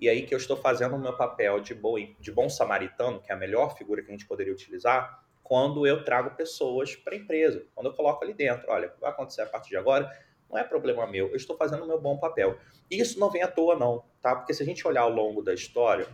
E 0.00 0.08
aí 0.08 0.26
que 0.26 0.34
eu 0.34 0.38
estou 0.38 0.56
fazendo 0.56 0.96
o 0.96 0.98
meu 0.98 1.16
papel 1.16 1.60
de 1.60 1.72
bom, 1.72 1.94
de 2.20 2.32
bom 2.32 2.50
samaritano, 2.50 3.20
que 3.20 3.30
é 3.32 3.34
a 3.34 3.38
melhor 3.38 3.78
figura 3.78 4.02
que 4.02 4.08
a 4.08 4.10
gente 4.10 4.26
poderia 4.26 4.52
utilizar, 4.52 5.23
quando 5.44 5.86
eu 5.86 6.02
trago 6.02 6.34
pessoas 6.34 6.96
para 6.96 7.14
a 7.14 7.18
empresa, 7.18 7.66
quando 7.74 7.86
eu 7.88 7.92
coloco 7.92 8.24
ali 8.24 8.32
dentro, 8.32 8.64
olha, 8.70 8.92
vai 8.98 9.10
acontecer 9.10 9.42
a 9.42 9.46
partir 9.46 9.68
de 9.68 9.76
agora, 9.76 10.10
não 10.50 10.58
é 10.58 10.64
problema 10.64 11.06
meu, 11.06 11.28
eu 11.28 11.36
estou 11.36 11.54
fazendo 11.54 11.84
o 11.84 11.86
meu 11.86 12.00
bom 12.00 12.16
papel. 12.18 12.58
E 12.90 12.98
isso 12.98 13.20
não 13.20 13.30
vem 13.30 13.42
à 13.42 13.48
toa, 13.48 13.76
não, 13.76 14.02
tá? 14.22 14.34
Porque 14.34 14.54
se 14.54 14.62
a 14.62 14.66
gente 14.66 14.86
olhar 14.88 15.02
ao 15.02 15.10
longo 15.10 15.42
da 15.42 15.52
história, 15.52 16.08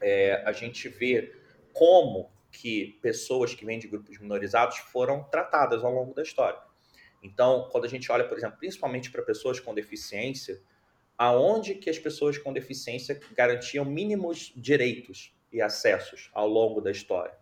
é, 0.00 0.42
a 0.46 0.52
gente 0.52 0.88
vê 0.88 1.34
como 1.72 2.30
que 2.52 2.96
pessoas 3.02 3.52
que 3.54 3.64
vêm 3.64 3.80
de 3.80 3.88
grupos 3.88 4.18
minorizados 4.18 4.78
foram 4.78 5.24
tratadas 5.24 5.82
ao 5.82 5.92
longo 5.92 6.14
da 6.14 6.22
história. 6.22 6.58
Então, 7.20 7.68
quando 7.72 7.86
a 7.86 7.88
gente 7.88 8.10
olha, 8.12 8.22
por 8.22 8.38
exemplo, 8.38 8.58
principalmente 8.58 9.10
para 9.10 9.22
pessoas 9.22 9.58
com 9.58 9.74
deficiência, 9.74 10.62
aonde 11.18 11.74
que 11.74 11.90
as 11.90 11.98
pessoas 11.98 12.38
com 12.38 12.52
deficiência 12.52 13.18
garantiam 13.34 13.84
mínimos 13.84 14.52
direitos 14.54 15.34
e 15.52 15.60
acessos 15.60 16.30
ao 16.32 16.46
longo 16.46 16.80
da 16.80 16.92
história? 16.92 17.34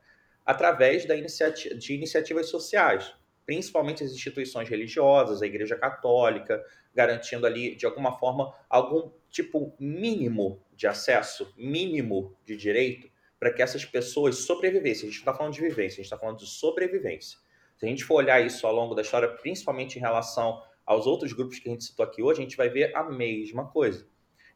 Através 0.45 1.07
da 1.07 1.14
de 1.14 1.95
iniciativas 1.95 2.49
sociais, 2.49 3.14
principalmente 3.45 4.05
as 4.05 4.12
instituições 4.12 4.68
religiosas, 4.68 5.43
a 5.43 5.47
Igreja 5.47 5.76
Católica, 5.76 6.64
garantindo 6.95 7.47
ali, 7.47 7.74
de 7.74 7.86
alguma 7.86 8.18
forma, 8.18 8.55
algum 8.68 9.11
tipo 9.30 9.74
mínimo 9.78 10.62
de 10.74 10.86
acesso, 10.86 11.53
mínimo 11.57 12.36
de 12.45 12.57
direito, 12.57 13.11
para 13.38 13.53
que 13.53 13.62
essas 13.62 13.84
pessoas 13.84 14.36
sobrevivessem. 14.36 15.09
A 15.09 15.11
gente 15.11 15.24
não 15.24 15.32
está 15.32 15.34
falando 15.34 15.55
de 15.55 15.61
vivência, 15.61 15.95
a 15.95 15.97
gente 15.97 16.05
está 16.05 16.18
falando 16.18 16.38
de 16.38 16.47
sobrevivência. 16.47 17.38
Se 17.76 17.86
a 17.86 17.88
gente 17.88 18.05
for 18.05 18.16
olhar 18.16 18.45
isso 18.45 18.66
ao 18.66 18.72
longo 18.72 18.95
da 18.95 19.03
história, 19.03 19.28
principalmente 19.28 19.97
em 19.97 20.01
relação 20.01 20.62
aos 20.86 21.07
outros 21.07 21.32
grupos 21.32 21.59
que 21.59 21.68
a 21.68 21.72
gente 21.72 21.84
citou 21.84 22.05
aqui 22.05 22.22
hoje, 22.22 22.40
a 22.40 22.45
gente 22.45 22.57
vai 22.57 22.68
ver 22.68 22.95
a 22.95 23.03
mesma 23.05 23.68
coisa. 23.68 24.07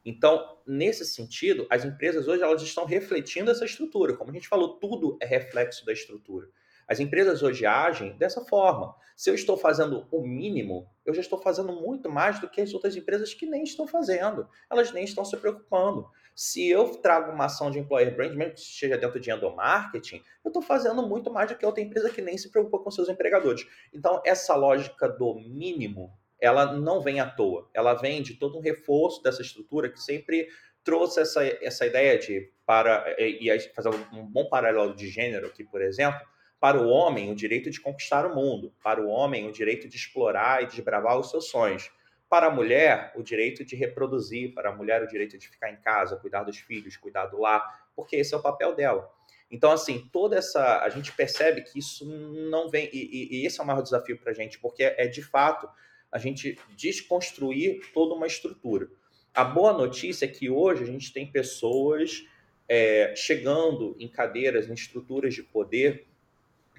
Então, 0.07 0.57
nesse 0.65 1.05
sentido, 1.05 1.67
as 1.69 1.85
empresas 1.85 2.29
hoje 2.29 2.41
elas 2.41 2.63
estão 2.63 2.85
refletindo 2.85 3.51
essa 3.51 3.65
estrutura. 3.65 4.17
Como 4.17 4.31
a 4.31 4.33
gente 4.33 4.47
falou, 4.47 4.79
tudo 4.79 5.19
é 5.21 5.27
reflexo 5.27 5.85
da 5.85 5.93
estrutura. 5.93 6.49
As 6.87 7.01
empresas 7.01 7.43
hoje 7.43 7.67
agem 7.67 8.17
dessa 8.17 8.45
forma. 8.45 8.95
Se 9.17 9.29
eu 9.29 9.35
estou 9.35 9.57
fazendo 9.57 10.07
o 10.13 10.25
mínimo, 10.25 10.89
eu 11.05 11.13
já 11.13 11.21
estou 11.21 11.41
fazendo 11.43 11.73
muito 11.73 12.09
mais 12.09 12.39
do 12.39 12.49
que 12.49 12.61
as 12.61 12.73
outras 12.73 12.95
empresas 12.95 13.35
que 13.35 13.47
nem 13.47 13.65
estão 13.65 13.89
fazendo. 13.89 14.49
Elas 14.71 14.93
nem 14.93 15.03
estão 15.03 15.25
se 15.25 15.37
preocupando. 15.39 16.09
Se 16.37 16.69
eu 16.69 16.89
trago 16.99 17.33
uma 17.33 17.47
ação 17.47 17.69
de 17.69 17.81
employer 17.81 18.15
brand, 18.15 18.33
mesmo 18.37 18.55
que 18.55 18.61
esteja 18.61 18.97
dentro 18.97 19.19
de 19.19 19.29
endomarketing, 19.33 20.23
eu 20.45 20.51
estou 20.51 20.63
fazendo 20.63 21.05
muito 21.05 21.33
mais 21.33 21.51
do 21.51 21.57
que 21.57 21.67
outra 21.67 21.83
empresa 21.83 22.11
que 22.11 22.23
nem 22.23 22.39
se 22.39 22.51
preocupa 22.53 22.79
com 22.79 22.91
seus 22.93 23.09
empregadores. 23.09 23.67
Então, 23.93 24.23
essa 24.25 24.55
lógica 24.55 25.09
do 25.09 25.35
mínimo 25.35 26.17
ela 26.41 26.73
não 26.73 27.01
vem 27.01 27.21
à 27.21 27.29
toa. 27.29 27.69
Ela 27.73 27.95
vem 27.95 28.23
de 28.23 28.35
todo 28.35 28.59
um 28.59 28.61
reforço 28.61 29.23
dessa 29.23 29.43
estrutura 29.43 29.91
que 29.91 30.01
sempre 30.01 30.49
trouxe 30.85 31.21
essa, 31.21 31.45
essa 31.63 31.87
ideia 31.87 32.19
de, 32.19 32.51
para, 32.65 33.05
e 33.19 33.51
aí 33.51 33.59
fazer 33.75 33.91
um 34.13 34.25
bom 34.25 34.49
paralelo 34.49 34.95
de 34.95 35.09
gênero 35.09 35.47
aqui, 35.49 35.65
por 35.65 35.83
exemplo, 35.83 36.21
para 36.61 36.81
o 36.81 36.89
homem 36.89 37.31
o 37.31 37.35
direito 37.35 37.71
de 37.71 37.81
conquistar 37.81 38.25
o 38.25 38.35
mundo, 38.35 38.73
para 38.83 39.03
o 39.03 39.09
homem 39.09 39.49
o 39.49 39.53
direito 39.53 39.89
de 39.89 39.97
explorar 39.97 40.63
e 40.63 40.67
desbravar 40.67 41.19
os 41.19 41.31
seus 41.31 41.49
sonhos, 41.49 41.91
para 42.29 42.47
a 42.47 42.51
mulher 42.51 43.13
o 43.17 43.23
direito 43.23 43.65
de 43.65 43.77
reproduzir, 43.77 44.55
para 44.55 44.71
a 44.71 44.75
mulher 44.75 45.03
o 45.03 45.07
direito 45.07 45.37
de 45.37 45.49
ficar 45.49 45.71
em 45.71 45.77
casa, 45.77 46.17
cuidar 46.17 46.45
dos 46.45 46.59
filhos, 46.59 46.97
cuidar 46.97 47.27
do 47.27 47.41
lar, 47.41 47.89
porque 47.95 48.17
esse 48.17 48.35
é 48.35 48.37
o 48.37 48.43
papel 48.43 48.75
dela. 48.75 49.11
Então, 49.51 49.71
assim, 49.71 50.09
toda 50.13 50.37
essa. 50.37 50.81
A 50.81 50.89
gente 50.89 51.13
percebe 51.13 51.63
que 51.63 51.79
isso 51.79 52.05
não 52.51 52.69
vem. 52.69 52.91
E, 52.93 52.99
e, 52.99 53.43
e 53.43 53.47
esse 53.47 53.61
é 53.61 53.63
o 53.63 53.67
maior 53.67 53.83
desafio 53.83 54.19
para 54.19 54.33
a 54.33 54.35
gente, 54.35 54.59
porque 54.59 54.83
é, 54.83 55.05
é 55.05 55.07
de 55.07 55.23
fato 55.23 55.69
a 56.11 56.19
gente 56.19 56.59
desconstruir 56.77 57.81
toda 57.93 58.15
uma 58.15 58.27
estrutura. 58.27 58.89
A 59.35 59.45
boa 59.45 59.73
notícia 59.73 60.25
é 60.25 60.29
que 60.29 60.49
hoje 60.49 60.83
a 60.83 60.87
gente 60.87 61.13
tem 61.13 61.31
pessoas 61.31 62.27
é, 62.69 63.15
chegando 63.15 63.95
em 63.99 64.09
cadeiras, 64.09 64.69
em 64.69 64.73
estruturas 64.75 65.35
de 65.35 65.43
poder 65.43 66.07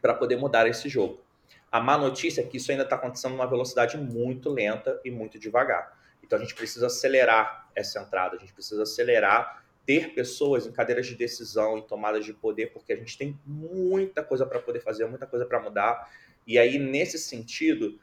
para 0.02 0.14
poder 0.14 0.38
mudar 0.38 0.68
esse 0.68 0.90
jogo. 0.90 1.24
A 1.72 1.80
má 1.80 1.98
notícia 1.98 2.42
é 2.42 2.44
que 2.44 2.58
isso 2.58 2.72
ainda 2.72 2.84
está 2.84 2.96
acontecendo 2.96 3.34
numa 3.34 3.46
velocidade 3.46 3.98
muito 3.98 4.50
lenta 4.50 5.00
e 5.04 5.12
muito 5.12 5.38
devagar. 5.38 5.98
Então 6.24 6.38
a 6.38 6.42
gente 6.42 6.56
precisa 6.56 6.88
acelerar 6.88 7.70
essa 7.76 8.00
entrada, 8.00 8.36
a 8.36 8.40
gente 8.40 8.54
precisa 8.54 8.84
acelerar 8.84 9.64
ter 9.86 10.14
pessoas 10.14 10.68
em 10.68 10.72
cadeiras 10.72 11.08
de 11.08 11.16
decisão, 11.16 11.78
em 11.78 11.82
tomadas 11.82 12.26
de 12.26 12.34
poder, 12.34 12.74
porque 12.74 12.92
a 12.92 12.96
gente 12.98 13.18
tem 13.18 13.40
muita 13.46 14.22
coisa 14.22 14.46
para 14.46 14.60
poder 14.60 14.82
fazer, 14.82 15.06
muita 15.06 15.26
coisa 15.26 15.46
para 15.46 15.62
mudar. 15.62 16.12
E 16.46 16.60
aí, 16.60 16.78
nesse 16.78 17.18
sentido, 17.18 17.98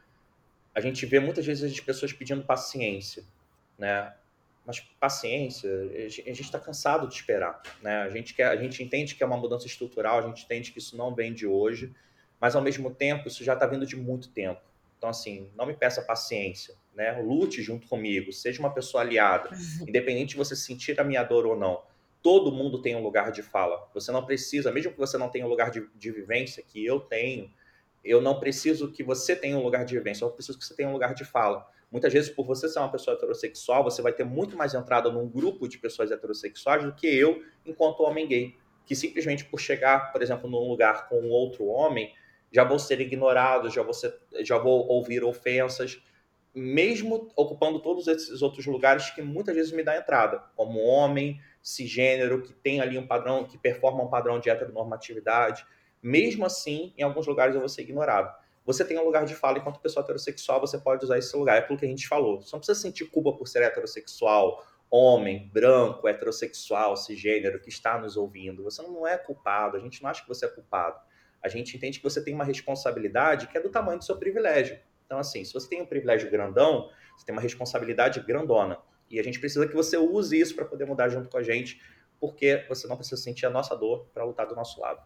a 0.75 0.81
gente 0.81 1.07
vê 1.07 1.20
muitas 1.20 1.47
vezes 1.47 1.72
as 1.72 1.81
pessoas 1.81 2.12
pedindo 2.12 2.43
paciência, 2.43 3.25
né? 3.79 4.12
Mas 4.66 4.81
paciência, 4.99 5.70
a 5.70 6.09
gente 6.09 6.43
está 6.43 6.59
cansado 6.59 7.07
de 7.07 7.14
esperar, 7.14 7.62
né? 7.83 8.03
A 8.03 8.11
gente 8.11 8.35
quer, 8.35 8.47
a 8.47 8.57
gente 8.57 8.83
entende 8.83 9.14
que 9.14 9.22
é 9.22 9.27
uma 9.27 9.37
mudança 9.37 9.66
estrutural, 9.66 10.18
a 10.18 10.22
gente 10.22 10.45
entende 10.45 10.72
que 10.72 10.79
isso 10.79 10.97
não 10.97 11.14
vem 11.14 11.33
de 11.33 11.47
hoje, 11.47 11.95
mas 12.41 12.57
ao 12.57 12.62
mesmo 12.62 12.91
tempo 12.91 13.29
isso 13.29 13.45
já 13.45 13.55
está 13.55 13.66
vindo 13.66 13.87
de 13.87 13.95
muito 13.95 14.31
tempo. 14.31 14.61
Então 14.99 15.09
assim, 15.09 15.51
não 15.55 15.66
me 15.66 15.75
peça 15.75 16.03
paciência, 16.03 16.75
né? 16.95 17.12
Lute 17.20 17.62
junto 17.62 17.87
comigo, 17.87 18.33
seja 18.33 18.59
uma 18.59 18.72
pessoa 18.72 19.03
aliada, 19.03 19.51
independente 19.87 20.31
de 20.31 20.37
você 20.37 20.57
sentir 20.57 20.99
a 20.99 21.05
minha 21.05 21.22
dor 21.22 21.47
ou 21.47 21.57
não. 21.57 21.83
Todo 22.22 22.51
mundo 22.51 22.81
tem 22.81 22.97
um 22.97 23.03
lugar 23.03 23.31
de 23.31 23.43
fala. 23.43 23.87
Você 23.93 24.11
não 24.11 24.25
precisa, 24.25 24.72
mesmo 24.72 24.93
que 24.93 24.99
você 24.99 25.18
não 25.18 25.29
tenha 25.29 25.45
um 25.45 25.49
lugar 25.49 25.70
de, 25.70 25.87
de 25.95 26.11
vivência, 26.11 26.64
que 26.66 26.85
eu 26.85 26.99
tenho, 26.99 27.53
eu 28.05 28.21
não 28.21 28.39
preciso 28.39 28.91
que 28.93 29.03
você 29.03 29.35
tenha 29.35 29.57
um 29.57 29.63
lugar 29.63 29.85
de 29.85 29.97
vivência, 29.97 30.25
eu 30.25 30.31
preciso 30.31 30.59
que 30.59 30.65
você 30.65 30.75
tenha 30.75 30.89
um 30.89 30.93
lugar 30.93 31.15
de 31.15 31.25
fala. 31.25 31.67
Muitas 31.91 32.13
vezes, 32.13 32.29
por 32.29 32.45
você 32.45 32.69
ser 32.69 32.81
uma 32.81 32.91
pessoa 32.91 33.17
heterossexual, 33.17 33.85
você 33.85 34.03
vai 34.03 34.13
ter 34.13 34.25
muito 34.25 34.57
mais 34.57 34.75
entrada 34.75 35.11
num 35.11 35.29
grupo 35.29 35.69
de 35.69 35.79
pessoas 35.79 36.11
heterossexuais 36.11 36.85
do 36.85 36.93
que 36.93 37.07
eu, 37.07 37.43
enquanto 37.65 38.03
homem 38.03 38.27
gay. 38.27 38.57
Que 38.85 38.97
simplesmente 38.97 39.45
por 39.45 39.61
chegar, 39.61 40.13
por 40.13 40.21
exemplo, 40.21 40.51
num 40.51 40.69
lugar 40.69 41.09
com 41.09 41.29
outro 41.29 41.67
homem, 41.67 42.13
já 42.53 42.65
vou 42.65 42.79
ser 42.79 43.01
ignorado, 43.01 43.71
já 43.71 43.83
vou, 43.83 43.95
ser, 43.95 44.15
já 44.41 44.59
vou 44.59 44.87
ouvir 44.89 45.25
ofensas, 45.25 46.03
mesmo 46.55 47.31
ocupando 47.35 47.81
todos 47.81 48.07
esses 48.07 48.43
outros 48.43 48.67
lugares 48.67 49.11
que 49.11 49.23
muitas 49.23 49.55
vezes 49.55 49.73
me 49.73 49.83
dá 49.83 49.97
entrada, 49.97 50.43
como 50.55 50.81
homem, 50.81 51.41
cisgênero, 51.63 52.43
que 52.43 52.53
tem 52.53 52.81
ali 52.81 52.99
um 52.99 53.07
padrão, 53.07 53.45
que 53.45 53.59
performa 53.59 54.05
um 54.05 54.09
padrão 54.09 54.39
de 54.39 54.51
heteronormatividade. 54.51 55.67
Mesmo 56.05 56.47
assim, 56.47 56.95
em 56.97 57.03
alguns 57.03 57.27
lugares 57.27 57.55
eu 57.55 57.61
vou 57.61 57.69
ser 57.69 57.83
ignorado 57.83 58.33
você 58.65 58.85
tem 58.85 58.99
um 58.99 59.05
lugar 59.05 59.27
de 59.27 59.35
fala 59.35 59.59
enquanto 59.59 59.79
pessoa 59.79 60.03
heterossexual, 60.03 60.61
você 60.61 60.79
pode 60.79 61.05
usar 61.05 61.19
esse 61.19 61.37
lugar. 61.37 61.57
É 61.57 61.59
aquilo 61.59 61.79
que 61.79 61.85
a 61.85 61.89
gente 61.89 62.09
falou. 62.09 62.41
Você 62.41 62.51
não 62.55 62.61
precisa 62.61 62.81
sentir 62.81 63.05
culpa 63.11 63.33
por 63.33 63.47
ser 63.47 63.63
heterossexual, 63.63 64.65
homem, 64.91 65.51
branco, 65.53 66.09
heterossexual, 66.09 66.97
cisgênero, 66.97 67.61
que 67.61 67.69
está 67.69 67.99
nos 67.99 68.17
ouvindo. 68.17 68.65
Você 68.65 68.81
não 68.81 69.07
é 69.07 69.19
culpado, 69.19 69.77
a 69.77 69.81
gente 69.81 70.03
não 70.03 70.09
acha 70.09 70.23
que 70.23 70.29
você 70.29 70.47
é 70.47 70.49
culpado. 70.49 70.99
A 71.43 71.49
gente 71.49 71.77
entende 71.77 71.99
que 71.99 72.05
você 72.05 72.25
tem 72.25 72.35
uma 72.35 72.45
responsabilidade 72.45 73.49
que 73.49 73.59
é 73.59 73.61
do 73.61 73.69
tamanho 73.69 73.99
do 73.99 74.05
seu 74.05 74.17
privilégio. 74.17 74.79
Então, 75.05 75.19
assim, 75.19 75.45
se 75.45 75.53
você 75.53 75.69
tem 75.69 75.83
um 75.83 75.87
privilégio 75.87 76.31
grandão, 76.31 76.89
você 77.15 77.27
tem 77.27 77.35
uma 77.35 77.43
responsabilidade 77.43 78.21
grandona. 78.21 78.79
E 79.11 79.21
a 79.21 79.23
gente 79.23 79.39
precisa 79.39 79.69
que 79.69 79.75
você 79.75 79.99
use 79.99 80.41
isso 80.41 80.55
para 80.55 80.65
poder 80.65 80.87
mudar 80.87 81.11
junto 81.11 81.29
com 81.29 81.37
a 81.37 81.43
gente, 81.43 81.83
porque 82.19 82.65
você 82.67 82.87
não 82.87 82.97
precisa 82.97 83.21
sentir 83.21 83.45
a 83.45 83.51
nossa 83.51 83.77
dor 83.77 84.07
para 84.15 84.25
lutar 84.25 84.47
do 84.47 84.55
nosso 84.55 84.81
lado. 84.81 85.03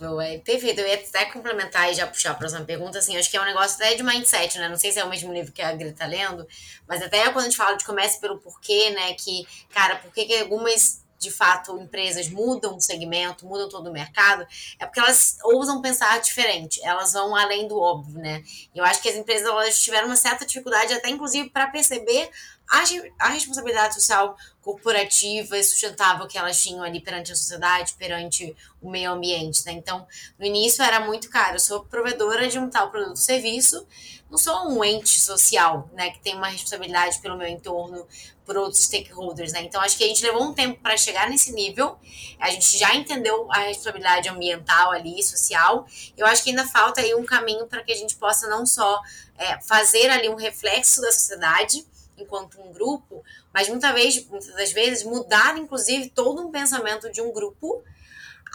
É 0.00 0.38
perfeito. 0.38 0.80
Eu 0.80 0.88
ia 0.88 0.94
até 0.94 1.26
complementar 1.26 1.90
e 1.90 1.94
já 1.94 2.06
puxar 2.06 2.32
a 2.32 2.34
próxima 2.34 2.64
pergunta, 2.64 2.98
assim, 2.98 3.16
acho 3.16 3.30
que 3.30 3.36
é 3.36 3.40
um 3.40 3.44
negócio 3.44 3.76
até 3.76 3.94
de 3.94 4.02
mindset, 4.02 4.58
né? 4.58 4.68
Não 4.68 4.76
sei 4.76 4.90
se 4.92 4.98
é 4.98 5.04
o 5.04 5.08
mesmo 5.08 5.32
livro 5.32 5.52
que 5.52 5.62
a 5.62 5.72
Greta 5.72 5.98
tá 5.98 6.06
lendo, 6.06 6.46
mas 6.86 7.02
até 7.02 7.22
quando 7.30 7.38
a 7.38 7.44
gente 7.44 7.56
fala 7.56 7.76
de 7.76 7.84
comece 7.84 8.20
pelo 8.20 8.38
porquê, 8.38 8.90
né? 8.90 9.14
Que, 9.14 9.46
cara, 9.72 9.96
por 9.96 10.12
que 10.12 10.34
algumas 10.40 11.03
de 11.24 11.30
fato 11.30 11.76
empresas 11.78 12.28
mudam 12.28 12.76
o 12.76 12.80
segmento, 12.80 13.46
mudam 13.46 13.68
todo 13.68 13.88
o 13.88 13.92
mercado, 13.92 14.46
é 14.78 14.86
porque 14.86 15.00
elas 15.00 15.38
ousam 15.42 15.82
pensar 15.82 16.20
diferente, 16.20 16.80
elas 16.84 17.12
vão 17.12 17.34
além 17.34 17.66
do 17.66 17.78
óbvio, 17.78 18.20
né? 18.20 18.44
Eu 18.74 18.84
acho 18.84 19.02
que 19.02 19.08
as 19.08 19.16
empresas 19.16 19.48
elas 19.48 19.82
tiveram 19.82 20.06
uma 20.06 20.16
certa 20.16 20.46
dificuldade, 20.46 20.92
até 20.92 21.08
inclusive 21.08 21.50
para 21.50 21.66
perceber 21.66 22.30
a, 22.68 22.82
a 23.26 23.28
responsabilidade 23.28 23.94
social 23.94 24.36
corporativa 24.62 25.58
e 25.58 25.62
sustentável 25.62 26.26
que 26.26 26.38
elas 26.38 26.62
tinham 26.62 26.82
ali 26.82 27.00
perante 27.00 27.32
a 27.32 27.36
sociedade, 27.36 27.94
perante 27.94 28.56
o 28.80 28.90
meio 28.90 29.12
ambiente, 29.12 29.64
né? 29.66 29.72
Então, 29.72 30.06
no 30.38 30.46
início 30.46 30.82
era 30.82 31.00
muito 31.00 31.28
caro. 31.28 31.56
Eu 31.56 31.60
sou 31.60 31.84
provedora 31.84 32.48
de 32.48 32.58
um 32.58 32.70
tal 32.70 32.90
produto 32.90 33.10
ou 33.10 33.16
serviço, 33.16 33.86
não 34.30 34.38
sou 34.38 34.68
um 34.68 34.82
ente 34.82 35.20
social, 35.20 35.88
né, 35.92 36.10
que 36.10 36.20
tem 36.20 36.34
uma 36.34 36.48
responsabilidade 36.48 37.20
pelo 37.20 37.36
meu 37.36 37.46
entorno, 37.46 38.06
por 38.44 38.56
outros 38.56 38.84
stakeholders, 38.84 39.52
né? 39.52 39.62
Então, 39.62 39.80
acho 39.80 39.96
que 39.96 40.04
a 40.04 40.06
gente 40.06 40.22
levou 40.22 40.42
um 40.42 40.52
tempo 40.52 40.80
para 40.80 40.96
chegar 40.96 41.28
nesse 41.28 41.52
nível. 41.52 41.98
A 42.38 42.50
gente 42.50 42.78
já 42.78 42.94
entendeu 42.94 43.50
a 43.50 43.60
responsabilidade 43.60 44.28
ambiental 44.28 44.92
ali, 44.92 45.22
social. 45.22 45.86
Eu 46.16 46.26
acho 46.26 46.42
que 46.42 46.50
ainda 46.50 46.66
falta 46.66 47.00
aí 47.00 47.14
um 47.14 47.24
caminho 47.24 47.66
para 47.66 47.82
que 47.82 47.92
a 47.92 47.96
gente 47.96 48.16
possa 48.16 48.48
não 48.48 48.66
só 48.66 49.00
é, 49.38 49.60
fazer 49.62 50.10
ali 50.10 50.28
um 50.28 50.34
reflexo 50.34 51.00
da 51.00 51.10
sociedade, 51.10 51.86
enquanto 52.16 52.60
um 52.60 52.72
grupo, 52.72 53.24
mas 53.52 53.68
muitas 53.68 53.92
vezes, 53.92 54.26
muitas 54.28 54.54
das 54.54 54.72
vezes 54.72 55.04
mudar, 55.04 55.56
inclusive, 55.56 56.10
todo 56.10 56.46
um 56.46 56.50
pensamento 56.50 57.10
de 57.10 57.20
um 57.20 57.32
grupo 57.32 57.82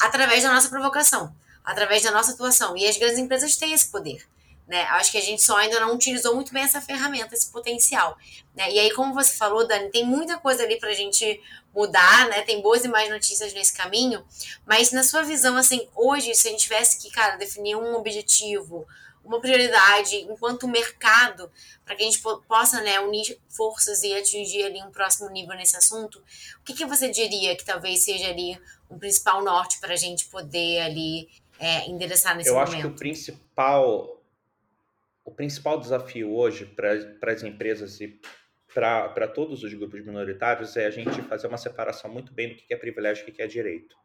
através 0.01 0.43
da 0.43 0.53
nossa 0.53 0.69
provocação, 0.69 1.35
através 1.63 2.03
da 2.03 2.11
nossa 2.11 2.31
atuação. 2.31 2.77
E 2.77 2.87
as 2.87 2.97
grandes 2.97 3.17
empresas 3.17 3.55
têm 3.57 3.73
esse 3.73 3.89
poder. 3.89 4.25
Né? 4.69 4.83
Acho 4.83 5.11
que 5.11 5.17
a 5.17 5.21
gente 5.21 5.41
só 5.41 5.57
ainda 5.57 5.79
não 5.79 5.95
utilizou 5.95 6.35
muito 6.35 6.53
bem 6.53 6.61
essa 6.61 6.79
ferramenta, 6.79 7.33
esse 7.33 7.51
potencial. 7.51 8.15
Né? 8.55 8.71
E 8.71 8.79
aí, 8.79 8.91
como 8.91 9.15
você 9.15 9.35
falou, 9.35 9.67
Dani, 9.67 9.89
tem 9.89 10.05
muita 10.05 10.37
coisa 10.37 10.61
ali 10.61 10.79
para 10.79 10.89
a 10.89 10.93
gente 10.93 11.41
mudar, 11.73 12.29
né? 12.29 12.43
Tem 12.43 12.61
boas 12.61 12.85
e 12.85 12.87
mais 12.87 13.09
notícias 13.09 13.51
nesse 13.51 13.73
caminho. 13.73 14.23
Mas 14.67 14.91
na 14.91 15.01
sua 15.01 15.23
visão, 15.23 15.57
assim, 15.57 15.87
hoje, 15.95 16.35
se 16.35 16.47
a 16.47 16.51
gente 16.51 16.61
tivesse 16.61 17.01
que, 17.01 17.09
cara, 17.09 17.35
definir 17.35 17.75
um 17.77 17.95
objetivo, 17.95 18.87
uma 19.23 19.39
prioridade 19.39 20.17
enquanto 20.17 20.67
mercado 20.67 21.51
para 21.83 21.95
que 21.95 22.03
a 22.03 22.05
gente 22.05 22.21
possa 22.47 22.79
né, 22.81 22.99
unir 22.99 23.39
forças 23.49 24.03
e 24.03 24.13
atingir 24.13 24.63
ali 24.63 24.83
um 24.83 24.91
próximo 24.91 25.31
nível 25.31 25.55
nesse 25.55 25.75
assunto, 25.75 26.19
o 26.61 26.63
que, 26.63 26.73
que 26.73 26.85
você 26.85 27.09
diria 27.09 27.55
que 27.55 27.65
talvez 27.65 28.03
seja 28.03 28.27
ali 28.27 28.59
um 28.87 28.99
principal 28.99 29.43
norte 29.43 29.79
para 29.79 29.93
a 29.93 29.97
gente 29.97 30.25
poder 30.25 30.81
ali 30.81 31.27
é, 31.59 31.89
endereçar 31.89 32.35
nesse 32.35 32.49
Eu 32.49 32.53
momento? 32.53 32.71
Eu 32.71 32.77
acho 32.77 32.87
que 32.87 32.93
o 32.93 32.95
principal, 32.95 34.18
o 35.29 35.31
principal 35.31 35.79
desafio 35.79 36.35
hoje 36.35 36.65
para 36.65 37.31
as 37.31 37.43
empresas 37.43 38.01
e 38.01 38.19
para 38.73 39.27
todos 39.27 39.63
os 39.63 39.73
grupos 39.75 40.03
minoritários 40.03 40.75
é 40.75 40.87
a 40.87 40.89
gente 40.89 41.21
fazer 41.23 41.47
uma 41.47 41.57
separação 41.57 42.11
muito 42.11 42.33
bem 42.33 42.49
do 42.49 42.55
que 42.55 42.73
é 42.73 42.77
privilégio 42.77 43.27
e 43.27 43.29
o 43.29 43.33
que 43.33 43.41
é 43.41 43.47
direito. 43.47 43.95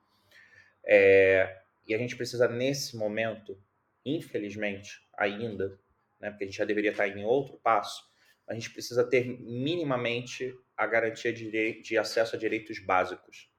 É, 0.85 1.63
e 1.87 1.95
a 1.95 1.99
gente 1.99 2.15
precisa, 2.15 2.47
nesse 2.47 2.97
momento, 2.97 3.59
infelizmente, 4.05 5.01
ainda, 5.17 5.79
né, 6.21 6.31
porque 6.31 6.45
a 6.45 6.47
gente 6.47 6.59
já 6.59 6.65
deveria 6.67 6.91
estar 6.91 7.09
em 7.09 7.25
outro 7.25 7.59
passo, 7.63 8.03
a 8.47 8.53
gente 8.53 8.71
precisa 8.71 9.03
ter 9.03 9.27
minimamente 9.27 10.55
a 10.77 10.87
garantia 10.87 11.33
de, 11.33 11.81
de 11.81 11.97
acesso 11.97 12.37
a 12.37 12.39
direitos 12.39 12.79
básicos. 12.79 13.51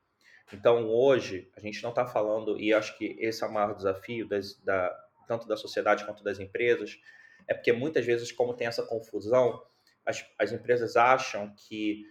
Então, 0.53 0.87
hoje, 0.87 1.49
a 1.57 1.59
gente 1.59 1.81
não 1.81 1.89
está 1.89 2.05
falando, 2.05 2.59
e 2.59 2.71
acho 2.71 2.95
que 2.95 3.15
esse 3.19 3.43
é 3.43 3.47
o 3.47 3.51
maior 3.51 3.75
desafio, 3.75 4.27
das, 4.27 4.55
da, 4.61 4.95
tanto 5.27 5.47
da 5.47 5.57
sociedade 5.57 6.05
quanto 6.05 6.23
das 6.23 6.39
empresas, 6.39 6.99
é 7.47 7.53
porque 7.53 7.71
muitas 7.71 8.05
vezes, 8.05 8.31
como 8.31 8.53
tem 8.53 8.67
essa 8.67 8.83
confusão, 8.83 9.63
as, 10.05 10.25
as 10.37 10.51
empresas 10.51 10.95
acham 10.95 11.53
que 11.55 12.05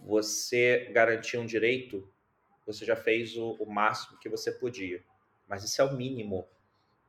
você 0.00 0.90
garantir 0.92 1.38
um 1.38 1.46
direito, 1.46 2.10
você 2.66 2.84
já 2.84 2.96
fez 2.96 3.36
o, 3.36 3.52
o 3.60 3.70
máximo 3.70 4.18
que 4.18 4.28
você 4.28 4.50
podia. 4.50 5.02
Mas 5.46 5.62
isso 5.64 5.80
é 5.80 5.84
o 5.84 5.94
mínimo 5.94 6.48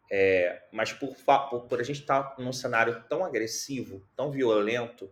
é, 0.10 0.62
mas 0.72 0.94
por, 0.94 1.16
por, 1.16 1.62
por, 1.62 1.80
a 1.80 1.84
gente 1.84 2.02
estar 2.02 2.24
tá 2.24 2.42
num 2.42 2.54
cenário 2.54 3.04
tão 3.10 3.26
agressivo, 3.26 4.08
tão 4.16 4.32
violento, 4.32 5.12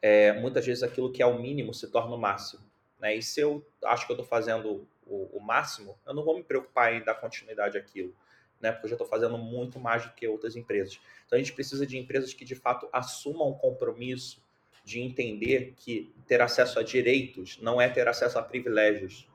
é, 0.00 0.32
muitas 0.32 0.64
vezes 0.64 0.82
aquilo 0.82 1.12
que 1.12 1.22
é 1.22 1.26
o 1.26 1.38
mínimo 1.38 1.74
se 1.74 1.90
torna 1.90 2.14
o 2.14 2.18
máximo. 2.18 2.62
Né? 2.98 3.16
E 3.16 3.22
se 3.22 3.40
eu 3.40 3.64
acho 3.84 4.06
que 4.06 4.12
eu 4.12 4.14
estou 4.14 4.26
fazendo 4.26 4.88
o, 5.06 5.36
o, 5.36 5.40
máximo, 5.40 5.98
eu 6.06 6.14
não 6.14 6.24
vou 6.24 6.36
me 6.36 6.42
preocupar 6.42 6.94
em 6.94 7.04
dar 7.04 7.14
continuidade 7.14 7.76
àquilo, 7.76 8.14
né? 8.60 8.70
porque 8.72 8.86
eu 8.86 8.90
já 8.90 8.94
estou 8.94 9.06
fazendo 9.06 9.38
muito 9.38 9.78
mais 9.80 10.04
do 10.04 10.12
que 10.12 10.26
outras 10.26 10.56
empresas. 10.56 11.00
Então 11.26 11.36
a 11.36 11.42
gente 11.42 11.52
precisa 11.52 11.86
de 11.86 11.98
empresas 11.98 12.34
que 12.34 12.44
de 12.44 12.54
fato 12.54 12.88
assumam 12.92 13.48
o 13.48 13.54
compromisso 13.54 14.42
de 14.84 15.00
entender 15.00 15.74
que 15.76 16.12
ter 16.26 16.40
acesso 16.40 16.78
a 16.78 16.82
direitos 16.82 17.58
não 17.60 17.80
é 17.80 17.88
ter 17.88 18.08
acesso 18.08 18.38
a 18.38 18.42
privilégios 18.42 19.28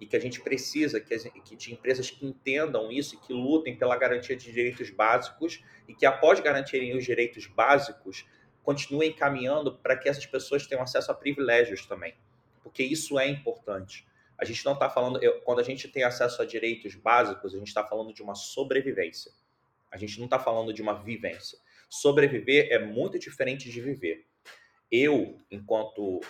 e 0.00 0.06
que 0.06 0.16
a 0.16 0.20
gente 0.20 0.40
precisa 0.40 0.98
que, 0.98 1.16
que 1.42 1.56
de 1.56 1.72
empresas 1.72 2.10
que 2.10 2.26
entendam 2.26 2.90
isso 2.90 3.14
e 3.14 3.18
que 3.18 3.32
lutem 3.32 3.76
pela 3.76 3.96
garantia 3.96 4.34
de 4.34 4.50
direitos 4.50 4.90
básicos 4.90 5.62
e 5.86 5.94
que 5.94 6.06
após 6.06 6.40
garantirem 6.40 6.96
os 6.96 7.04
direitos 7.04 7.46
básicos 7.46 8.26
continuem 8.62 9.12
caminhando 9.12 9.76
para 9.76 9.96
que 9.96 10.08
essas 10.08 10.24
pessoas 10.26 10.66
tenham 10.66 10.82
acesso 10.82 11.10
a 11.10 11.14
privilégios 11.14 11.86
também, 11.86 12.14
porque 12.62 12.82
isso 12.82 13.18
é 13.18 13.28
importante. 13.28 14.06
A 14.40 14.44
gente 14.46 14.64
não 14.64 14.72
está 14.72 14.88
falando. 14.88 15.22
Eu, 15.22 15.42
quando 15.42 15.60
a 15.60 15.62
gente 15.62 15.86
tem 15.86 16.02
acesso 16.02 16.40
a 16.40 16.46
direitos 16.46 16.94
básicos, 16.94 17.54
a 17.54 17.58
gente 17.58 17.68
está 17.68 17.84
falando 17.84 18.10
de 18.10 18.22
uma 18.22 18.34
sobrevivência. 18.34 19.30
A 19.90 19.98
gente 19.98 20.18
não 20.18 20.24
está 20.24 20.38
falando 20.38 20.72
de 20.72 20.80
uma 20.80 20.94
vivência. 20.94 21.58
Sobreviver 21.90 22.68
é 22.70 22.78
muito 22.78 23.18
diferente 23.18 23.70
de 23.70 23.80
viver. 23.82 24.26
Eu, 24.90 25.38
enquanto 25.50 26.20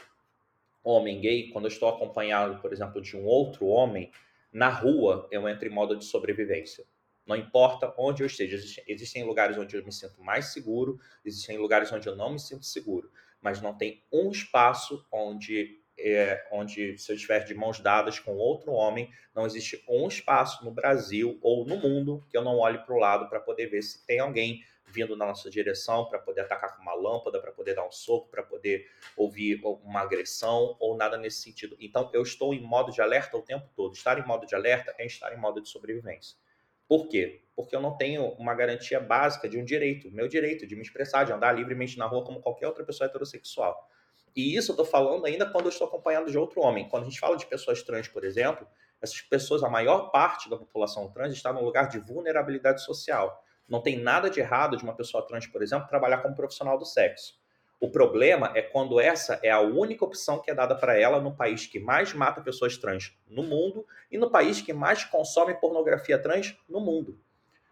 homem 0.82 1.20
gay, 1.20 1.50
quando 1.52 1.66
eu 1.66 1.70
estou 1.70 1.88
acompanhado, 1.88 2.60
por 2.60 2.72
exemplo, 2.72 3.00
de 3.00 3.16
um 3.16 3.24
outro 3.24 3.66
homem, 3.66 4.10
na 4.52 4.68
rua 4.68 5.28
eu 5.30 5.48
entro 5.48 5.68
em 5.68 5.70
modo 5.70 5.96
de 5.96 6.04
sobrevivência. 6.04 6.84
Não 7.24 7.36
importa 7.36 7.94
onde 7.96 8.24
eu 8.24 8.26
esteja. 8.26 8.56
Existem 8.88 9.22
lugares 9.22 9.56
onde 9.56 9.76
eu 9.76 9.84
me 9.84 9.92
sinto 9.92 10.20
mais 10.20 10.46
seguro, 10.46 10.98
existem 11.24 11.58
lugares 11.58 11.92
onde 11.92 12.08
eu 12.08 12.16
não 12.16 12.32
me 12.32 12.40
sinto 12.40 12.66
seguro. 12.66 13.08
Mas 13.40 13.62
não 13.62 13.76
tem 13.76 14.02
um 14.12 14.30
espaço 14.30 15.06
onde 15.12 15.79
é, 16.02 16.46
onde 16.50 16.96
se 16.98 17.12
eu 17.12 17.16
estiver 17.16 17.44
de 17.44 17.54
mãos 17.54 17.80
dadas 17.80 18.18
com 18.18 18.36
outro 18.36 18.72
homem, 18.72 19.10
não 19.34 19.46
existe 19.46 19.84
um 19.88 20.08
espaço 20.08 20.64
no 20.64 20.70
Brasil 20.70 21.38
ou 21.42 21.64
no 21.66 21.76
mundo 21.76 22.24
que 22.28 22.36
eu 22.36 22.42
não 22.42 22.58
olhe 22.58 22.78
para 22.78 22.94
o 22.94 22.98
lado 22.98 23.28
para 23.28 23.40
poder 23.40 23.66
ver 23.66 23.82
se 23.82 24.04
tem 24.06 24.18
alguém 24.18 24.64
vindo 24.90 25.16
na 25.16 25.26
nossa 25.26 25.48
direção 25.48 26.08
para 26.08 26.18
poder 26.18 26.42
atacar 26.42 26.76
com 26.76 26.82
uma 26.82 26.94
lâmpada, 26.94 27.40
para 27.40 27.52
poder 27.52 27.74
dar 27.74 27.86
um 27.86 27.92
soco, 27.92 28.28
para 28.28 28.42
poder 28.42 28.86
ouvir 29.16 29.60
uma 29.64 30.00
agressão 30.00 30.76
ou 30.80 30.96
nada 30.96 31.16
nesse 31.16 31.42
sentido. 31.42 31.76
Então 31.80 32.10
eu 32.12 32.22
estou 32.22 32.52
em 32.52 32.60
modo 32.60 32.92
de 32.92 33.00
alerta 33.00 33.36
o 33.36 33.42
tempo 33.42 33.68
todo. 33.74 33.94
Estar 33.94 34.18
em 34.18 34.26
modo 34.26 34.46
de 34.46 34.54
alerta 34.54 34.94
é 34.98 35.06
estar 35.06 35.32
em 35.32 35.38
modo 35.38 35.60
de 35.60 35.68
sobrevivência. 35.68 36.36
Por 36.88 37.06
quê? 37.06 37.44
Porque 37.54 37.74
eu 37.74 37.80
não 37.80 37.96
tenho 37.96 38.30
uma 38.32 38.52
garantia 38.52 38.98
básica 38.98 39.48
de 39.48 39.56
um 39.56 39.64
direito, 39.64 40.10
meu 40.10 40.26
direito 40.26 40.66
de 40.66 40.74
me 40.74 40.82
expressar, 40.82 41.24
de 41.24 41.32
andar 41.32 41.52
livremente 41.52 41.96
na 41.96 42.06
rua 42.06 42.24
como 42.24 42.40
qualquer 42.40 42.66
outra 42.66 42.84
pessoa 42.84 43.06
heterossexual. 43.06 43.88
E 44.34 44.56
isso 44.56 44.70
eu 44.70 44.74
estou 44.74 44.86
falando 44.86 45.26
ainda 45.26 45.50
quando 45.50 45.66
eu 45.66 45.70
estou 45.70 45.86
acompanhado 45.86 46.30
de 46.30 46.38
outro 46.38 46.60
homem. 46.60 46.88
Quando 46.88 47.04
a 47.04 47.06
gente 47.06 47.18
fala 47.18 47.36
de 47.36 47.46
pessoas 47.46 47.82
trans, 47.82 48.08
por 48.08 48.24
exemplo, 48.24 48.66
essas 49.00 49.20
pessoas, 49.22 49.62
a 49.62 49.68
maior 49.68 50.10
parte 50.10 50.48
da 50.48 50.56
população 50.56 51.10
trans 51.10 51.32
está 51.32 51.52
num 51.52 51.64
lugar 51.64 51.88
de 51.88 51.98
vulnerabilidade 51.98 52.84
social. 52.84 53.44
Não 53.68 53.80
tem 53.80 53.98
nada 53.98 54.28
de 54.28 54.40
errado 54.40 54.76
de 54.76 54.84
uma 54.84 54.94
pessoa 54.94 55.26
trans, 55.26 55.46
por 55.46 55.62
exemplo, 55.62 55.88
trabalhar 55.88 56.18
como 56.18 56.34
profissional 56.34 56.76
do 56.76 56.84
sexo. 56.84 57.40
O 57.80 57.90
problema 57.90 58.52
é 58.54 58.60
quando 58.60 59.00
essa 59.00 59.40
é 59.42 59.50
a 59.50 59.60
única 59.60 60.04
opção 60.04 60.38
que 60.38 60.50
é 60.50 60.54
dada 60.54 60.74
para 60.74 60.98
ela 60.98 61.18
no 61.18 61.34
país 61.34 61.66
que 61.66 61.80
mais 61.80 62.12
mata 62.12 62.42
pessoas 62.42 62.76
trans 62.76 63.16
no 63.26 63.42
mundo 63.42 63.86
e 64.10 64.18
no 64.18 64.30
país 64.30 64.60
que 64.60 64.72
mais 64.72 65.02
consome 65.04 65.54
pornografia 65.54 66.18
trans 66.18 66.54
no 66.68 66.78
mundo. 66.78 67.18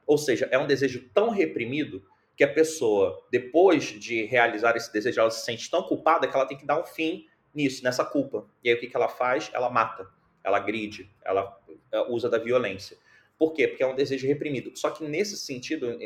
Ou 0.07 0.17
seja, 0.17 0.49
é 0.51 0.59
um 0.59 0.67
desejo 0.67 1.11
tão 1.13 1.29
reprimido 1.29 2.03
que 2.39 2.45
a 2.45 2.49
pessoa, 2.49 3.21
depois 3.33 3.83
de 3.83 4.23
realizar 4.23 4.77
esse 4.77 4.93
desejo, 4.93 5.19
ela 5.19 5.29
se 5.29 5.45
sente 5.45 5.69
tão 5.69 5.83
culpada 5.83 6.29
que 6.29 6.37
ela 6.37 6.47
tem 6.47 6.57
que 6.57 6.65
dar 6.65 6.81
um 6.81 6.85
fim 6.85 7.27
nisso, 7.53 7.83
nessa 7.83 8.05
culpa. 8.05 8.47
E 8.63 8.69
aí 8.69 8.77
o 8.77 8.79
que, 8.79 8.87
que 8.87 8.97
ela 8.97 9.09
faz? 9.09 9.51
Ela 9.53 9.69
mata, 9.69 10.09
ela 10.45 10.57
agride, 10.57 11.11
ela 11.25 11.61
eh, 11.91 12.05
usa 12.09 12.31
da 12.31 12.39
violência. 12.39 12.97
Por 13.37 13.53
quê? 13.53 13.67
Porque 13.67 13.83
é 13.83 13.87
um 13.89 13.95
desejo 13.97 14.25
reprimido. 14.29 14.71
Só 14.77 14.89
que 14.91 15.05
nesse 15.05 15.37
sentido, 15.37 15.99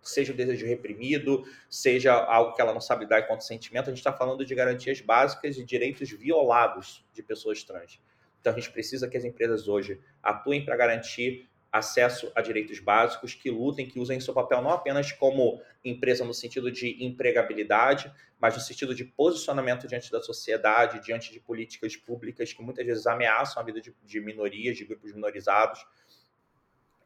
seja 0.00 0.32
o 0.32 0.36
desejo 0.36 0.64
reprimido, 0.64 1.42
seja 1.68 2.14
algo 2.14 2.54
que 2.54 2.62
ela 2.62 2.72
não 2.72 2.80
sabe 2.80 3.04
dar 3.04 3.22
enquanto 3.22 3.40
sentimento, 3.40 3.86
a 3.86 3.90
gente 3.90 3.98
está 3.98 4.12
falando 4.12 4.44
de 4.44 4.54
garantias 4.54 5.00
básicas 5.00 5.58
e 5.58 5.64
direitos 5.64 6.08
violados 6.08 7.04
de 7.12 7.20
pessoas 7.20 7.64
trans. 7.64 8.00
Então 8.40 8.52
a 8.52 8.56
gente 8.56 8.70
precisa 8.70 9.08
que 9.08 9.16
as 9.16 9.24
empresas 9.24 9.66
hoje 9.66 10.00
atuem 10.22 10.64
para 10.64 10.76
garantir 10.76 11.49
acesso 11.72 12.30
a 12.34 12.40
direitos 12.40 12.80
básicos, 12.80 13.34
que 13.34 13.50
lutem, 13.50 13.86
que 13.86 14.00
usem 14.00 14.18
seu 14.20 14.34
papel 14.34 14.60
não 14.60 14.70
apenas 14.70 15.12
como 15.12 15.62
empresa 15.84 16.24
no 16.24 16.34
sentido 16.34 16.70
de 16.70 17.04
empregabilidade, 17.04 18.12
mas 18.40 18.54
no 18.54 18.60
sentido 18.60 18.94
de 18.94 19.04
posicionamento 19.04 19.86
diante 19.86 20.10
da 20.10 20.20
sociedade, 20.20 21.04
diante 21.04 21.32
de 21.32 21.38
políticas 21.38 21.94
públicas 21.94 22.52
que 22.52 22.62
muitas 22.62 22.84
vezes 22.84 23.06
ameaçam 23.06 23.62
a 23.62 23.66
vida 23.66 23.80
de, 23.80 23.94
de 24.02 24.20
minorias, 24.20 24.76
de 24.76 24.84
grupos 24.84 25.12
minorizados. 25.12 25.84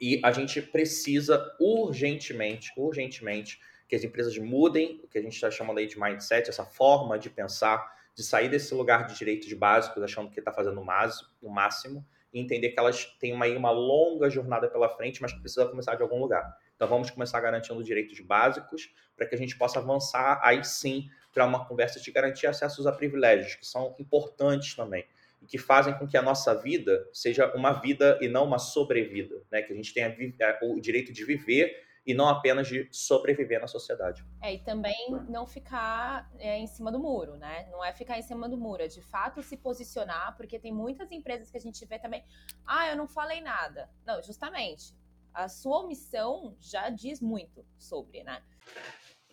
E 0.00 0.20
a 0.24 0.32
gente 0.32 0.62
precisa 0.62 1.54
urgentemente, 1.60 2.72
urgentemente, 2.76 3.60
que 3.86 3.94
as 3.94 4.02
empresas 4.02 4.36
mudem 4.38 5.00
o 5.04 5.08
que 5.08 5.18
a 5.18 5.22
gente 5.22 5.34
está 5.34 5.50
chamando 5.50 5.78
aí 5.78 5.86
de 5.86 6.00
mindset, 6.00 6.48
essa 6.48 6.64
forma 6.64 7.18
de 7.18 7.28
pensar, 7.28 7.94
de 8.14 8.22
sair 8.22 8.48
desse 8.48 8.72
lugar 8.74 9.06
de 9.06 9.16
direitos 9.16 9.52
básicos, 9.52 10.02
achando 10.02 10.30
que 10.30 10.38
está 10.38 10.52
fazendo 10.52 10.80
o 10.80 11.50
máximo, 11.50 12.04
e 12.34 12.40
entender 12.40 12.70
que 12.70 12.78
elas 12.78 13.04
têm 13.20 13.32
uma, 13.32 13.46
uma 13.46 13.70
longa 13.70 14.28
jornada 14.28 14.68
pela 14.68 14.88
frente, 14.88 15.22
mas 15.22 15.32
que 15.32 15.40
precisa 15.40 15.66
começar 15.66 15.94
de 15.94 16.02
algum 16.02 16.18
lugar. 16.18 16.58
Então 16.74 16.88
vamos 16.88 17.08
começar 17.08 17.40
garantindo 17.40 17.82
direitos 17.82 18.18
básicos 18.18 18.92
para 19.16 19.24
que 19.24 19.34
a 19.36 19.38
gente 19.38 19.56
possa 19.56 19.78
avançar 19.78 20.40
aí 20.42 20.64
sim 20.64 21.08
para 21.32 21.46
uma 21.46 21.64
conversa 21.64 22.00
de 22.00 22.10
garantir 22.10 22.48
acessos 22.48 22.86
a 22.86 22.92
privilégios, 22.92 23.54
que 23.54 23.64
são 23.64 23.94
importantes 23.98 24.74
também 24.74 25.06
e 25.40 25.46
que 25.46 25.58
fazem 25.58 25.94
com 25.94 26.08
que 26.08 26.16
a 26.16 26.22
nossa 26.22 26.54
vida 26.54 27.08
seja 27.12 27.54
uma 27.54 27.72
vida 27.72 28.18
e 28.20 28.28
não 28.28 28.44
uma 28.44 28.58
sobrevida, 28.58 29.42
né? 29.50 29.62
Que 29.62 29.72
a 29.72 29.76
gente 29.76 29.94
tenha 29.94 30.14
o 30.62 30.80
direito 30.80 31.12
de 31.12 31.24
viver 31.24 31.83
e 32.06 32.12
não 32.12 32.28
apenas 32.28 32.68
de 32.68 32.88
sobreviver 32.92 33.60
na 33.60 33.66
sociedade. 33.66 34.24
É, 34.42 34.54
e 34.54 34.58
também 34.58 34.94
não 35.28 35.46
ficar 35.46 36.30
é, 36.38 36.58
em 36.58 36.66
cima 36.66 36.92
do 36.92 36.98
muro, 36.98 37.36
né? 37.36 37.66
Não 37.70 37.84
é 37.84 37.92
ficar 37.92 38.18
em 38.18 38.22
cima 38.22 38.48
do 38.48 38.58
muro, 38.58 38.82
é 38.82 38.88
de 38.88 39.00
fato 39.00 39.42
se 39.42 39.56
posicionar, 39.56 40.36
porque 40.36 40.58
tem 40.58 40.72
muitas 40.72 41.10
empresas 41.10 41.50
que 41.50 41.56
a 41.56 41.60
gente 41.60 41.84
vê 41.86 41.98
também, 41.98 42.24
ah, 42.66 42.88
eu 42.90 42.96
não 42.96 43.08
falei 43.08 43.40
nada. 43.40 43.88
Não, 44.04 44.22
justamente, 44.22 44.94
a 45.32 45.48
sua 45.48 45.80
omissão 45.80 46.54
já 46.60 46.90
diz 46.90 47.20
muito 47.20 47.64
sobre, 47.78 48.22
né? 48.22 48.42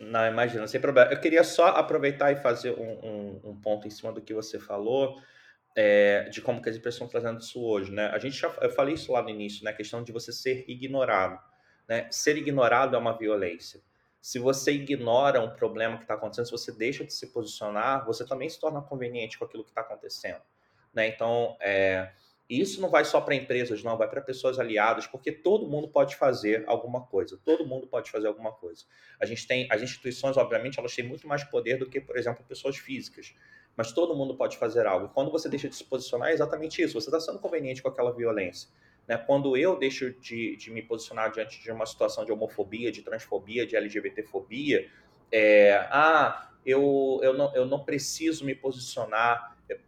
Não, 0.00 0.26
imagina, 0.26 0.66
sem 0.66 0.80
problema. 0.80 1.12
Eu 1.12 1.20
queria 1.20 1.44
só 1.44 1.68
aproveitar 1.68 2.32
e 2.32 2.36
fazer 2.36 2.72
um, 2.72 3.06
um, 3.06 3.50
um 3.50 3.60
ponto 3.60 3.86
em 3.86 3.90
cima 3.90 4.12
do 4.12 4.20
que 4.20 4.34
você 4.34 4.58
falou, 4.58 5.20
é, 5.76 6.24
de 6.30 6.40
como 6.40 6.60
que 6.60 6.68
as 6.68 6.76
empresas 6.76 6.94
estão 6.94 7.08
trazendo 7.08 7.40
isso 7.40 7.62
hoje, 7.62 7.92
né? 7.92 8.06
A 8.06 8.18
gente 8.18 8.36
já, 8.36 8.48
eu 8.60 8.70
falei 8.70 8.94
isso 8.94 9.12
lá 9.12 9.22
no 9.22 9.30
início, 9.30 9.64
né? 9.64 9.70
A 9.70 9.74
questão 9.74 10.02
de 10.02 10.10
você 10.10 10.32
ser 10.32 10.64
ignorado. 10.68 11.38
Né? 11.92 12.06
Ser 12.10 12.38
ignorado 12.38 12.96
é 12.96 12.98
uma 12.98 13.12
violência. 13.12 13.82
Se 14.18 14.38
você 14.38 14.72
ignora 14.72 15.42
um 15.42 15.50
problema 15.50 15.98
que 15.98 16.04
está 16.04 16.14
acontecendo, 16.14 16.46
se 16.46 16.50
você 16.50 16.72
deixa 16.72 17.04
de 17.04 17.12
se 17.12 17.26
posicionar, 17.26 18.06
você 18.06 18.24
também 18.24 18.48
se 18.48 18.58
torna 18.58 18.80
conveniente 18.80 19.38
com 19.38 19.44
aquilo 19.44 19.62
que 19.62 19.72
está 19.72 19.82
acontecendo. 19.82 20.40
Né? 20.94 21.08
Então, 21.08 21.54
é, 21.60 22.10
isso 22.48 22.80
não 22.80 22.88
vai 22.88 23.04
só 23.04 23.20
para 23.20 23.34
empresas, 23.34 23.82
não, 23.82 23.98
vai 23.98 24.08
para 24.08 24.22
pessoas 24.22 24.58
aliadas, 24.58 25.06
porque 25.06 25.30
todo 25.30 25.68
mundo 25.68 25.86
pode 25.86 26.16
fazer 26.16 26.64
alguma 26.66 27.02
coisa. 27.02 27.38
Todo 27.44 27.66
mundo 27.66 27.86
pode 27.86 28.10
fazer 28.10 28.26
alguma 28.26 28.52
coisa. 28.52 28.86
A 29.20 29.26
gente 29.26 29.46
tem, 29.46 29.68
as 29.70 29.82
instituições, 29.82 30.38
obviamente, 30.38 30.78
elas 30.78 30.96
têm 30.96 31.06
muito 31.06 31.28
mais 31.28 31.44
poder 31.44 31.76
do 31.76 31.90
que, 31.90 32.00
por 32.00 32.16
exemplo, 32.16 32.42
pessoas 32.48 32.78
físicas. 32.78 33.34
Mas 33.76 33.92
todo 33.92 34.16
mundo 34.16 34.34
pode 34.34 34.56
fazer 34.56 34.86
algo. 34.86 35.10
quando 35.10 35.30
você 35.30 35.46
deixa 35.46 35.68
de 35.68 35.76
se 35.76 35.84
posicionar, 35.84 36.30
é 36.30 36.32
exatamente 36.32 36.80
isso. 36.80 36.98
Você 36.98 37.08
está 37.08 37.20
sendo 37.20 37.38
conveniente 37.38 37.82
com 37.82 37.88
aquela 37.90 38.12
violência. 38.12 38.70
Né? 39.06 39.16
Quando 39.16 39.56
eu 39.56 39.78
deixo 39.78 40.12
de, 40.12 40.56
de, 40.56 40.70
me 40.70 40.82
posicionar 40.82 41.30
diante 41.30 41.60
de 41.60 41.70
uma 41.70 41.86
situação 41.86 42.24
de 42.24 42.32
homofobia, 42.32 42.92
de 42.92 43.02
transfobia, 43.02 43.66
de 43.66 43.76
LGBTfobia, 43.76 44.88
é, 45.30 45.86
ah, 45.90 46.50
eu, 46.64 47.20
eu, 47.22 47.34
não, 47.34 47.54
eu 47.54 47.66
não 47.66 47.84
preciso 47.84 48.44
me 48.44 48.54
posicionar. 48.54 49.56
É, 49.68 49.78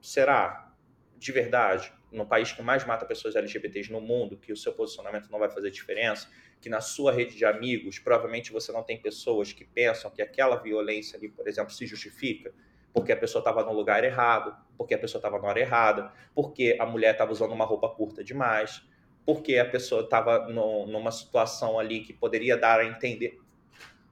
será? 0.00 0.72
De 1.16 1.32
verdade? 1.32 1.92
No 2.10 2.26
país 2.26 2.52
que 2.52 2.60
mais 2.60 2.84
mata 2.84 3.06
pessoas 3.06 3.36
LGBTs 3.36 3.90
no 3.90 4.00
mundo, 4.00 4.36
que 4.36 4.52
o 4.52 4.56
seu 4.56 4.72
posicionamento 4.72 5.30
não 5.30 5.38
vai 5.38 5.48
fazer 5.48 5.70
diferença, 5.70 6.28
que 6.60 6.68
na 6.68 6.80
sua 6.80 7.12
rede 7.12 7.36
de 7.36 7.44
amigos, 7.44 7.98
provavelmente 7.98 8.52
você 8.52 8.70
não 8.70 8.82
tem 8.82 9.00
pessoas 9.00 9.52
que 9.52 9.64
pensam 9.64 10.10
que 10.10 10.20
aquela 10.20 10.56
violência 10.56 11.16
ali, 11.16 11.28
por 11.28 11.48
exemplo, 11.48 11.72
se 11.72 11.86
justifica 11.86 12.52
porque 12.92 13.12
a 13.12 13.16
pessoa 13.16 13.40
estava 13.40 13.64
no 13.64 13.72
lugar 13.72 14.04
errado, 14.04 14.54
porque 14.76 14.94
a 14.94 14.98
pessoa 14.98 15.18
estava 15.18 15.38
na 15.38 15.48
hora 15.48 15.60
errada, 15.60 16.12
porque 16.34 16.76
a 16.78 16.86
mulher 16.86 17.12
estava 17.12 17.32
usando 17.32 17.52
uma 17.52 17.64
roupa 17.64 17.88
curta 17.88 18.22
demais, 18.22 18.82
porque 19.24 19.56
a 19.58 19.64
pessoa 19.64 20.02
estava 20.02 20.48
numa 20.48 21.10
situação 21.10 21.78
ali 21.78 22.00
que 22.00 22.12
poderia 22.12 22.56
dar 22.56 22.80
a 22.80 22.84
entender. 22.84 23.40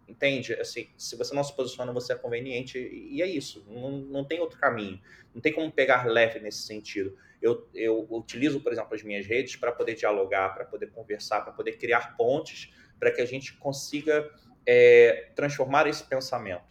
Entende? 0.08 0.54
Assim, 0.54 0.88
se 0.96 1.16
você 1.16 1.34
não 1.34 1.44
se 1.44 1.54
posiciona, 1.54 1.92
você 1.92 2.12
é 2.12 2.16
conveniente, 2.16 2.78
e 2.78 3.22
é 3.22 3.26
isso. 3.26 3.64
Não, 3.68 3.90
não 3.90 4.24
tem 4.24 4.40
outro 4.40 4.58
caminho. 4.58 5.00
Não 5.34 5.40
tem 5.40 5.52
como 5.52 5.70
pegar 5.70 6.06
leve 6.06 6.40
nesse 6.40 6.62
sentido. 6.62 7.16
Eu, 7.40 7.68
eu 7.74 8.06
utilizo, 8.10 8.60
por 8.60 8.72
exemplo, 8.72 8.94
as 8.94 9.02
minhas 9.02 9.26
redes 9.26 9.56
para 9.56 9.72
poder 9.72 9.94
dialogar, 9.94 10.54
para 10.54 10.64
poder 10.64 10.90
conversar, 10.90 11.42
para 11.42 11.52
poder 11.52 11.72
criar 11.72 12.16
pontes, 12.16 12.72
para 12.98 13.12
que 13.12 13.20
a 13.20 13.26
gente 13.26 13.54
consiga 13.54 14.28
é, 14.66 15.30
transformar 15.34 15.86
esse 15.86 16.04
pensamento 16.04 16.69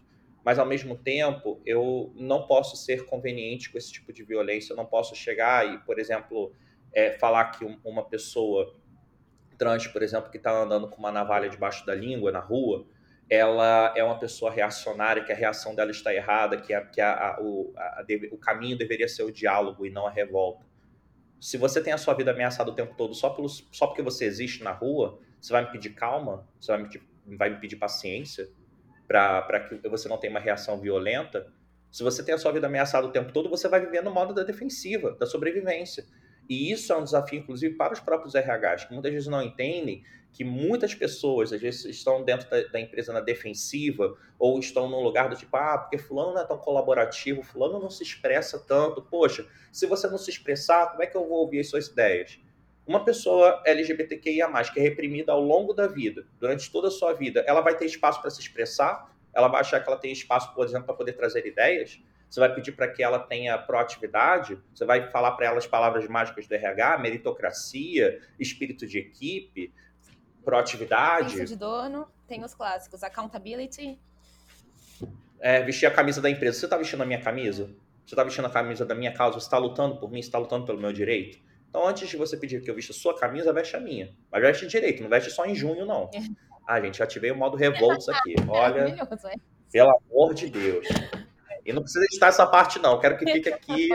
mas 0.49 0.57
ao 0.57 0.65
mesmo 0.65 0.97
tempo 0.97 1.61
eu 1.63 2.11
não 2.15 2.47
posso 2.47 2.75
ser 2.75 3.05
conveniente 3.05 3.69
com 3.69 3.77
esse 3.77 3.91
tipo 3.91 4.11
de 4.11 4.23
violência. 4.23 4.73
Eu 4.73 4.77
não 4.77 4.85
posso 4.87 5.15
chegar 5.15 5.71
e, 5.71 5.77
por 5.85 5.99
exemplo, 5.99 6.51
é, 6.91 7.11
falar 7.19 7.51
que 7.51 7.63
uma 7.85 8.03
pessoa 8.03 8.75
trans, 9.59 9.85
por 9.85 10.01
exemplo, 10.01 10.31
que 10.31 10.37
está 10.37 10.51
andando 10.51 10.89
com 10.89 10.97
uma 10.97 11.11
navalha 11.11 11.47
debaixo 11.47 11.85
da 11.85 11.93
língua 11.93 12.31
na 12.31 12.39
rua, 12.39 12.87
ela 13.29 13.93
é 13.95 14.03
uma 14.03 14.17
pessoa 14.17 14.49
reacionária, 14.49 15.23
que 15.23 15.31
a 15.31 15.35
reação 15.35 15.75
dela 15.75 15.91
está 15.91 16.11
errada, 16.11 16.57
que, 16.57 16.73
a, 16.73 16.83
que 16.83 16.99
a, 16.99 17.13
a, 17.13 17.39
o, 17.39 17.71
o 18.31 18.37
caminho 18.39 18.75
deveria 18.75 19.07
ser 19.07 19.21
o 19.21 19.31
diálogo 19.31 19.85
e 19.85 19.91
não 19.91 20.07
a 20.07 20.09
revolta. 20.09 20.65
Se 21.39 21.59
você 21.59 21.79
tem 21.79 21.93
a 21.93 21.97
sua 21.99 22.15
vida 22.15 22.31
ameaçada 22.31 22.71
o 22.71 22.73
tempo 22.73 22.95
todo 22.97 23.13
só, 23.13 23.29
pelo, 23.29 23.49
só 23.49 23.85
porque 23.85 24.01
você 24.01 24.25
existe 24.25 24.63
na 24.63 24.71
rua, 24.71 25.19
você 25.39 25.53
vai 25.53 25.63
me 25.65 25.71
pedir 25.71 25.91
calma? 25.91 26.49
Você 26.59 26.71
vai 26.71 26.81
me, 26.81 27.37
vai 27.37 27.49
me 27.51 27.59
pedir 27.59 27.75
paciência? 27.75 28.49
Para 29.09 29.59
que 29.61 29.89
você 29.89 30.07
não 30.07 30.17
tenha 30.17 30.31
uma 30.31 30.39
reação 30.39 30.79
violenta, 30.79 31.51
Se 31.91 32.03
você 32.03 32.23
tem 32.23 32.35
a 32.35 32.37
sua 32.37 32.51
vida 32.51 32.67
ameaçada 32.67 33.07
o 33.07 33.11
tempo 33.11 33.33
todo, 33.33 33.49
você 33.49 33.67
vai 33.67 33.79
viver 33.79 34.03
no 34.03 34.11
modo 34.11 34.31
da 34.31 34.43
defensiva, 34.43 35.17
da 35.19 35.25
sobrevivência. 35.25 36.05
E 36.47 36.71
isso 36.71 36.93
é 36.93 36.95
um 36.95 37.03
desafio, 37.03 37.39
inclusive, 37.39 37.75
para 37.75 37.93
os 37.93 37.99
próprios 37.99 38.35
RHs, 38.35 38.85
que 38.85 38.93
muitas 38.93 39.11
vezes 39.11 39.27
não 39.27 39.41
entendem 39.41 40.03
que 40.31 40.43
muitas 40.43 40.93
pessoas, 40.93 41.51
às 41.51 41.59
vezes, 41.59 41.85
estão 41.85 42.23
dentro 42.23 42.47
da, 42.47 42.61
da, 42.67 42.79
empresa 42.79 43.11
na 43.11 43.21
defensiva 43.21 44.15
ou 44.37 44.59
estão 44.59 44.87
num 44.87 45.01
lugar 45.01 45.29
do 45.29 45.35
tipo, 45.35 45.57
ah, 45.57 45.79
porque 45.79 45.97
fulano 45.97 46.35
não 46.35 46.41
é 46.41 46.45
tão 46.45 46.59
colaborativo, 46.59 47.41
fulano 47.41 47.79
não 47.79 47.89
se 47.89 48.03
expressa 48.03 48.59
tanto. 48.59 49.01
Poxa, 49.01 49.47
se 49.71 49.87
você 49.87 50.07
não 50.07 50.19
se 50.19 50.29
expressar, 50.29 50.91
como 50.91 51.01
é 51.01 51.07
que 51.07 51.17
eu 51.17 51.27
vou 51.27 51.39
ouvir 51.39 51.61
as 51.61 51.69
suas 51.69 51.87
ideias? 51.87 52.39
Uma 52.89 53.05
pessoa 53.05 53.61
LGBTQIA+, 53.67 54.49
que 54.73 54.79
é 54.79 54.81
reprimida 54.81 55.31
ao 55.31 55.39
longo 55.39 55.73
da 55.75 55.85
vida, 55.85 56.25
durante 56.39 56.71
toda 56.71 56.87
a 56.87 56.91
sua 56.91 57.13
vida, 57.13 57.43
ela 57.45 57.61
vai 57.61 57.77
ter 57.77 57.85
espaço 57.85 58.19
para 58.19 58.31
se 58.31 58.41
expressar? 58.41 59.15
Ela 59.31 59.47
vai 59.47 59.61
achar 59.61 59.79
que 59.79 59.87
ela 59.87 59.99
tem 59.99 60.11
espaço, 60.11 60.51
por 60.55 60.65
exemplo, 60.65 60.87
para 60.87 60.95
poder 60.95 61.13
trazer 61.13 61.45
ideias? 61.45 62.01
Você 62.27 62.39
vai 62.39 62.51
pedir 62.51 62.71
para 62.71 62.87
que 62.87 63.03
ela 63.03 63.19
tenha 63.19 63.55
proatividade? 63.59 64.57
Você 64.73 64.85
vai 64.85 65.07
falar 65.11 65.33
para 65.33 65.45
ela 65.45 65.59
as 65.59 65.67
palavras 65.67 66.07
mágicas 66.07 66.47
do 66.47 66.55
RH, 66.55 66.97
meritocracia, 66.97 68.19
espírito 68.39 68.87
de 68.87 68.97
equipe? 68.97 69.71
proatividade. 70.43 71.33
Senso 71.35 71.53
de 71.53 71.59
dono, 71.59 72.07
tem 72.27 72.43
os 72.43 72.55
clássicos, 72.55 73.03
accountability. 73.03 73.99
É, 75.39 75.61
vestir 75.61 75.85
a 75.85 75.91
camisa 75.91 76.19
da 76.19 76.29
empresa. 76.29 76.57
Você 76.57 76.65
está 76.65 76.75
vestindo 76.75 77.03
a 77.03 77.05
minha 77.05 77.21
camisa? 77.21 77.65
Você 78.03 78.15
está 78.15 78.23
vestindo 78.23 78.45
a 78.45 78.49
camisa 78.49 78.83
da 78.83 78.95
minha 78.95 79.13
causa? 79.13 79.39
Você 79.39 79.45
está 79.45 79.59
lutando 79.59 79.97
por 79.97 80.09
mim? 80.09 80.23
Você 80.23 80.27
está 80.27 80.39
lutando 80.39 80.65
pelo 80.65 80.79
meu 80.79 80.91
direito? 80.91 81.37
Então, 81.69 81.87
antes 81.87 82.09
de 82.09 82.17
você 82.17 82.35
pedir 82.35 82.61
que 82.61 82.69
eu 82.69 82.75
vista 82.75 82.91
a 82.91 82.95
sua 82.95 83.17
camisa, 83.17 83.53
veste 83.53 83.75
a 83.75 83.79
minha. 83.79 84.09
Mas 84.31 84.41
veste 84.41 84.65
direito, 84.67 85.03
não 85.03 85.09
veste 85.09 85.29
só 85.29 85.45
em 85.45 85.53
junho, 85.53 85.85
não. 85.85 86.09
É. 86.13 86.19
Ah, 86.67 86.81
gente, 86.81 87.01
ativei 87.01 87.31
o 87.31 87.35
modo 87.35 87.55
revoltos 87.55 88.09
aqui. 88.09 88.35
Olha, 88.49 88.81
é. 88.81 89.35
pelo 89.71 89.91
amor 90.11 90.33
de 90.33 90.49
Deus. 90.49 90.87
E 91.63 91.71
não 91.71 91.83
precisa 91.83 92.05
editar 92.05 92.27
essa 92.27 92.45
parte, 92.47 92.79
não. 92.79 92.99
Quero 92.99 93.17
que 93.17 93.31
fique 93.31 93.49
aqui. 93.53 93.89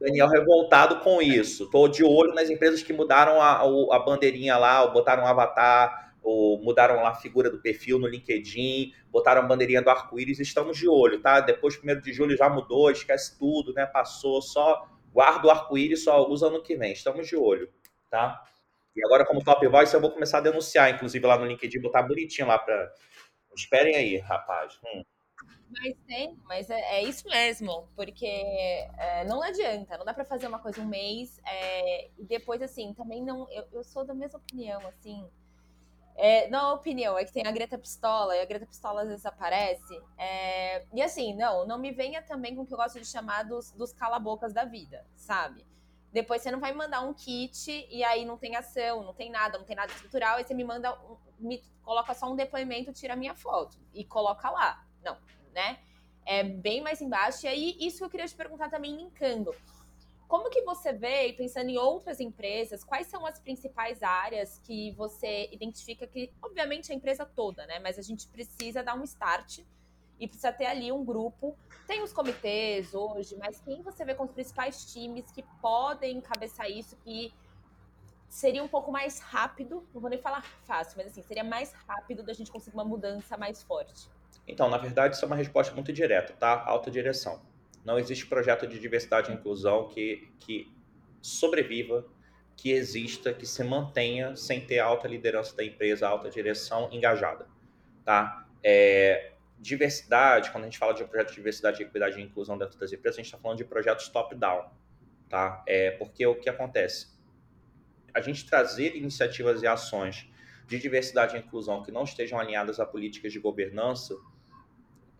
Daniel 0.00 0.28
revoltado 0.28 1.00
com 1.00 1.20
isso. 1.20 1.64
Estou 1.64 1.88
de 1.88 2.04
olho 2.04 2.34
nas 2.34 2.50
empresas 2.50 2.82
que 2.82 2.92
mudaram 2.92 3.40
a, 3.40 3.62
a 3.62 3.98
bandeirinha 3.98 4.56
lá, 4.56 4.84
ou 4.84 4.92
botaram 4.92 5.24
um 5.24 5.26
avatar, 5.26 6.12
ou 6.22 6.60
mudaram 6.62 6.96
lá 6.96 7.10
a 7.10 7.14
figura 7.14 7.50
do 7.50 7.60
perfil 7.60 7.98
no 7.98 8.06
LinkedIn, 8.06 8.92
botaram 9.10 9.42
a 9.42 9.44
bandeirinha 9.44 9.82
do 9.82 9.90
arco-íris. 9.90 10.38
Estamos 10.38 10.76
de 10.76 10.88
olho, 10.88 11.20
tá? 11.20 11.40
Depois, 11.40 11.76
primeiro 11.76 12.02
de 12.02 12.12
julho, 12.12 12.36
já 12.36 12.48
mudou, 12.48 12.90
esquece 12.90 13.38
tudo, 13.38 13.72
né? 13.72 13.86
Passou, 13.86 14.42
só 14.42 14.86
guarda 15.16 15.48
o 15.48 15.50
arco-íris, 15.50 16.04
só 16.04 16.28
usa 16.28 16.48
ano 16.48 16.62
que 16.62 16.76
vem. 16.76 16.92
Estamos 16.92 17.26
de 17.26 17.34
olho, 17.34 17.72
tá? 18.10 18.44
E 18.94 19.02
agora, 19.02 19.24
como 19.24 19.42
top 19.42 19.66
voice, 19.66 19.94
eu 19.94 20.00
vou 20.00 20.10
começar 20.10 20.38
a 20.38 20.42
denunciar, 20.42 20.90
inclusive 20.90 21.26
lá 21.26 21.38
no 21.38 21.46
LinkedIn, 21.46 21.80
botar 21.80 22.02
bonitinho 22.02 22.46
lá 22.46 22.58
para. 22.58 22.92
Esperem 23.56 23.96
aí, 23.96 24.18
rapaz. 24.18 24.78
Hum. 24.84 25.02
Mas 25.70 25.96
tem, 26.06 26.38
mas 26.44 26.70
é, 26.70 26.98
é 26.98 27.02
isso 27.02 27.26
mesmo, 27.28 27.88
porque 27.96 28.26
é, 28.26 29.24
não 29.24 29.42
adianta, 29.42 29.96
não 29.96 30.04
dá 30.04 30.12
para 30.12 30.24
fazer 30.24 30.46
uma 30.46 30.58
coisa 30.58 30.80
um 30.80 30.86
mês 30.86 31.40
é, 31.46 32.08
e 32.18 32.24
depois, 32.26 32.60
assim, 32.60 32.92
também 32.92 33.24
não. 33.24 33.50
Eu, 33.50 33.66
eu 33.72 33.84
sou 33.84 34.04
da 34.04 34.14
mesma 34.14 34.38
opinião, 34.38 34.86
assim. 34.86 35.26
É, 36.18 36.48
não 36.48 36.70
a 36.70 36.72
opinião, 36.72 37.18
é 37.18 37.24
que 37.24 37.32
tem 37.32 37.46
a 37.46 37.50
Greta 37.50 37.76
Pistola, 37.76 38.34
e 38.34 38.40
a 38.40 38.44
Greta 38.46 38.66
Pistola 38.66 39.02
às 39.02 39.08
vezes 39.08 39.26
aparece. 39.26 40.02
É, 40.16 40.86
e 40.94 41.02
assim, 41.02 41.34
não, 41.34 41.66
não 41.66 41.78
me 41.78 41.92
venha 41.92 42.22
também 42.22 42.56
com 42.56 42.62
o 42.62 42.66
que 42.66 42.72
eu 42.72 42.78
gosto 42.78 42.98
de 42.98 43.06
chamar 43.06 43.42
dos, 43.42 43.70
dos 43.72 43.92
cala-bocas 43.92 44.52
da 44.52 44.64
vida, 44.64 45.06
sabe? 45.14 45.66
Depois 46.10 46.40
você 46.40 46.50
não 46.50 46.58
vai 46.58 46.72
mandar 46.72 47.02
um 47.02 47.12
kit 47.12 47.86
e 47.90 48.02
aí 48.02 48.24
não 48.24 48.38
tem 48.38 48.56
ação, 48.56 49.02
não 49.02 49.12
tem 49.12 49.30
nada, 49.30 49.58
não 49.58 49.66
tem 49.66 49.76
nada 49.76 49.92
estrutural, 49.92 50.38
aí 50.38 50.44
você 50.44 50.54
me 50.54 50.64
manda, 50.64 50.98
me 51.38 51.62
coloca 51.82 52.14
só 52.14 52.32
um 52.32 52.34
depoimento, 52.34 52.92
tira 52.92 53.12
a 53.12 53.16
minha 53.16 53.34
foto 53.34 53.76
e 53.92 54.02
coloca 54.02 54.48
lá. 54.50 54.82
Não, 55.04 55.18
né? 55.52 55.78
É 56.24 56.42
bem 56.42 56.80
mais 56.80 57.02
embaixo. 57.02 57.44
E 57.44 57.48
aí, 57.48 57.76
isso 57.78 57.98
que 57.98 58.04
eu 58.04 58.10
queria 58.10 58.26
te 58.26 58.34
perguntar 58.34 58.70
também 58.70 58.96
linkando. 58.96 59.54
Como 60.28 60.50
que 60.50 60.62
você 60.62 60.92
vê, 60.92 61.32
pensando 61.32 61.70
em 61.70 61.78
outras 61.78 62.18
empresas, 62.18 62.82
quais 62.82 63.06
são 63.06 63.24
as 63.24 63.38
principais 63.38 64.02
áreas 64.02 64.60
que 64.64 64.90
você 64.92 65.48
identifica 65.52 66.06
que, 66.06 66.32
obviamente, 66.42 66.90
a 66.90 66.94
empresa 66.94 67.24
toda, 67.24 67.64
né? 67.66 67.78
Mas 67.78 67.98
a 67.98 68.02
gente 68.02 68.26
precisa 68.28 68.82
dar 68.82 68.96
um 68.96 69.04
start 69.04 69.60
e 70.18 70.26
precisa 70.26 70.52
ter 70.52 70.66
ali 70.66 70.90
um 70.90 71.04
grupo. 71.04 71.56
Tem 71.86 72.02
os 72.02 72.12
comitês 72.12 72.92
hoje, 72.92 73.36
mas 73.36 73.60
quem 73.60 73.82
você 73.82 74.04
vê 74.04 74.14
com 74.14 74.24
os 74.24 74.32
principais 74.32 74.92
times 74.92 75.30
que 75.30 75.44
podem 75.62 76.16
encabeçar 76.18 76.68
isso, 76.68 76.96
que 77.04 77.32
seria 78.28 78.64
um 78.64 78.68
pouco 78.68 78.90
mais 78.90 79.20
rápido, 79.20 79.86
não 79.94 80.00
vou 80.00 80.10
nem 80.10 80.18
falar 80.18 80.42
fácil, 80.64 80.94
mas 80.96 81.06
assim, 81.06 81.22
seria 81.22 81.44
mais 81.44 81.72
rápido 81.86 82.24
da 82.24 82.32
gente 82.32 82.50
conseguir 82.50 82.76
uma 82.76 82.84
mudança 82.84 83.36
mais 83.36 83.62
forte? 83.62 84.10
Então, 84.48 84.68
na 84.68 84.78
verdade, 84.78 85.14
isso 85.14 85.24
é 85.24 85.26
uma 85.26 85.36
resposta 85.36 85.72
muito 85.74 85.92
direta, 85.92 86.32
tá? 86.34 86.64
Alta 86.64 86.90
direção. 86.90 87.40
Não 87.86 88.00
existe 88.00 88.26
projeto 88.26 88.66
de 88.66 88.80
diversidade 88.80 89.30
e 89.30 89.34
inclusão 89.34 89.86
que, 89.86 90.28
que 90.40 90.74
sobreviva, 91.22 92.04
que 92.56 92.72
exista, 92.72 93.32
que 93.32 93.46
se 93.46 93.62
mantenha 93.62 94.34
sem 94.34 94.60
ter 94.60 94.80
alta 94.80 95.06
liderança 95.06 95.54
da 95.54 95.64
empresa, 95.64 96.08
alta 96.08 96.28
direção 96.28 96.88
engajada, 96.90 97.46
tá? 98.04 98.44
É, 98.60 99.34
diversidade, 99.56 100.50
quando 100.50 100.64
a 100.64 100.66
gente 100.66 100.78
fala 100.78 100.94
de 100.94 101.04
um 101.04 101.06
projeto 101.06 101.28
de 101.28 101.36
diversidade, 101.36 101.80
equidade 101.80 102.18
e 102.18 102.24
inclusão 102.24 102.58
dentro 102.58 102.76
das 102.76 102.92
empresas, 102.92 103.18
a 103.18 103.22
gente 103.22 103.26
está 103.26 103.38
falando 103.38 103.58
de 103.58 103.64
projetos 103.64 104.08
top-down, 104.08 104.68
tá? 105.28 105.62
É, 105.64 105.92
porque 105.92 106.26
o 106.26 106.34
que 106.34 106.48
acontece? 106.48 107.14
A 108.12 108.20
gente 108.20 108.46
trazer 108.46 108.96
iniciativas 108.96 109.62
e 109.62 109.66
ações 109.68 110.28
de 110.66 110.76
diversidade 110.80 111.36
e 111.36 111.38
inclusão 111.38 111.84
que 111.84 111.92
não 111.92 112.02
estejam 112.02 112.40
alinhadas 112.40 112.80
a 112.80 112.84
políticas 112.84 113.32
de 113.32 113.38
governança 113.38 114.16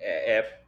é, 0.01 0.39
é, 0.39 0.66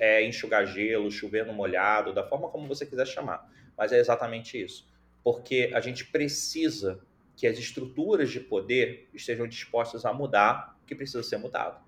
é 0.00 0.24
enxugar 0.24 0.66
gelo, 0.66 1.10
chover 1.10 1.46
no 1.46 1.52
molhado, 1.52 2.12
da 2.12 2.24
forma 2.24 2.48
como 2.48 2.66
você 2.66 2.84
quiser 2.84 3.06
chamar. 3.06 3.50
Mas 3.76 3.92
é 3.92 3.98
exatamente 3.98 4.60
isso. 4.60 4.88
Porque 5.22 5.70
a 5.74 5.80
gente 5.80 6.06
precisa 6.06 7.00
que 7.36 7.46
as 7.46 7.58
estruturas 7.58 8.30
de 8.30 8.40
poder 8.40 9.08
estejam 9.14 9.46
dispostas 9.46 10.04
a 10.04 10.12
mudar 10.12 10.76
o 10.82 10.86
que 10.86 10.94
precisa 10.94 11.22
ser 11.22 11.36
mudado. 11.36 11.80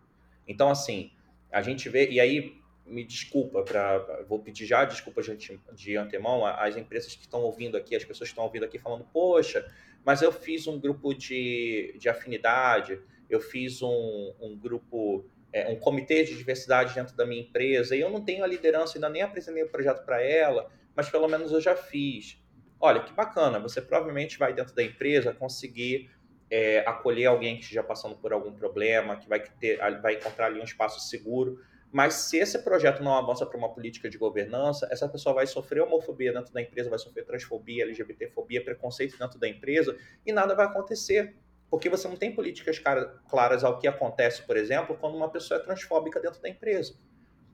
Então, 0.47 0.71
assim, 0.71 1.11
a 1.51 1.63
gente 1.63 1.89
vê, 1.89 2.09
e 2.09 2.21
aí 2.21 2.61
me 2.87 3.05
desculpa, 3.05 3.63
pra, 3.63 3.99
vou 4.29 4.41
pedir 4.41 4.67
já 4.67 4.85
desculpa 4.85 5.23
de, 5.23 5.61
de 5.73 5.97
antemão 5.97 6.45
às 6.45 6.77
empresas 6.77 7.15
que 7.15 7.23
estão 7.23 7.41
ouvindo 7.43 7.77
aqui, 7.77 7.95
as 7.95 8.05
pessoas 8.05 8.29
que 8.29 8.33
estão 8.33 8.45
ouvindo 8.45 8.65
aqui 8.65 8.79
falando, 8.79 9.05
poxa, 9.13 9.65
mas 10.05 10.23
eu 10.23 10.33
fiz 10.33 10.67
um 10.67 10.79
grupo 10.79 11.15
de, 11.15 11.95
de 11.99 12.09
afinidade, 12.09 13.01
eu 13.29 13.41
fiz 13.41 13.81
um, 13.83 14.35
um 14.41 14.57
grupo, 14.57 15.25
é, 15.53 15.69
um 15.69 15.77
comitê 15.77 16.25
de 16.25 16.37
diversidade 16.37 16.95
dentro 16.95 17.17
da 17.17 17.27
minha 17.27 17.43
empresa, 17.43 17.97
e 17.97 18.01
eu 18.01 18.11
não 18.11 18.25
tenho 18.25 18.45
a 18.45 18.47
liderança, 18.47 18.97
ainda 18.97 19.09
nem 19.09 19.23
apresentei 19.23 19.63
o 19.63 19.69
projeto 19.69 20.05
para 20.05 20.23
ela, 20.23 20.71
mas 20.95 21.09
pelo 21.09 21.29
menos 21.29 21.53
eu 21.53 21.61
já 21.61 21.75
fiz. 21.75 22.41
Olha, 22.79 23.03
que 23.03 23.13
bacana, 23.13 23.59
você 23.59 23.81
provavelmente 23.83 24.39
vai 24.39 24.53
dentro 24.53 24.75
da 24.75 24.83
empresa 24.83 25.35
conseguir 25.35 26.11
é, 26.51 26.81
acolher 26.81 27.27
alguém 27.27 27.57
que 27.57 27.63
esteja 27.63 27.83
passando 27.83 28.17
por 28.17 28.33
algum 28.33 28.53
problema, 28.53 29.17
que 29.17 29.29
vai, 29.29 29.41
ter, 29.41 29.79
vai 30.01 30.15
encontrar 30.15 30.47
ali 30.47 30.61
um 30.61 30.65
espaço 30.65 31.01
seguro, 31.09 31.61
mas 31.93 32.15
se 32.15 32.39
esse 32.39 32.59
projeto 32.61 33.03
não 33.03 33.15
avança 33.15 33.45
para 33.45 33.59
uma 33.59 33.73
política 33.73 34.09
de 34.09 34.17
governança, 34.17 34.89
essa 34.91 35.09
pessoa 35.09 35.35
vai 35.35 35.47
sofrer 35.47 35.83
homofobia 35.83 36.33
dentro 36.33 36.53
da 36.53 36.63
empresa, 36.63 36.89
vai 36.89 36.99
sofrer 36.99 37.25
transfobia, 37.25 37.83
LGBTfobia, 37.83 38.63
preconceito 38.65 39.19
dentro 39.19 39.39
da 39.39 39.49
empresa 39.49 39.97
e 40.25 40.33
nada 40.33 40.55
vai 40.55 40.67
acontecer. 40.67 41.35
Porque 41.71 41.89
você 41.89 42.09
não 42.09 42.17
tem 42.17 42.35
políticas 42.35 42.81
claras 43.29 43.63
ao 43.63 43.79
que 43.79 43.87
acontece, 43.87 44.43
por 44.43 44.57
exemplo, 44.57 44.97
quando 44.99 45.17
uma 45.17 45.31
pessoa 45.31 45.61
é 45.61 45.63
transfóbica 45.63 46.21
dentro 46.21 46.43
da 46.43 46.49
empresa. 46.49 46.95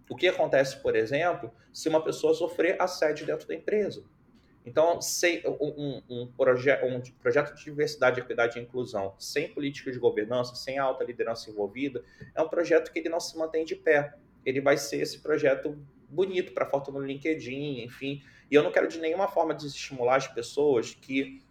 O 0.09 0.17
que 0.17 0.27
acontece, 0.27 0.79
por 0.79 0.97
exemplo, 0.97 1.53
se 1.73 1.89
uma 1.89 2.03
pessoa 2.03 2.33
sofrer 2.33 2.81
assédio 2.81 3.27
dentro 3.27 3.47
da 3.47 3.55
empresa. 3.55 4.05
Então, 4.65 5.01
sem 5.01 5.43
um, 5.47 6.03
um, 6.09 6.33
proje 6.37 6.73
um 6.83 7.01
projeto 7.21 7.55
de 7.55 7.65
diversidade, 7.65 8.19
equidade 8.19 8.59
e 8.59 8.63
inclusão, 8.63 9.15
sem 9.19 9.53
políticas 9.53 9.95
de 9.95 10.01
governança, 10.01 10.57
sem 10.57 10.79
alta 10.79 11.05
liderança 11.05 11.51
envolvida, 11.51 12.03
é 12.35 12.43
um 12.43 12.49
projeto 12.49 12.91
que 12.91 12.99
ele 12.99 13.09
não 13.09 13.21
se 13.21 13.37
mantém 13.37 13.65
de 13.65 13.77
pé 13.77 14.15
ele 14.47 14.61
vai 14.61 14.79
ser 14.79 14.99
esse 14.99 15.19
projeto 15.19 15.77
bonito 16.09 16.53
para 16.53 16.65
foto 16.65 16.93
no 16.93 17.01
LinkedIn, 17.01 17.83
enfim. 17.83 18.23
E 18.49 18.55
eu 18.55 18.63
não 18.63 18.71
quero 18.71 18.87
de 18.87 19.01
nenhuma 19.01 19.27
forma 19.27 19.53
desestimular 19.53 20.17
as 20.17 20.29
pessoas 20.29 20.95
que 20.95 21.43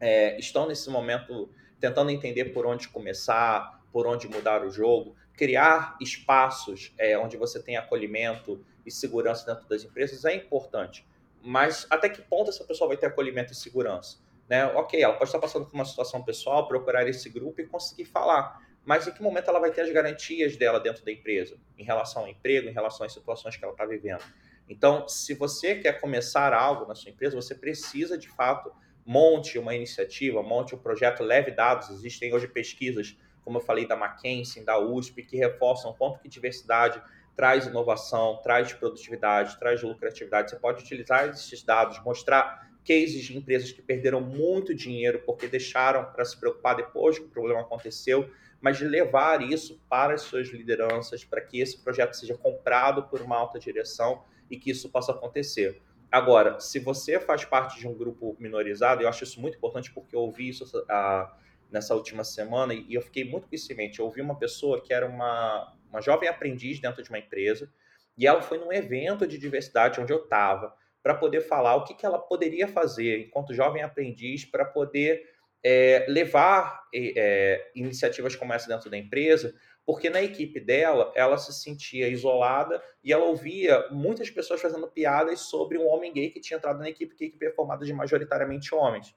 é, 0.00 0.38
estão 0.40 0.66
nesse 0.66 0.88
momento 0.88 1.50
tentando 1.80 2.10
entender 2.10 2.46
por 2.46 2.66
onde 2.66 2.88
começar, 2.88 3.82
por 3.92 4.06
onde 4.06 4.28
mudar 4.28 4.64
o 4.64 4.70
jogo, 4.70 5.16
criar 5.34 5.96
espaços 6.00 6.92
é, 6.98 7.18
onde 7.18 7.36
você 7.36 7.62
tem 7.62 7.76
acolhimento 7.76 8.64
e 8.84 8.90
segurança 8.90 9.46
dentro 9.46 9.68
das 9.68 9.82
empresas 9.82 10.24
é 10.24 10.34
importante. 10.34 11.06
Mas 11.42 11.86
até 11.88 12.08
que 12.08 12.20
ponto 12.20 12.50
essa 12.50 12.64
pessoa 12.64 12.88
vai 12.88 12.96
ter 12.96 13.06
acolhimento 13.06 13.52
e 13.52 13.56
segurança? 13.56 14.18
Né? 14.48 14.66
Ok, 14.66 15.02
ela 15.02 15.14
pode 15.14 15.28
estar 15.28 15.38
passando 15.38 15.64
por 15.64 15.74
uma 15.74 15.84
situação 15.84 16.22
pessoal, 16.22 16.68
procurar 16.68 17.08
esse 17.08 17.28
grupo 17.30 17.60
e 17.60 17.66
conseguir 17.66 18.04
falar 18.04 18.60
mas 18.84 19.06
em 19.06 19.12
que 19.12 19.22
momento 19.22 19.48
ela 19.48 19.60
vai 19.60 19.70
ter 19.70 19.82
as 19.82 19.90
garantias 19.92 20.56
dela 20.56 20.80
dentro 20.80 21.04
da 21.04 21.12
empresa, 21.12 21.56
em 21.78 21.84
relação 21.84 22.22
ao 22.22 22.28
emprego, 22.28 22.68
em 22.68 22.72
relação 22.72 23.06
às 23.06 23.12
situações 23.12 23.56
que 23.56 23.64
ela 23.64 23.72
está 23.72 23.84
vivendo. 23.84 24.24
Então, 24.68 25.08
se 25.08 25.34
você 25.34 25.74
quer 25.76 26.00
começar 26.00 26.52
algo 26.52 26.86
na 26.86 26.94
sua 26.94 27.10
empresa, 27.10 27.36
você 27.36 27.54
precisa, 27.54 28.16
de 28.16 28.28
fato, 28.28 28.72
monte 29.04 29.58
uma 29.58 29.74
iniciativa, 29.74 30.42
monte 30.42 30.74
um 30.74 30.78
projeto, 30.78 31.22
leve 31.22 31.50
dados. 31.50 31.90
Existem 31.90 32.32
hoje 32.32 32.48
pesquisas, 32.48 33.16
como 33.44 33.58
eu 33.58 33.62
falei, 33.62 33.86
da 33.86 33.96
McKinsey, 33.96 34.64
da 34.64 34.78
USP, 34.78 35.22
que 35.22 35.36
reforçam 35.36 35.92
quanto 35.92 36.20
que 36.20 36.28
diversidade 36.28 37.02
traz 37.40 37.66
inovação, 37.66 38.38
traz 38.42 38.70
produtividade, 38.72 39.58
traz 39.58 39.82
lucratividade. 39.82 40.50
Você 40.50 40.56
pode 40.56 40.82
utilizar 40.82 41.26
esses 41.28 41.62
dados, 41.62 41.98
mostrar 42.04 42.68
cases 42.86 43.24
de 43.24 43.36
empresas 43.36 43.72
que 43.72 43.80
perderam 43.80 44.20
muito 44.20 44.74
dinheiro 44.74 45.22
porque 45.24 45.46
deixaram 45.46 46.04
para 46.12 46.24
se 46.24 46.36
preocupar 46.38 46.76
depois 46.76 47.18
que 47.18 47.24
o 47.24 47.28
problema 47.28 47.60
aconteceu, 47.60 48.30
mas 48.60 48.76
de 48.76 48.84
levar 48.84 49.40
isso 49.42 49.80
para 49.88 50.14
as 50.14 50.22
suas 50.22 50.48
lideranças, 50.48 51.24
para 51.24 51.40
que 51.40 51.60
esse 51.60 51.78
projeto 51.78 52.14
seja 52.14 52.36
comprado 52.36 53.04
por 53.04 53.22
uma 53.22 53.36
alta 53.36 53.58
direção 53.58 54.22
e 54.50 54.58
que 54.58 54.70
isso 54.70 54.90
possa 54.90 55.12
acontecer. 55.12 55.80
Agora, 56.10 56.58
se 56.58 56.80
você 56.80 57.20
faz 57.20 57.44
parte 57.44 57.78
de 57.78 57.86
um 57.86 57.94
grupo 57.94 58.36
minorizado, 58.40 59.02
eu 59.02 59.08
acho 59.08 59.22
isso 59.22 59.40
muito 59.40 59.56
importante 59.56 59.92
porque 59.92 60.16
eu 60.16 60.20
ouvi 60.20 60.48
isso 60.48 60.64
a, 60.88 61.36
nessa 61.70 61.94
última 61.94 62.24
semana 62.24 62.74
e 62.74 62.94
eu 62.94 63.00
fiquei 63.00 63.24
muito 63.24 63.46
com 63.48 63.54
isso 63.54 63.72
em 63.72 63.76
mente. 63.76 64.00
Eu 64.00 64.06
ouvi 64.06 64.20
uma 64.20 64.36
pessoa 64.36 64.82
que 64.82 64.92
era 64.92 65.06
uma, 65.06 65.72
uma 65.88 66.00
jovem 66.00 66.28
aprendiz 66.28 66.80
dentro 66.80 67.02
de 67.02 67.08
uma 67.10 67.18
empresa 67.18 67.72
e 68.18 68.26
ela 68.26 68.42
foi 68.42 68.58
num 68.58 68.72
evento 68.72 69.26
de 69.26 69.38
diversidade 69.38 70.00
onde 70.00 70.12
eu 70.12 70.24
estava 70.24 70.74
para 71.02 71.14
poder 71.14 71.42
falar 71.42 71.76
o 71.76 71.84
que, 71.84 71.94
que 71.94 72.04
ela 72.04 72.18
poderia 72.18 72.66
fazer 72.66 73.20
enquanto 73.20 73.54
jovem 73.54 73.82
aprendiz 73.82 74.44
para 74.44 74.64
poder 74.64 75.22
é, 75.64 76.06
levar 76.08 76.82
é, 76.94 77.70
iniciativas 77.74 78.34
como 78.34 78.52
essa 78.52 78.68
dentro 78.68 78.90
da 78.90 78.96
empresa, 78.96 79.54
porque 79.90 80.08
na 80.08 80.22
equipe 80.22 80.60
dela 80.60 81.12
ela 81.16 81.36
se 81.36 81.52
sentia 81.52 82.06
isolada 82.06 82.80
e 83.02 83.12
ela 83.12 83.24
ouvia 83.24 83.88
muitas 83.90 84.30
pessoas 84.30 84.60
fazendo 84.60 84.86
piadas 84.86 85.40
sobre 85.40 85.76
um 85.76 85.84
homem 85.88 86.12
gay 86.12 86.30
que 86.30 86.38
tinha 86.38 86.58
entrado 86.58 86.78
na 86.78 86.88
equipe, 86.88 87.12
que 87.16 87.24
a 87.24 87.26
equipe 87.26 87.44
é 87.44 87.50
formada 87.50 87.84
de 87.84 87.92
majoritariamente 87.92 88.72
homens. 88.72 89.12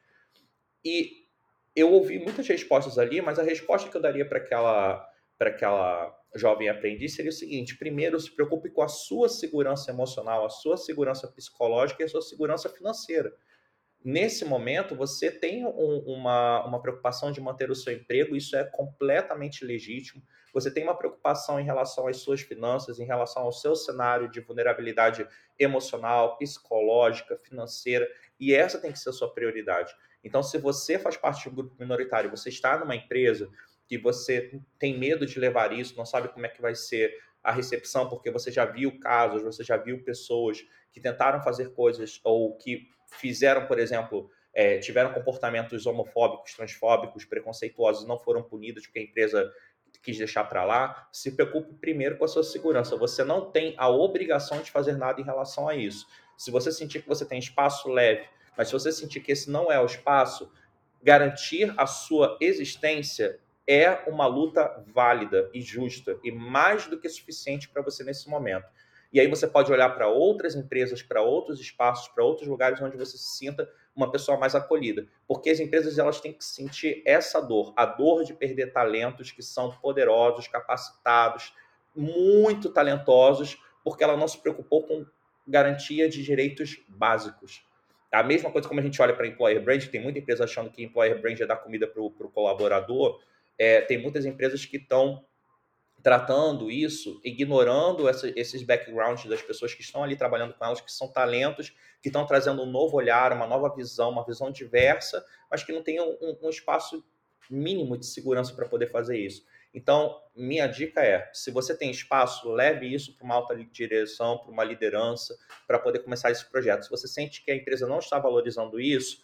E 0.84 1.28
eu 1.76 1.92
ouvi 1.92 2.18
muitas 2.18 2.48
respostas 2.48 2.98
ali, 2.98 3.22
mas 3.22 3.38
a 3.38 3.44
resposta 3.44 3.88
que 3.88 3.96
eu 3.96 4.02
daria 4.02 4.28
para 4.28 4.40
aquela 4.40 5.08
para 5.38 5.52
aquela 5.52 6.20
jovem 6.34 6.68
aprendiz 6.68 7.14
seria 7.14 7.30
o 7.30 7.36
seguinte: 7.36 7.78
primeiro, 7.78 8.20
se 8.20 8.32
preocupe 8.32 8.72
com 8.72 8.82
a 8.82 8.88
sua 8.88 9.30
segurança 9.30 9.92
emocional, 9.92 10.44
a 10.44 10.50
sua 10.50 10.76
segurança 10.76 11.28
psicológica 11.28 12.02
e 12.02 12.06
a 12.06 12.10
sua 12.10 12.24
segurança 12.24 12.68
financeira. 12.68 13.32
Nesse 14.04 14.44
momento, 14.44 14.96
você 14.96 15.32
tem 15.32 15.66
um, 15.66 16.04
uma, 16.06 16.66
uma 16.66 16.82
preocupação 16.82 17.32
de 17.32 17.40
manter 17.40 17.72
o 17.72 17.76
seu 17.76 17.94
emprego, 17.94 18.36
isso 18.36 18.56
é 18.56 18.66
completamente 18.66 19.64
legítimo. 19.64 20.22
Você 20.54 20.70
tem 20.70 20.84
uma 20.84 20.98
preocupação 20.98 21.60
em 21.60 21.64
relação 21.64 22.08
às 22.08 22.18
suas 22.18 22.42
finanças, 22.42 23.00
em 23.00 23.06
relação 23.06 23.44
ao 23.44 23.52
seu 23.52 23.76
cenário 23.76 24.30
de 24.30 24.42
vulnerabilidade 24.42 25.26
emocional, 25.58 26.38
psicológica, 26.38 27.38
financeira, 27.38 28.08
e 28.38 28.54
essa 28.54 28.78
tem 28.78 28.92
que 28.92 29.00
ser 29.00 29.10
a 29.10 29.14
sua 29.14 29.34
prioridade. 29.34 29.96
Então, 30.22 30.44
se 30.44 30.58
você 30.58 31.00
faz 31.00 31.16
parte 31.16 31.44
de 31.44 31.50
um 31.50 31.56
grupo 31.56 31.76
minoritário, 31.80 32.30
você 32.30 32.50
está 32.50 32.78
numa 32.78 32.96
empresa, 32.96 33.50
que 33.88 33.98
você 33.98 34.60
tem 34.78 34.98
medo 34.98 35.26
de 35.26 35.40
levar 35.40 35.72
isso, 35.72 35.96
não 35.96 36.06
sabe 36.06 36.28
como 36.28 36.46
é 36.46 36.50
que 36.50 36.62
vai 36.62 36.76
ser 36.76 37.14
a 37.44 37.52
recepção, 37.52 38.10
porque 38.10 38.32
você 38.32 38.52
já 38.52 38.66
viu 38.66 39.00
casos, 39.00 39.44
você 39.44 39.64
já 39.64 39.76
viu 39.76 40.04
pessoas 40.04 40.66
que 40.92 41.02
tentaram 41.02 41.42
fazer 41.42 41.74
coisas 41.74 42.22
ou 42.24 42.56
que 42.58 42.88
fizeram, 43.20 43.66
por 43.66 43.80
exemplo, 43.80 44.30
é, 44.54 44.78
tiveram 44.78 45.14
comportamentos 45.14 45.86
homofóbicos, 45.86 46.54
transfóbicos, 46.54 47.26
preconceituosos, 47.26 48.08
não 48.08 48.20
foram 48.20 48.44
punidos 48.44 48.86
porque 48.86 49.00
a 49.00 49.04
empresa 49.04 49.52
quis 50.02 50.18
deixar 50.18 50.44
para 50.44 50.66
lá, 50.66 51.08
se 51.12 51.32
preocupe 51.32 51.74
primeiro 51.76 52.18
com 52.18 52.26
a 52.26 52.28
sua 52.28 52.44
segurança. 52.44 52.96
Você 52.98 53.24
não 53.24 53.50
tem 53.50 53.74
a 53.78 53.90
obrigação 53.90 54.62
de 54.62 54.70
fazer 54.70 54.98
nada 54.98 55.22
em 55.22 55.24
relação 55.24 55.68
a 55.68 55.76
isso. 55.76 56.06
Se 56.38 56.52
você 56.52 56.72
sentir 56.72 57.02
que 57.02 57.08
você 57.08 57.26
tem 57.26 57.40
espaço 57.40 57.90
leve, 57.90 58.28
mas 58.58 58.68
se 58.68 58.74
você 58.74 58.92
sentir 58.92 59.22
que 59.22 59.32
esse 59.32 59.50
não 59.50 59.72
é 59.72 59.80
o 59.80 59.86
espaço, 59.86 60.52
garantir 61.02 61.74
a 61.78 61.88
sua 61.88 62.38
existência 62.42 63.40
é 63.66 64.04
uma 64.10 64.28
luta 64.28 64.84
válida 64.88 65.50
e 65.54 65.62
justa 65.62 66.20
e 66.24 66.32
mais 66.32 66.86
do 66.88 67.00
que 67.00 67.08
suficiente 67.08 67.70
para 67.70 67.82
você 67.82 68.04
nesse 68.04 68.30
momento. 68.30 68.68
E 69.14 69.20
aí 69.20 69.28
você 69.28 69.46
pode 69.46 69.72
olhar 69.72 69.90
para 69.90 70.08
outras 70.08 70.56
empresas, 70.56 71.04
para 71.04 71.22
outros 71.22 71.60
espaços, 71.62 72.08
para 72.08 72.24
outros 72.24 72.48
lugares 72.48 72.82
onde 72.82 72.98
você 72.98 73.16
se 73.16 73.38
sinta 73.38 73.70
uma 73.96 74.12
pessoa 74.12 74.40
mais 74.40 74.56
acolhida, 74.56 75.08
porque 75.28 75.52
as 75.52 75.60
empresas 75.60 76.00
elas 76.00 76.20
têm 76.20 76.34
que 76.34 76.44
sentir 76.44 77.04
essa 77.06 77.40
dor, 77.40 77.74
a 77.76 77.86
dor 77.86 78.24
de 78.24 78.34
perder 78.34 78.74
talentos 78.74 79.32
que 79.32 79.44
são 79.44 79.72
poderosos, 79.78 80.48
capacitados, 80.48 81.54
muito 81.96 82.72
talentosos, 82.72 83.56
porque 83.84 84.04
ela 84.04 84.18
não 84.18 84.28
se 84.28 84.40
preocupou 84.40 84.88
com 84.88 85.06
garantia 85.48 86.10
de 86.10 86.24
direitos 86.24 86.80
básicos. 86.88 87.64
A 88.12 88.24
mesma 88.24 88.52
coisa 88.52 88.68
como 88.68 88.80
a 88.80 88.84
gente 88.84 89.00
olha 89.00 89.14
para 89.14 89.28
employer 89.28 89.62
brand, 89.64 89.86
tem 89.86 90.02
muita 90.02 90.18
empresa 90.18 90.44
achando 90.46 90.72
que 90.72 90.84
employer 90.84 91.22
brand 91.22 91.40
é 91.40 91.46
dar 91.46 91.58
comida 91.58 91.86
para 91.86 92.02
o 92.02 92.10
colaborador, 92.10 93.22
é, 93.60 93.82
tem 93.82 94.02
muitas 94.02 94.26
empresas 94.26 94.66
que 94.66 94.78
estão 94.78 95.24
tratando 96.04 96.70
isso, 96.70 97.20
ignorando 97.24 98.10
essa, 98.10 98.32
esses 98.38 98.62
backgrounds 98.62 99.26
das 99.26 99.42
pessoas 99.42 99.74
que 99.74 99.82
estão 99.82 100.04
ali 100.04 100.16
trabalhando 100.16 100.54
com 100.54 100.66
elas, 100.66 100.82
que 100.82 100.92
são 100.92 101.08
talentos, 101.08 101.74
que 102.02 102.10
estão 102.10 102.26
trazendo 102.26 102.62
um 102.62 102.70
novo 102.70 102.98
olhar, 102.98 103.32
uma 103.32 103.48
nova 103.48 103.74
visão, 103.74 104.10
uma 104.10 104.26
visão 104.26 104.52
diversa, 104.52 105.26
mas 105.50 105.64
que 105.64 105.72
não 105.72 105.82
tem 105.82 106.02
um, 106.02 106.38
um 106.42 106.50
espaço 106.50 107.04
mínimo 107.50 107.98
de 107.98 108.06
segurança 108.06 108.54
para 108.54 108.68
poder 108.68 108.88
fazer 108.88 109.18
isso. 109.18 109.46
Então, 109.74 110.22
minha 110.36 110.68
dica 110.68 111.02
é: 111.02 111.30
se 111.34 111.50
você 111.50 111.76
tem 111.76 111.90
espaço, 111.90 112.52
leve 112.52 112.94
isso 112.94 113.16
para 113.16 113.24
uma 113.26 113.36
alta 113.36 113.56
direção, 113.56 114.38
para 114.38 114.52
uma 114.52 114.64
liderança, 114.64 115.38
para 115.66 115.80
poder 115.80 116.00
começar 116.00 116.30
esse 116.30 116.46
projeto. 116.46 116.84
Se 116.84 116.90
você 116.90 117.08
sente 117.08 117.44
que 117.44 117.50
a 117.50 117.56
empresa 117.56 117.88
não 117.88 118.00
está 118.00 118.20
valorizando 118.20 118.80
isso, 118.80 119.24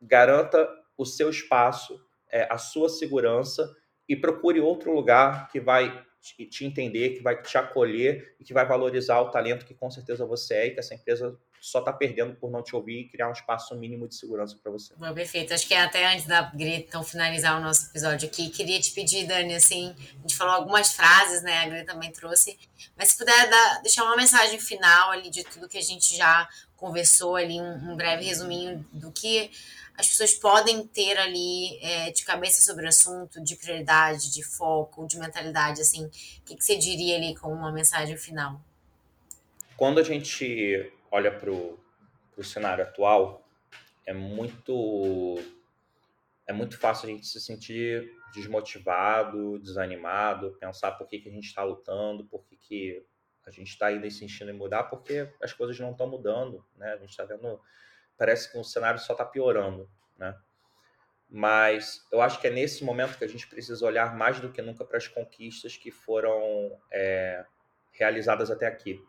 garanta 0.00 0.68
o 0.96 1.04
seu 1.04 1.28
espaço 1.28 2.00
é, 2.30 2.46
a 2.50 2.58
sua 2.58 2.88
segurança 2.88 3.74
e 4.08 4.16
procure 4.16 4.60
outro 4.60 4.92
lugar 4.92 5.48
que 5.50 5.60
vai 5.60 6.04
te 6.20 6.64
entender, 6.64 7.10
que 7.10 7.22
vai 7.22 7.40
te 7.40 7.56
acolher 7.56 8.34
e 8.40 8.44
que 8.44 8.52
vai 8.52 8.66
valorizar 8.66 9.20
o 9.20 9.30
talento 9.30 9.64
que 9.64 9.74
com 9.74 9.90
certeza 9.90 10.26
você 10.26 10.54
é 10.54 10.66
e 10.66 10.70
que 10.72 10.80
essa 10.80 10.94
empresa 10.94 11.38
só 11.60 11.80
está 11.80 11.92
perdendo 11.92 12.34
por 12.36 12.50
não 12.50 12.62
te 12.62 12.74
ouvir 12.74 13.00
e 13.00 13.08
criar 13.08 13.28
um 13.28 13.32
espaço 13.32 13.74
mínimo 13.76 14.06
de 14.06 14.14
segurança 14.14 14.56
para 14.62 14.70
você. 14.70 14.94
Bom, 14.96 15.12
perfeito. 15.12 15.52
Acho 15.52 15.66
que 15.66 15.74
até 15.74 16.06
antes 16.06 16.26
da 16.26 16.42
Greta 16.42 16.86
então, 16.88 17.02
finalizar 17.02 17.58
o 17.58 17.62
nosso 17.62 17.90
episódio 17.90 18.28
aqui, 18.28 18.48
queria 18.50 18.80
te 18.80 18.92
pedir, 18.92 19.26
Dani, 19.26 19.54
assim, 19.54 19.94
a 20.18 20.20
gente 20.20 20.36
falou 20.36 20.54
algumas 20.54 20.92
frases, 20.92 21.42
né? 21.42 21.58
A 21.58 21.68
Greta 21.68 21.92
também 21.92 22.12
trouxe, 22.12 22.58
mas 22.96 23.08
se 23.08 23.18
puder 23.18 23.48
dar, 23.48 23.82
deixar 23.82 24.04
uma 24.04 24.16
mensagem 24.16 24.58
final 24.60 25.10
ali 25.10 25.30
de 25.30 25.44
tudo 25.44 25.68
que 25.68 25.78
a 25.78 25.82
gente 25.82 26.16
já 26.16 26.48
conversou 26.76 27.34
ali, 27.34 27.60
um, 27.60 27.92
um 27.92 27.96
breve 27.96 28.24
resuminho 28.24 28.86
do 28.92 29.10
que 29.10 29.50
as 29.98 30.06
pessoas 30.06 30.32
podem 30.32 30.86
ter 30.86 31.18
ali 31.18 31.76
é, 31.82 32.12
de 32.12 32.24
cabeça 32.24 32.62
sobre 32.62 32.84
o 32.84 32.88
assunto, 32.88 33.42
de 33.42 33.56
prioridade, 33.56 34.32
de 34.32 34.44
foco, 34.44 35.04
de 35.08 35.18
mentalidade, 35.18 35.80
assim, 35.80 36.06
o 36.06 36.10
que, 36.10 36.54
que 36.54 36.64
você 36.64 36.78
diria 36.78 37.16
ali 37.16 37.34
como 37.34 37.52
uma 37.54 37.72
mensagem 37.72 38.16
final? 38.16 38.60
Quando 39.76 39.98
a 39.98 40.04
gente 40.04 40.92
olha 41.10 41.36
para 41.36 41.50
o 41.50 42.44
cenário 42.44 42.84
atual, 42.84 43.44
é 44.06 44.12
muito 44.12 45.42
é 46.46 46.52
muito 46.52 46.78
fácil 46.78 47.08
a 47.08 47.12
gente 47.12 47.26
se 47.26 47.40
sentir 47.40 48.08
desmotivado, 48.32 49.58
desanimado, 49.58 50.56
pensar 50.60 50.92
por 50.92 51.08
que, 51.08 51.18
que 51.18 51.28
a 51.28 51.32
gente 51.32 51.46
está 51.46 51.64
lutando, 51.64 52.24
por 52.24 52.44
que, 52.44 52.56
que 52.56 53.06
a 53.44 53.50
gente 53.50 53.68
está 53.68 53.86
ainda 53.86 54.06
insistindo 54.06 54.50
em 54.50 54.54
mudar, 54.54 54.84
porque 54.84 55.28
as 55.42 55.52
coisas 55.52 55.78
não 55.80 55.90
estão 55.90 56.08
mudando, 56.08 56.64
né? 56.76 56.92
A 56.92 56.96
gente 56.98 57.10
está 57.10 57.24
vendo 57.24 57.60
parece 58.18 58.50
que 58.50 58.58
o 58.58 58.64
cenário 58.64 59.00
só 59.00 59.12
está 59.12 59.24
piorando, 59.24 59.88
né? 60.18 60.36
Mas 61.30 62.06
eu 62.10 62.20
acho 62.20 62.40
que 62.40 62.46
é 62.46 62.50
nesse 62.50 62.82
momento 62.82 63.16
que 63.16 63.24
a 63.24 63.28
gente 63.28 63.46
precisa 63.46 63.84
olhar 63.86 64.16
mais 64.16 64.40
do 64.40 64.50
que 64.50 64.62
nunca 64.62 64.84
para 64.84 64.96
as 64.96 65.06
conquistas 65.06 65.76
que 65.76 65.90
foram 65.90 66.78
é, 66.90 67.44
realizadas 67.92 68.50
até 68.50 68.66
aqui. 68.66 69.02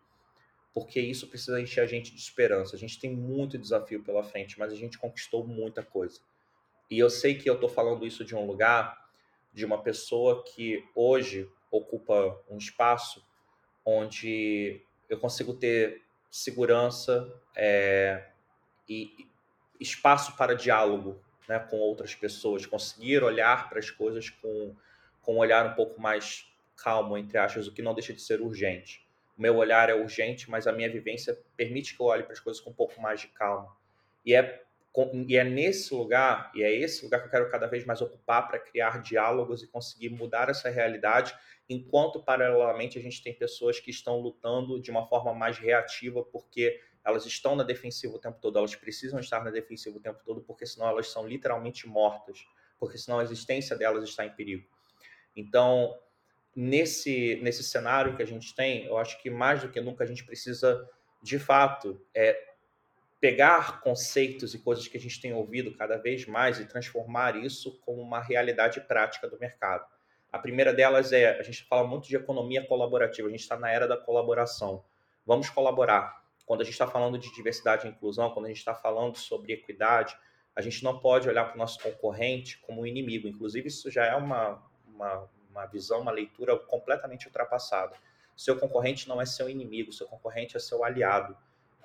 Porque 0.73 0.99
isso 0.99 1.27
precisa 1.27 1.59
encher 1.59 1.81
a 1.81 1.87
gente 1.87 2.13
de 2.13 2.19
esperança. 2.19 2.75
A 2.75 2.79
gente 2.79 2.99
tem 2.99 3.15
muito 3.15 3.57
desafio 3.57 4.03
pela 4.03 4.23
frente, 4.23 4.59
mas 4.59 4.71
a 4.71 4.75
gente 4.75 4.97
conquistou 4.97 5.47
muita 5.47 5.81
coisa. 5.81 6.19
E 6.91 6.99
eu 6.99 7.09
sei 7.09 7.35
que 7.35 7.49
eu 7.49 7.55
estou 7.55 7.69
falando 7.69 8.05
isso 8.05 8.25
de 8.25 8.35
um 8.35 8.45
lugar, 8.45 9.09
de 9.53 9.65
uma 9.65 9.81
pessoa 9.81 10.43
que 10.43 10.83
hoje 10.93 11.49
ocupa 11.71 12.41
um 12.49 12.57
espaço 12.57 13.25
onde 13.85 14.81
eu 15.09 15.19
consigo 15.19 15.53
ter 15.53 16.03
segurança, 16.29 17.31
é, 17.55 18.29
e 18.89 19.27
espaço 19.79 20.35
para 20.35 20.55
diálogo 20.55 21.21
né, 21.47 21.59
com 21.59 21.77
outras 21.77 22.13
pessoas, 22.13 22.65
conseguir 22.65 23.23
olhar 23.23 23.69
para 23.69 23.79
as 23.79 23.89
coisas 23.89 24.29
com, 24.29 24.75
com 25.21 25.35
um 25.35 25.37
olhar 25.37 25.65
um 25.65 25.73
pouco 25.73 26.01
mais 26.01 26.45
calmo, 26.75 27.17
entre 27.17 27.37
aspas, 27.37 27.67
o 27.67 27.73
que 27.73 27.81
não 27.81 27.93
deixa 27.93 28.13
de 28.13 28.21
ser 28.21 28.41
urgente. 28.41 29.07
O 29.37 29.41
meu 29.41 29.55
olhar 29.55 29.89
é 29.89 29.95
urgente, 29.95 30.49
mas 30.49 30.67
a 30.67 30.71
minha 30.71 30.89
vivência 30.89 31.37
permite 31.55 31.95
que 31.95 32.01
eu 32.01 32.07
olhe 32.07 32.23
para 32.23 32.33
as 32.33 32.39
coisas 32.39 32.61
com 32.61 32.69
um 32.69 32.73
pouco 32.73 33.01
mais 33.01 33.21
de 33.21 33.27
calma. 33.27 33.75
E 34.25 34.35
é, 34.35 34.63
e 35.27 35.37
é 35.37 35.43
nesse 35.43 35.93
lugar, 35.93 36.51
e 36.53 36.61
é 36.61 36.71
esse 36.71 37.03
lugar 37.03 37.21
que 37.21 37.27
eu 37.27 37.31
quero 37.31 37.49
cada 37.49 37.67
vez 37.67 37.85
mais 37.85 38.01
ocupar 38.01 38.47
para 38.47 38.59
criar 38.59 39.01
diálogos 39.01 39.63
e 39.63 39.67
conseguir 39.67 40.09
mudar 40.09 40.49
essa 40.49 40.69
realidade, 40.69 41.33
enquanto 41.69 42.21
paralelamente 42.21 42.99
a 42.99 43.01
gente 43.01 43.23
tem 43.23 43.33
pessoas 43.33 43.79
que 43.79 43.91
estão 43.91 44.19
lutando 44.19 44.79
de 44.79 44.91
uma 44.91 45.07
forma 45.07 45.33
mais 45.33 45.57
reativa, 45.57 46.23
porque 46.23 46.79
elas 47.09 47.25
estão 47.25 47.55
na 47.55 47.63
defensiva 47.63 48.15
o 48.15 48.19
tempo 48.19 48.39
todo, 48.41 48.57
elas 48.57 48.75
precisam 48.75 49.19
estar 49.19 49.43
na 49.43 49.51
defensiva 49.51 49.97
o 49.97 49.99
tempo 49.99 50.19
todo, 50.23 50.41
porque 50.41 50.65
senão 50.65 50.87
elas 50.87 51.09
são 51.09 51.27
literalmente 51.27 51.87
mortas, 51.87 52.45
porque 52.79 52.97
senão 52.97 53.19
a 53.19 53.23
existência 53.23 53.75
delas 53.75 54.07
está 54.07 54.25
em 54.25 54.31
perigo. 54.31 54.67
Então, 55.35 55.97
nesse, 56.55 57.39
nesse 57.41 57.63
cenário 57.63 58.15
que 58.15 58.23
a 58.23 58.27
gente 58.27 58.55
tem, 58.55 58.85
eu 58.85 58.97
acho 58.97 59.21
que 59.21 59.29
mais 59.29 59.61
do 59.61 59.69
que 59.69 59.81
nunca 59.81 60.03
a 60.03 60.07
gente 60.07 60.23
precisa, 60.23 60.87
de 61.21 61.37
fato, 61.37 62.01
é, 62.13 62.49
pegar 63.19 63.81
conceitos 63.81 64.53
e 64.53 64.59
coisas 64.59 64.87
que 64.87 64.97
a 64.97 64.99
gente 64.99 65.19
tem 65.21 65.33
ouvido 65.33 65.75
cada 65.75 65.97
vez 65.97 66.25
mais 66.25 66.59
e 66.59 66.65
transformar 66.65 67.35
isso 67.35 67.79
como 67.81 68.01
uma 68.01 68.21
realidade 68.21 68.79
prática 68.81 69.27
do 69.27 69.37
mercado. 69.37 69.85
A 70.31 70.37
primeira 70.37 70.73
delas 70.73 71.11
é, 71.11 71.39
a 71.39 71.43
gente 71.43 71.63
fala 71.65 71.87
muito 71.87 72.07
de 72.07 72.15
economia 72.15 72.65
colaborativa, 72.65 73.27
a 73.27 73.31
gente 73.31 73.41
está 73.41 73.57
na 73.57 73.69
era 73.69 73.87
da 73.87 73.97
colaboração. 73.97 74.83
Vamos 75.25 75.49
colaborar. 75.49 76.18
Quando 76.49 76.61
a 76.61 76.63
gente 76.63 76.73
está 76.73 76.87
falando 76.87 77.15
de 77.19 77.31
diversidade 77.31 77.85
e 77.85 77.91
inclusão, 77.91 78.31
quando 78.31 78.45
a 78.45 78.47
gente 78.47 78.57
está 78.57 78.73
falando 78.73 79.15
sobre 79.15 79.53
equidade, 79.53 80.17
a 80.55 80.61
gente 80.61 80.83
não 80.83 80.97
pode 80.97 81.29
olhar 81.29 81.45
para 81.45 81.53
o 81.53 81.57
nosso 81.59 81.79
concorrente 81.79 82.57
como 82.57 82.81
um 82.81 82.87
inimigo. 82.87 83.27
Inclusive, 83.27 83.67
isso 83.67 83.91
já 83.91 84.05
é 84.05 84.15
uma, 84.15 84.59
uma, 84.87 85.29
uma 85.47 85.65
visão, 85.67 86.01
uma 86.01 86.09
leitura 86.09 86.57
completamente 86.57 87.27
ultrapassada. 87.27 87.95
Seu 88.35 88.57
concorrente 88.57 89.07
não 89.07 89.21
é 89.21 89.27
seu 89.27 89.47
inimigo, 89.47 89.93
seu 89.93 90.07
concorrente 90.07 90.57
é 90.57 90.59
seu 90.59 90.83
aliado. 90.83 91.37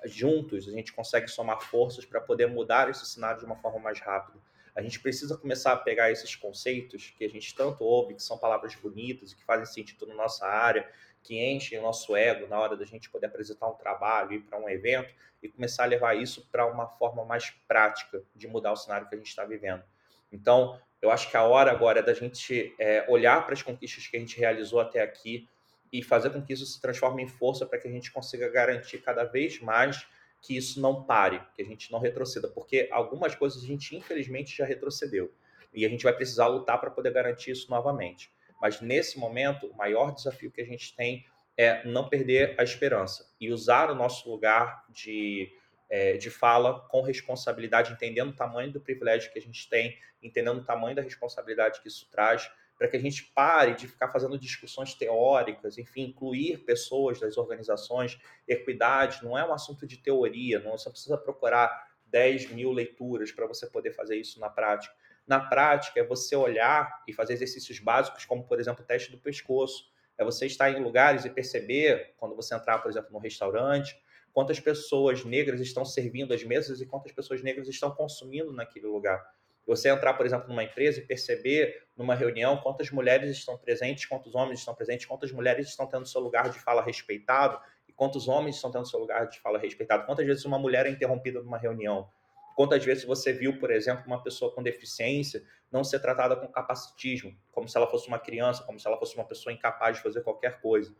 Juntos, 0.03 0.67
a 0.67 0.71
gente 0.71 0.91
consegue 0.93 1.27
somar 1.27 1.61
forças 1.61 2.03
para 2.03 2.19
poder 2.19 2.47
mudar 2.47 2.89
esse 2.89 3.05
cenário 3.05 3.37
de 3.37 3.45
uma 3.45 3.57
forma 3.57 3.77
mais 3.77 3.99
rápida. 3.99 4.39
A 4.75 4.81
gente 4.81 4.99
precisa 4.99 5.37
começar 5.37 5.73
a 5.73 5.77
pegar 5.77 6.09
esses 6.09 6.35
conceitos 6.35 7.13
que 7.15 7.23
a 7.23 7.29
gente 7.29 7.53
tanto 7.53 7.83
ouve, 7.83 8.15
que 8.15 8.23
são 8.23 8.39
palavras 8.39 8.73
bonitas 8.73 9.31
e 9.31 9.35
que 9.35 9.43
fazem 9.43 9.67
sentido 9.67 10.07
na 10.07 10.15
nossa 10.15 10.47
área, 10.47 10.91
que 11.25 11.43
enchem 11.43 11.79
o 11.79 11.81
nosso 11.81 12.15
ego 12.15 12.47
na 12.47 12.59
hora 12.59 12.77
da 12.77 12.85
gente 12.85 13.09
poder 13.09 13.25
apresentar 13.25 13.67
um 13.67 13.73
trabalho, 13.73 14.33
ir 14.33 14.41
para 14.41 14.59
um 14.59 14.69
evento 14.69 15.11
e 15.41 15.49
começar 15.49 15.83
a 15.83 15.87
levar 15.87 16.15
isso 16.15 16.47
para 16.51 16.67
uma 16.67 16.87
forma 16.87 17.25
mais 17.25 17.49
prática 17.67 18.21
de 18.35 18.47
mudar 18.47 18.71
o 18.71 18.75
cenário 18.75 19.09
que 19.09 19.15
a 19.15 19.17
gente 19.17 19.27
está 19.27 19.43
vivendo. 19.43 19.83
Então, 20.31 20.79
eu 21.01 21.09
acho 21.09 21.29
que 21.31 21.35
a 21.35 21.43
hora 21.43 21.71
agora 21.71 21.99
é 21.99 22.03
da 22.03 22.13
gente 22.13 22.75
é, 22.79 23.05
olhar 23.09 23.43
para 23.43 23.53
as 23.53 23.63
conquistas 23.63 24.05
que 24.05 24.15
a 24.15 24.19
gente 24.19 24.37
realizou 24.37 24.79
até 24.79 25.01
aqui 25.01 25.49
e 25.91 26.03
fazer 26.03 26.29
com 26.29 26.41
que 26.41 26.53
isso 26.53 26.65
se 26.65 26.79
transforme 26.79 27.23
em 27.23 27.27
força 27.27 27.65
para 27.65 27.79
que 27.79 27.87
a 27.87 27.91
gente 27.91 28.11
consiga 28.11 28.47
garantir 28.47 28.99
cada 28.99 29.23
vez 29.23 29.59
mais 29.59 30.05
que 30.41 30.55
isso 30.55 30.79
não 30.79 31.03
pare, 31.03 31.41
que 31.55 31.61
a 31.63 31.65
gente 31.65 31.91
não 31.91 31.97
retroceda, 31.97 32.47
porque 32.47 32.87
algumas 32.91 33.33
coisas 33.33 33.63
a 33.63 33.65
gente 33.65 33.95
infelizmente 33.95 34.55
já 34.55 34.65
retrocedeu 34.65 35.33
e 35.73 35.85
a 35.85 35.89
gente 35.89 36.03
vai 36.03 36.13
precisar 36.13 36.47
lutar 36.47 36.79
para 36.79 36.91
poder 36.91 37.11
garantir 37.11 37.51
isso 37.51 37.69
novamente. 37.71 38.31
Mas 38.65 38.81
nesse 38.81 39.19
momento, 39.19 39.67
o 39.67 39.77
maior 39.77 40.11
desafio 40.11 40.49
que 40.49 40.59
a 40.59 40.65
gente 40.65 40.95
tem 40.95 41.23
é 41.55 41.85
não 41.85 42.09
perder 42.09 42.55
a 42.59 42.63
esperança 42.63 43.31
e 43.39 43.51
usar 43.51 43.91
o 43.91 43.95
nosso 43.95 44.27
lugar 44.27 44.83
de 44.89 45.53
é, 45.87 46.17
de 46.17 46.31
fala 46.31 46.79
com 46.89 47.03
responsabilidade, 47.03 47.93
entendendo 47.93 48.29
o 48.29 48.35
tamanho 48.35 48.71
do 48.71 48.81
privilégio 48.81 49.31
que 49.31 49.37
a 49.37 49.41
gente 49.41 49.69
tem, 49.69 49.95
entendendo 50.19 50.61
o 50.61 50.63
tamanho 50.63 50.95
da 50.95 51.03
responsabilidade 51.03 51.79
que 51.79 51.87
isso 51.87 52.09
traz, 52.09 52.49
para 52.75 52.87
que 52.87 52.97
a 52.97 52.99
gente 52.99 53.25
pare 53.35 53.75
de 53.75 53.87
ficar 53.87 54.09
fazendo 54.09 54.35
discussões 54.35 54.95
teóricas, 54.95 55.77
enfim, 55.77 56.05
incluir 56.05 56.57
pessoas 56.65 57.19
das 57.19 57.37
organizações. 57.37 58.19
Equidade 58.47 59.23
não 59.23 59.37
é 59.37 59.47
um 59.47 59.53
assunto 59.53 59.85
de 59.85 59.97
teoria, 59.97 60.57
não 60.57 60.75
você 60.75 60.89
precisa 60.89 61.19
procurar 61.19 61.87
10 62.07 62.49
mil 62.49 62.71
leituras 62.71 63.31
para 63.31 63.45
você 63.45 63.67
poder 63.67 63.91
fazer 63.91 64.15
isso 64.15 64.39
na 64.39 64.49
prática. 64.49 64.91
Na 65.27 65.39
prática, 65.39 65.99
é 65.99 66.03
você 66.03 66.35
olhar 66.35 67.03
e 67.07 67.13
fazer 67.13 67.33
exercícios 67.33 67.79
básicos, 67.79 68.25
como, 68.25 68.43
por 68.45 68.59
exemplo, 68.59 68.83
o 68.83 68.87
teste 68.87 69.11
do 69.11 69.17
pescoço. 69.17 69.91
É 70.17 70.23
você 70.23 70.45
estar 70.45 70.69
em 70.71 70.81
lugares 70.81 71.25
e 71.25 71.29
perceber, 71.29 72.13
quando 72.17 72.35
você 72.35 72.55
entrar, 72.55 72.79
por 72.79 72.89
exemplo, 72.89 73.11
no 73.11 73.19
restaurante, 73.19 73.99
quantas 74.31 74.59
pessoas 74.59 75.25
negras 75.25 75.59
estão 75.59 75.83
servindo 75.83 76.33
as 76.33 76.43
mesas 76.43 76.79
e 76.79 76.85
quantas 76.85 77.11
pessoas 77.11 77.41
negras 77.41 77.67
estão 77.67 77.91
consumindo 77.91 78.53
naquele 78.53 78.85
lugar. 78.85 79.25
Você 79.65 79.89
entrar, 79.89 80.13
por 80.13 80.25
exemplo, 80.25 80.47
numa 80.47 80.63
empresa 80.63 80.99
e 80.99 81.05
perceber 81.05 81.87
numa 81.97 82.13
reunião 82.13 82.57
quantas 82.57 82.91
mulheres 82.91 83.31
estão 83.31 83.57
presentes, 83.57 84.05
quantos 84.05 84.35
homens 84.35 84.59
estão 84.59 84.75
presentes, 84.75 85.07
quantas 85.07 85.31
mulheres 85.31 85.67
estão 85.67 85.87
tendo 85.87 86.05
seu 86.05 86.21
lugar 86.21 86.49
de 86.49 86.59
fala 86.59 86.83
respeitado 86.83 87.59
e 87.87 87.93
quantos 87.93 88.27
homens 88.27 88.55
estão 88.57 88.71
tendo 88.71 88.85
seu 88.87 88.99
lugar 88.99 89.27
de 89.27 89.39
fala 89.39 89.57
respeitado. 89.57 90.05
Quantas 90.05 90.25
vezes 90.25 90.45
uma 90.45 90.59
mulher 90.59 90.85
é 90.85 90.89
interrompida 90.89 91.41
numa 91.41 91.57
reunião? 91.57 92.07
Quantas 92.55 92.83
vezes 92.85 93.03
você 93.03 93.33
viu, 93.33 93.59
por 93.59 93.69
exemplo, 93.69 94.05
uma 94.07 94.23
pessoa 94.23 94.49
com 94.55 94.63
deficiência 94.63 95.43
não 95.69 95.83
ser 95.83 95.99
tratada 95.99 96.37
com 96.37 96.47
capacitismo, 96.47 97.37
como 97.51 97.67
se 97.67 97.75
ela 97.75 97.85
fosse 97.85 98.07
uma 98.07 98.17
criança, 98.17 98.63
como 98.63 98.79
se 98.79 98.87
ela 98.87 98.97
fosse 98.97 99.13
uma 99.13 99.25
pessoa 99.25 99.51
incapaz 99.51 99.97
de 99.97 100.03
fazer 100.03 100.21
qualquer 100.21 100.61
coisa? 100.61 100.95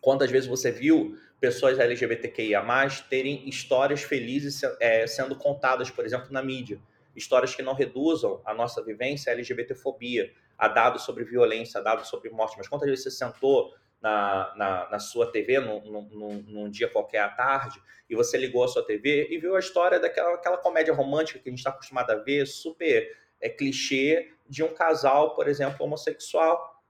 Quantas 0.00 0.30
vezes 0.30 0.48
você 0.48 0.70
viu 0.70 1.18
pessoas 1.40 1.78
LGBTQIA+, 1.78 2.64
terem 3.10 3.48
histórias 3.48 4.02
felizes 4.02 4.62
é, 4.80 5.06
sendo 5.08 5.34
contadas, 5.34 5.90
por 5.90 6.06
exemplo, 6.06 6.28
na 6.30 6.40
mídia? 6.40 6.80
Histórias 7.16 7.52
que 7.52 7.62
não 7.62 7.74
reduzam 7.74 8.40
a 8.44 8.54
nossa 8.54 8.80
vivência 8.82 9.32
à 9.32 9.34
LGBTfobia, 9.34 10.32
a 10.56 10.68
dados 10.68 11.02
sobre 11.02 11.24
violência, 11.24 11.80
a 11.80 11.82
dados 11.82 12.08
sobre 12.08 12.30
morte. 12.30 12.56
Mas 12.56 12.68
quantas 12.68 12.88
vezes 12.88 13.04
você 13.04 13.10
sentou 13.10 13.74
na, 14.00 14.54
na, 14.56 14.90
na 14.90 14.98
sua 14.98 15.30
TV 15.30 15.60
num, 15.60 15.80
num, 15.80 16.44
num, 16.46 16.70
dia 16.70 16.88
qualquer 16.88 17.20
à 17.20 17.28
tarde 17.28 17.80
e 18.08 18.14
você 18.14 18.38
ligou 18.38 18.64
a 18.64 18.68
sua 18.68 18.84
TV 18.84 19.28
e 19.30 19.38
viu 19.38 19.54
a 19.56 19.58
história 19.58 20.00
daquela 20.00 20.34
aquela 20.34 20.56
comédia 20.56 20.94
romântica 20.94 21.38
que 21.38 21.48
a 21.48 21.52
gente 21.52 21.58
está 21.58 21.70
acostumado 21.70 22.10
a 22.10 22.16
ver, 22.16 22.46
super 22.46 23.16
é, 23.40 23.48
clichê, 23.48 24.32
de 24.48 24.62
um 24.62 24.74
casal, 24.74 25.34
por 25.34 25.48
exemplo, 25.48 25.84
homossexual 25.84 26.80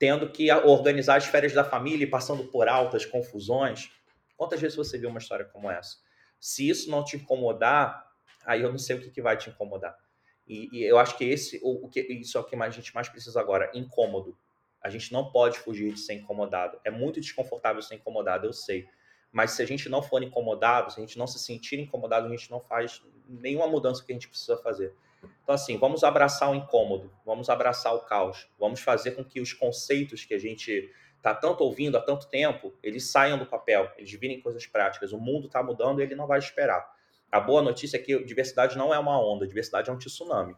tendo 0.00 0.30
que 0.30 0.50
organizar 0.50 1.16
as 1.16 1.26
férias 1.26 1.52
da 1.52 1.62
família 1.62 2.04
e 2.04 2.10
passando 2.10 2.44
por 2.44 2.66
altas 2.66 3.04
confusões. 3.04 3.92
Quantas 4.34 4.58
vezes 4.58 4.74
você 4.74 4.96
viu 4.96 5.10
uma 5.10 5.18
história 5.18 5.44
como 5.44 5.70
essa? 5.70 5.98
Se 6.40 6.66
isso 6.66 6.90
não 6.90 7.04
te 7.04 7.16
incomodar, 7.16 8.10
aí 8.46 8.62
eu 8.62 8.70
não 8.70 8.78
sei 8.78 8.96
o 8.96 9.00
que, 9.02 9.10
que 9.10 9.20
vai 9.20 9.36
te 9.36 9.50
incomodar. 9.50 9.94
E, 10.48 10.70
e 10.72 10.82
eu 10.84 10.98
acho 10.98 11.18
que 11.18 11.24
esse, 11.24 11.60
o, 11.62 11.84
o, 11.84 11.88
que 11.90 12.00
isso 12.00 12.38
é 12.38 12.40
o 12.40 12.44
que 12.44 12.56
a 12.56 12.70
gente 12.70 12.94
mais 12.94 13.10
precisa 13.10 13.38
agora, 13.38 13.70
incômodo. 13.74 14.34
A 14.82 14.88
gente 14.88 15.12
não 15.12 15.30
pode 15.30 15.58
fugir 15.58 15.92
de 15.92 16.00
ser 16.00 16.14
incomodado. 16.14 16.78
É 16.84 16.90
muito 16.90 17.20
desconfortável 17.20 17.82
ser 17.82 17.96
incomodado, 17.96 18.46
eu 18.46 18.52
sei. 18.52 18.88
Mas 19.32 19.52
se 19.52 19.62
a 19.62 19.66
gente 19.66 19.88
não 19.88 20.02
for 20.02 20.22
incomodado, 20.22 20.90
se 20.90 20.98
a 20.98 21.02
gente 21.02 21.18
não 21.18 21.26
se 21.26 21.38
sentir 21.38 21.78
incomodado, 21.78 22.26
a 22.26 22.30
gente 22.30 22.50
não 22.50 22.60
faz 22.60 23.02
nenhuma 23.28 23.68
mudança 23.68 24.04
que 24.04 24.12
a 24.12 24.14
gente 24.14 24.28
precisa 24.28 24.56
fazer. 24.56 24.92
Então, 25.42 25.54
assim, 25.54 25.76
vamos 25.76 26.02
abraçar 26.02 26.50
o 26.50 26.54
incômodo, 26.54 27.12
vamos 27.24 27.50
abraçar 27.50 27.94
o 27.94 28.00
caos, 28.00 28.48
vamos 28.58 28.80
fazer 28.80 29.12
com 29.12 29.24
que 29.24 29.40
os 29.40 29.52
conceitos 29.52 30.24
que 30.24 30.34
a 30.34 30.38
gente 30.38 30.90
está 31.16 31.34
tanto 31.34 31.62
ouvindo 31.62 31.96
há 31.96 32.00
tanto 32.00 32.28
tempo, 32.28 32.72
eles 32.82 33.10
saiam 33.10 33.38
do 33.38 33.44
papel, 33.44 33.90
eles 33.98 34.10
virem 34.12 34.40
coisas 34.40 34.66
práticas. 34.66 35.12
O 35.12 35.18
mundo 35.18 35.46
está 35.46 35.62
mudando 35.62 36.00
e 36.00 36.02
ele 36.02 36.14
não 36.14 36.26
vai 36.26 36.38
esperar. 36.38 36.90
A 37.30 37.38
boa 37.38 37.62
notícia 37.62 37.96
é 37.96 38.00
que 38.00 38.24
diversidade 38.24 38.76
não 38.76 38.92
é 38.92 38.98
uma 38.98 39.22
onda, 39.22 39.46
diversidade 39.46 39.90
é 39.90 39.92
um 39.92 39.98
tsunami. 39.98 40.56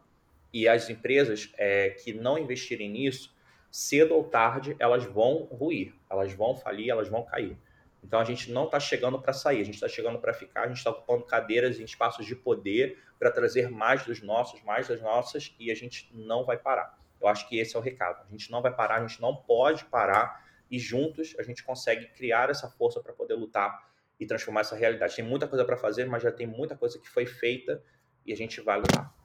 E 0.52 0.68
as 0.68 0.88
empresas 0.88 1.52
é, 1.58 1.90
que 1.90 2.12
não 2.12 2.38
investirem 2.38 2.88
nisso, 2.90 3.31
cedo 3.72 4.14
ou 4.14 4.22
tarde, 4.22 4.76
elas 4.78 5.02
vão 5.04 5.44
ruir, 5.44 5.94
elas 6.10 6.30
vão 6.34 6.54
falir, 6.54 6.90
elas 6.90 7.08
vão 7.08 7.24
cair. 7.24 7.56
Então 8.04 8.20
a 8.20 8.24
gente 8.24 8.52
não 8.52 8.66
está 8.66 8.78
chegando 8.78 9.18
para 9.18 9.32
sair, 9.32 9.62
a 9.62 9.64
gente 9.64 9.76
está 9.76 9.88
chegando 9.88 10.18
para 10.18 10.34
ficar, 10.34 10.64
a 10.64 10.68
gente 10.68 10.76
está 10.76 10.90
ocupando 10.90 11.24
cadeiras 11.24 11.80
em 11.80 11.84
espaços 11.84 12.26
de 12.26 12.36
poder 12.36 12.98
para 13.18 13.30
trazer 13.30 13.70
mais 13.70 14.04
dos 14.04 14.20
nossos, 14.20 14.62
mais 14.62 14.88
das 14.88 15.00
nossas, 15.00 15.54
e 15.58 15.70
a 15.70 15.74
gente 15.74 16.10
não 16.12 16.44
vai 16.44 16.58
parar. 16.58 16.98
Eu 17.18 17.28
acho 17.28 17.48
que 17.48 17.58
esse 17.58 17.74
é 17.74 17.78
o 17.78 17.82
recado. 17.82 18.26
A 18.28 18.30
gente 18.30 18.50
não 18.50 18.60
vai 18.60 18.74
parar, 18.74 18.96
a 18.96 19.06
gente 19.06 19.22
não 19.22 19.34
pode 19.34 19.86
parar, 19.86 20.44
e 20.70 20.78
juntos 20.78 21.34
a 21.38 21.42
gente 21.42 21.62
consegue 21.62 22.08
criar 22.08 22.50
essa 22.50 22.68
força 22.68 23.00
para 23.00 23.12
poder 23.14 23.34
lutar 23.34 23.88
e 24.20 24.26
transformar 24.26 24.60
essa 24.60 24.76
realidade. 24.76 25.16
Tem 25.16 25.24
muita 25.24 25.48
coisa 25.48 25.64
para 25.64 25.78
fazer, 25.78 26.06
mas 26.06 26.22
já 26.22 26.30
tem 26.30 26.46
muita 26.46 26.76
coisa 26.76 26.98
que 26.98 27.08
foi 27.08 27.24
feita 27.24 27.82
e 28.26 28.32
a 28.32 28.36
gente 28.36 28.60
vai 28.60 28.78
lutar. 28.78 29.21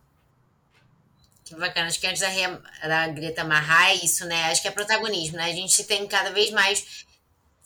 Que 1.47 1.55
bacana. 1.55 1.87
Acho 1.87 1.99
que 1.99 2.07
antes 2.07 2.21
da, 2.21 2.87
da 2.87 3.07
Greta 3.07 3.41
amarrar 3.41 3.91
é 3.91 3.95
isso, 3.95 4.25
né? 4.25 4.45
Acho 4.45 4.61
que 4.61 4.67
é 4.67 4.71
protagonismo, 4.71 5.37
né? 5.37 5.45
A 5.45 5.53
gente 5.53 5.83
tem 5.85 6.05
cada 6.07 6.31
vez 6.31 6.51
mais 6.51 7.05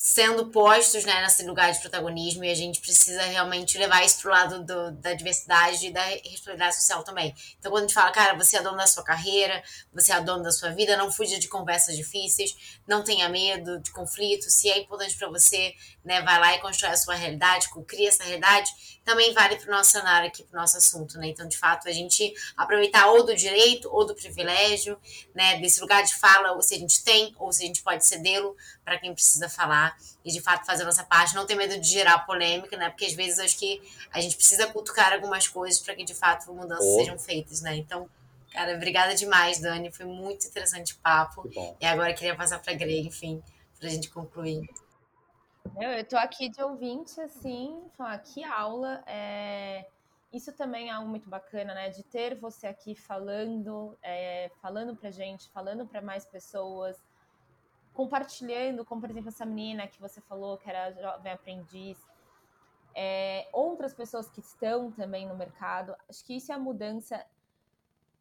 sendo 0.04 0.48
postos 0.48 1.06
né, 1.06 1.22
nesse 1.22 1.46
lugar 1.46 1.72
de 1.72 1.80
protagonismo 1.80 2.44
e 2.44 2.50
a 2.50 2.56
gente 2.56 2.82
precisa 2.82 3.22
realmente 3.22 3.78
levar 3.78 4.04
isso 4.04 4.20
para 4.20 4.30
o 4.30 4.32
lado 4.32 4.64
do, 4.64 4.92
da 4.94 5.14
diversidade 5.14 5.86
e 5.86 5.94
da 5.94 6.04
responsabilidade 6.04 6.76
social 6.78 7.04
também. 7.04 7.36
Então, 7.60 7.72
quando 7.72 7.84
a 7.84 7.88
gente 7.88 7.94
fala, 7.94 8.10
cara, 8.10 8.36
você 8.36 8.58
é 8.58 8.64
dono 8.64 8.78
da 8.78 8.88
sua 8.88 9.04
carreira, 9.04 9.62
você 9.94 10.12
é 10.12 10.20
dono 10.20 10.42
da 10.42 10.52
sua 10.52 10.72
vida, 10.72 10.98
não 10.98 11.12
fuja 11.12 11.38
de 11.38 11.48
conversas 11.48 11.96
difíceis, 11.96 12.82
não 12.88 13.04
tenha 13.04 13.30
medo 13.30 13.80
de 13.80 13.92
conflito, 13.92 14.50
se 14.50 14.72
é 14.72 14.80
importante 14.80 15.16
para 15.16 15.30
você, 15.30 15.76
né, 16.04 16.20
vai 16.24 16.40
lá 16.40 16.56
e 16.56 16.60
constrói 16.62 16.94
a 16.94 16.98
sua 16.98 17.14
realidade, 17.14 17.68
cria 17.86 18.10
essa 18.10 18.24
realidade, 18.24 18.72
também 19.06 19.34
vale 19.34 19.56
para 19.56 19.68
o 19.68 19.72
nosso 19.72 19.92
cenário 19.92 20.28
aqui, 20.28 20.44
para 20.44 20.58
o 20.58 20.62
nosso 20.62 20.78
assunto, 20.78 21.18
né? 21.18 21.28
Então, 21.28 21.48
de 21.48 21.58
fato, 21.58 21.88
a 21.88 21.92
gente 21.92 22.34
aproveitar 22.56 23.08
ou 23.08 23.26
do 23.26 23.36
direito 23.36 23.90
ou 23.92 24.06
do 24.06 24.14
privilégio, 24.16 25.00
né, 25.34 25.60
desse 25.60 25.82
lugar 25.82 26.04
de 26.04 26.16
fala, 26.16 26.54
ou 26.54 26.62
se 26.62 26.76
a 26.76 26.78
gente 26.78 27.04
tem, 27.04 27.36
ou 27.38 27.52
se 27.52 27.64
a 27.64 27.68
gente 27.68 27.82
pode 27.82 28.06
cedê-lo 28.06 28.56
para 28.84 29.00
quem 29.00 29.14
precisa 29.14 29.48
falar 29.48 29.96
e 30.26 30.32
de 30.32 30.42
fato 30.42 30.66
fazer 30.66 30.84
a 30.84 30.86
nossa 30.86 31.04
parte, 31.04 31.36
não 31.36 31.46
ter 31.46 31.56
medo 31.56 31.80
de 31.80 31.88
gerar 31.88 32.20
polêmica, 32.26 32.76
né? 32.78 32.90
Porque 32.90 33.06
às 33.06 33.14
vezes 33.14 33.40
acho 33.40 33.58
que 33.58 33.82
a 34.12 34.20
gente 34.20 34.36
precisa 34.36 34.68
cutucar 34.68 35.14
algumas 35.14 35.48
coisas 35.48 35.80
para 35.80 35.96
que 35.96 36.04
de 36.04 36.14
fato 36.14 36.54
mudanças 36.54 36.86
oh. 36.86 36.98
sejam 36.98 37.20
feitas, 37.20 37.62
né? 37.62 37.76
Então, 37.78 38.10
cara, 38.52 38.76
obrigada 38.76 39.16
demais, 39.16 39.60
Dani, 39.60 39.92
foi 39.92 40.06
muito 40.06 40.48
interessante 40.48 40.94
o 40.94 40.98
papo. 40.98 41.50
E 41.80 41.86
agora 41.86 42.12
eu 42.12 42.16
queria 42.16 42.36
passar 42.36 42.60
para 42.60 42.74
a 42.74 42.76
Greg, 42.76 43.08
enfim, 43.08 43.42
para 43.78 43.88
a 43.88 43.92
gente 43.92 44.10
concluir. 44.10 44.68
Eu, 45.80 46.04
tô 46.06 46.18
aqui 46.18 46.50
de 46.50 46.62
ouvinte, 46.62 47.20
assim, 47.22 47.82
falar 47.98 48.18
que 48.20 48.44
aula. 48.44 49.04
É... 49.06 49.86
Isso 50.34 50.52
também 50.54 50.90
é 50.90 50.92
algo 50.92 51.10
muito 51.10 51.30
bacana, 51.30 51.74
né? 51.74 51.90
De 51.90 52.04
ter 52.04 52.36
você 52.36 52.68
aqui 52.68 52.96
falando, 52.96 53.98
é, 54.02 54.50
falando 54.62 54.96
pra 54.96 55.12
gente, 55.12 55.50
falando 55.50 55.86
para 55.86 56.02
mais 56.02 56.26
pessoas, 56.26 56.98
compartilhando, 57.94 58.86
como 58.86 59.02
por 59.02 59.10
exemplo 59.10 59.30
essa 59.30 59.46
menina 59.46 59.88
que 59.88 60.00
você 60.00 60.22
falou 60.22 60.58
que 60.58 60.70
era 60.70 60.92
jovem 60.94 61.32
aprendiz, 61.32 61.98
é, 62.96 63.48
outras 63.54 63.94
pessoas 63.94 64.30
que 64.30 64.40
estão 64.40 64.92
também 64.92 65.28
no 65.28 65.36
mercado. 65.36 65.96
Acho 66.10 66.24
que 66.26 66.36
isso 66.36 66.52
é 66.52 66.56
a 66.56 66.60
mudança. 66.60 67.26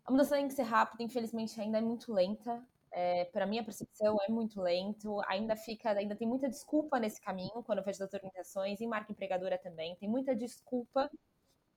A 0.04 0.10
mudança 0.10 0.34
tem 0.36 0.48
que 0.48 0.54
ser 0.54 0.62
rápida, 0.62 1.02
infelizmente 1.02 1.60
ainda 1.60 1.78
é 1.78 1.80
muito 1.80 2.12
lenta. 2.12 2.62
É, 2.92 3.24
para 3.26 3.46
minha 3.46 3.62
percepção 3.62 4.16
é 4.26 4.28
muito 4.28 4.60
lento, 4.60 5.20
ainda 5.28 5.54
fica, 5.54 5.92
ainda 5.92 6.16
tem 6.16 6.26
muita 6.26 6.48
desculpa 6.48 6.98
nesse 6.98 7.20
caminho 7.20 7.62
quando 7.64 7.78
eu 7.78 7.84
vejo 7.84 8.02
as 8.02 8.12
orientações, 8.12 8.80
em 8.80 8.88
marca 8.88 9.12
empregadora 9.12 9.56
também, 9.56 9.94
tem 9.94 10.08
muita 10.08 10.34
desculpa 10.34 11.08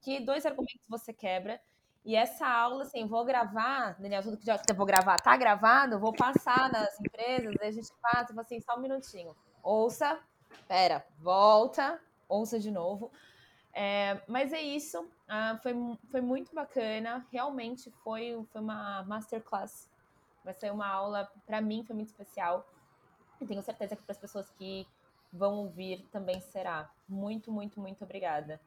que 0.02 0.20
dois 0.20 0.44
argumentos 0.44 0.88
você 0.90 1.14
quebra. 1.14 1.62
E 2.06 2.16
essa 2.16 2.48
aula, 2.48 2.84
assim, 2.84 3.08
vou 3.08 3.24
gravar, 3.24 3.96
Daniel, 4.00 4.22
tudo 4.22 4.38
que 4.38 4.46
já 4.46 4.60
vou 4.76 4.86
gravar, 4.86 5.18
tá 5.20 5.38
gravado, 5.38 6.00
vou 6.00 6.14
passar 6.14 6.70
nas 6.72 7.00
empresas, 7.00 7.54
aí 7.62 7.70
a 7.70 7.72
gente 7.72 7.92
passa, 8.02 8.40
assim, 8.40 8.60
só 8.60 8.76
um 8.76 8.82
minutinho. 8.82 9.36
Ouça, 9.62 10.20
pera, 10.68 11.06
volta, 11.20 12.00
ouça 12.28 12.60
de 12.60 12.70
novo. 12.72 13.10
É, 13.74 14.22
mas 14.28 14.52
é 14.52 14.62
isso, 14.62 15.10
ah, 15.28 15.58
foi, 15.64 15.74
foi 16.12 16.22
muito 16.22 16.54
bacana, 16.54 17.26
realmente 17.32 17.90
foi, 18.04 18.46
foi 18.52 18.62
uma 18.62 19.04
masterclass 19.04 19.90
Vai 20.44 20.54
ser 20.54 20.72
uma 20.72 20.88
aula, 20.88 21.32
para 21.46 21.62
mim, 21.62 21.84
foi 21.86 21.96
muito 21.96 22.10
especial. 22.10 22.68
E 23.40 23.46
tenho 23.46 23.64
certeza 23.64 23.96
que 23.96 24.04
para 24.04 24.12
as 24.12 24.18
pessoas 24.18 24.50
que 24.52 24.86
vão 25.32 25.56
ouvir 25.56 26.06
também 26.12 26.42
será. 26.42 26.92
Muito, 27.08 27.52
muito, 27.52 27.80
muito 27.80 28.04
obrigada. 28.04 28.60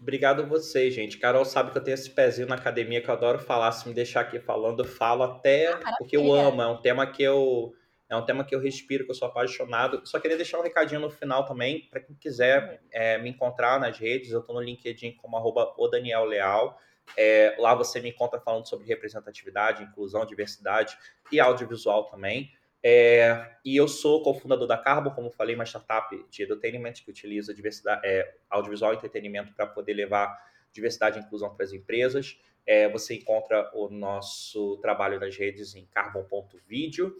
Obrigado 0.00 0.42
a 0.42 0.46
vocês, 0.46 0.94
gente. 0.94 1.18
Carol 1.18 1.44
sabe 1.44 1.72
que 1.72 1.78
eu 1.78 1.82
tenho 1.82 1.94
esse 1.94 2.10
pezinho 2.10 2.46
na 2.46 2.54
academia 2.54 3.02
que 3.02 3.08
eu 3.08 3.14
adoro 3.14 3.38
falar. 3.38 3.72
Se 3.72 3.88
me 3.88 3.94
deixar 3.94 4.20
aqui 4.20 4.38
falando, 4.38 4.84
eu 4.84 4.88
falo 4.88 5.24
até 5.24 5.72
ah, 5.72 5.94
porque 5.98 6.16
eu 6.16 6.32
amo. 6.32 6.62
É 6.62 6.66
um 6.68 6.80
tema 6.80 7.06
que 7.06 7.22
eu 7.22 7.74
é 8.08 8.16
um 8.16 8.24
tema 8.24 8.42
que 8.42 8.54
eu 8.54 8.60
respiro, 8.60 9.04
que 9.04 9.10
eu 9.10 9.14
sou 9.14 9.28
apaixonado. 9.28 10.00
Só 10.06 10.18
queria 10.18 10.36
deixar 10.36 10.58
um 10.58 10.62
recadinho 10.62 11.00
no 11.00 11.10
final 11.10 11.44
também, 11.44 11.86
para 11.90 12.00
quem 12.00 12.16
quiser 12.16 12.80
é, 12.90 13.18
me 13.18 13.28
encontrar 13.28 13.78
nas 13.78 13.98
redes. 13.98 14.30
Eu 14.30 14.40
estou 14.40 14.54
no 14.54 14.62
LinkedIn 14.62 15.12
como 15.16 15.36
arroba 15.36 15.74
o 15.76 15.88
Daniel 15.88 16.24
Leal. 16.24 16.80
É, 17.16 17.54
lá 17.58 17.74
você 17.74 18.00
me 18.00 18.08
encontra 18.08 18.40
falando 18.40 18.66
sobre 18.66 18.86
representatividade, 18.86 19.82
inclusão, 19.82 20.24
diversidade 20.24 20.96
e 21.30 21.38
audiovisual 21.38 22.04
também. 22.04 22.50
É, 22.82 23.56
e 23.64 23.76
eu 23.76 23.88
sou 23.88 24.22
cofundador 24.22 24.66
da 24.66 24.78
Carbo, 24.78 25.10
como 25.10 25.30
falei, 25.30 25.54
uma 25.54 25.64
startup 25.64 26.16
de 26.30 26.42
entertainment 26.42 26.92
que 26.92 27.10
utiliza 27.10 27.52
diversidade, 27.52 28.06
é, 28.06 28.36
audiovisual 28.48 28.92
e 28.92 28.96
entretenimento 28.96 29.52
para 29.54 29.66
poder 29.66 29.94
levar 29.94 30.36
diversidade 30.72 31.18
e 31.18 31.22
inclusão 31.22 31.54
para 31.54 31.64
as 31.64 31.72
empresas. 31.72 32.40
É, 32.64 32.88
você 32.88 33.14
encontra 33.14 33.70
o 33.74 33.88
nosso 33.88 34.76
trabalho 34.78 35.18
nas 35.18 35.36
redes 35.36 35.74
em 35.74 35.86
carbon.video. 35.86 37.16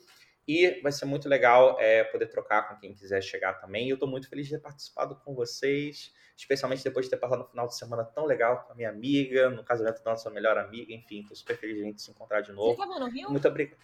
E 0.46 0.80
vai 0.80 0.92
ser 0.92 1.04
muito 1.04 1.28
legal 1.28 1.76
é, 1.78 2.04
poder 2.04 2.26
trocar 2.26 2.68
com 2.68 2.76
quem 2.76 2.94
quiser 2.94 3.22
chegar 3.22 3.54
também. 3.54 3.88
Eu 3.88 3.94
estou 3.94 4.08
muito 4.08 4.28
feliz 4.28 4.46
de 4.46 4.52
ter 4.52 4.62
participado 4.62 5.16
com 5.16 5.34
vocês 5.34 6.12
especialmente 6.38 6.84
depois 6.84 7.06
de 7.06 7.10
ter 7.10 7.16
passado 7.16 7.42
um 7.42 7.46
final 7.46 7.66
de 7.66 7.76
semana 7.76 8.04
tão 8.04 8.24
legal 8.24 8.62
com 8.64 8.72
a 8.72 8.76
minha 8.76 8.88
amiga, 8.88 9.50
no 9.50 9.64
casamento 9.64 10.02
da 10.04 10.12
nossa 10.12 10.30
melhor 10.30 10.56
amiga, 10.56 10.92
enfim, 10.92 11.20
estou 11.20 11.36
super 11.36 11.58
feliz 11.58 11.74
de 11.74 11.82
a 11.82 11.84
gente 11.86 12.00
se 12.00 12.12
encontrar 12.12 12.42
de 12.42 12.52
novo. 12.52 12.76
Você 12.76 12.82
estava 12.82 13.00
no 13.00 13.10
Rio? 13.10 13.28
Muito 13.28 13.48
obrigado. 13.48 13.80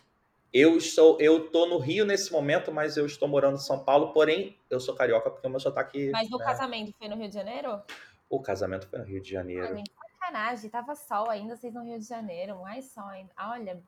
Eu 0.55 0.77
estou, 0.77 1.21
eu 1.21 1.51
tô 1.51 1.67
no 1.67 1.79
Rio 1.79 2.05
nesse 2.05 2.33
momento, 2.33 2.71
mas 2.71 2.97
eu 2.97 3.05
estou 3.05 3.27
morando 3.27 3.57
em 3.57 3.61
São 3.61 3.85
Paulo, 3.85 4.13
porém 4.13 4.57
eu 4.71 4.79
sou 4.79 4.95
carioca 4.95 5.29
porque 5.29 5.45
o 5.45 5.51
meu 5.51 5.59
sotaque. 5.59 6.11
Mas 6.13 6.31
o 6.31 6.39
né? 6.39 6.45
casamento 6.45 6.95
foi 6.97 7.09
no 7.09 7.17
Rio 7.17 7.29
de 7.29 7.35
Janeiro? 7.35 7.83
O 8.31 8.41
casamento 8.41 8.87
foi 8.87 9.01
no 9.01 9.05
Rio 9.05 9.21
de 9.21 9.29
Janeiro. 9.29 9.75
Ai, 9.75 9.83
sacanagem, 10.13 10.71
tava 10.71 10.95
sol 10.95 11.29
ainda, 11.29 11.57
vocês 11.57 11.75
no 11.75 11.83
Rio 11.83 11.99
de 11.99 12.07
Janeiro, 12.07 12.63
mais 12.63 12.85
sol 12.93 13.09
ainda. 13.09 13.33
Olha, 13.37 13.83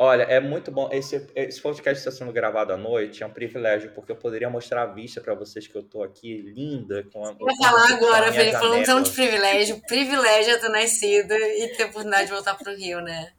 Olha, 0.00 0.22
é 0.22 0.38
muito 0.38 0.70
bom. 0.70 0.88
Esse, 0.92 1.28
esse 1.34 1.60
podcast 1.60 1.98
está 1.98 2.12
sendo 2.12 2.32
gravado 2.32 2.72
à 2.72 2.76
noite, 2.76 3.24
é 3.24 3.26
um 3.26 3.32
privilégio, 3.32 3.90
porque 3.94 4.12
eu 4.12 4.16
poderia 4.16 4.48
mostrar 4.48 4.82
a 4.82 4.86
vista 4.86 5.20
para 5.20 5.34
vocês 5.34 5.66
que 5.66 5.74
eu 5.76 5.80
estou 5.80 6.04
aqui 6.04 6.40
linda. 6.40 7.04
Com 7.12 7.24
a, 7.24 7.32
Vou 7.32 7.48
falar 7.56 7.94
agora, 7.94 8.32
Felipe, 8.32 8.58
falando 8.58 8.84
tão 8.84 9.02
de 9.02 9.10
privilégio. 9.10 9.80
Privilégio 9.88 10.54
é 10.54 10.58
ter 10.58 10.68
nascido 10.68 11.34
e 11.34 11.74
ter 11.76 11.82
a 11.82 11.86
oportunidade 11.86 12.26
de 12.26 12.32
voltar 12.32 12.56
para 12.56 12.72
o 12.72 12.76
Rio, 12.76 13.00
né? 13.00 13.32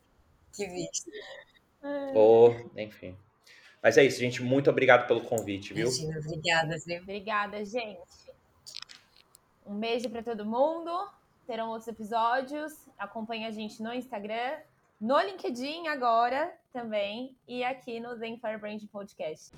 Que 0.54 0.66
vista. 0.68 1.10
Oh, 2.14 2.54
enfim. 2.76 3.16
Mas 3.82 3.98
é 3.98 4.04
isso, 4.04 4.20
gente. 4.20 4.42
Muito 4.42 4.70
obrigado 4.70 5.08
pelo 5.08 5.22
convite, 5.22 5.74
viu? 5.74 5.88
Imagina, 5.88 6.20
obrigada, 6.20 6.78
viu? 6.86 7.02
Obrigada, 7.02 7.66
gente. 7.66 8.34
Um 9.66 9.80
beijo 9.80 10.10
para 10.10 10.24
todo 10.24 10.46
mundo. 10.46 10.92
Terão 11.48 11.70
outros 11.70 11.88
episódios. 11.88 12.74
Acompanhe 12.98 13.46
a 13.46 13.52
gente 13.52 13.82
no 13.82 13.94
Instagram 13.94 14.58
no 15.00 15.18
LinkedIn 15.18 15.88
agora 15.88 16.54
também 16.74 17.34
e 17.48 17.64
aqui 17.64 18.00
no 18.00 18.16
Zen 18.18 18.38
Firebrand 18.38 18.86
Podcast. 18.92 19.52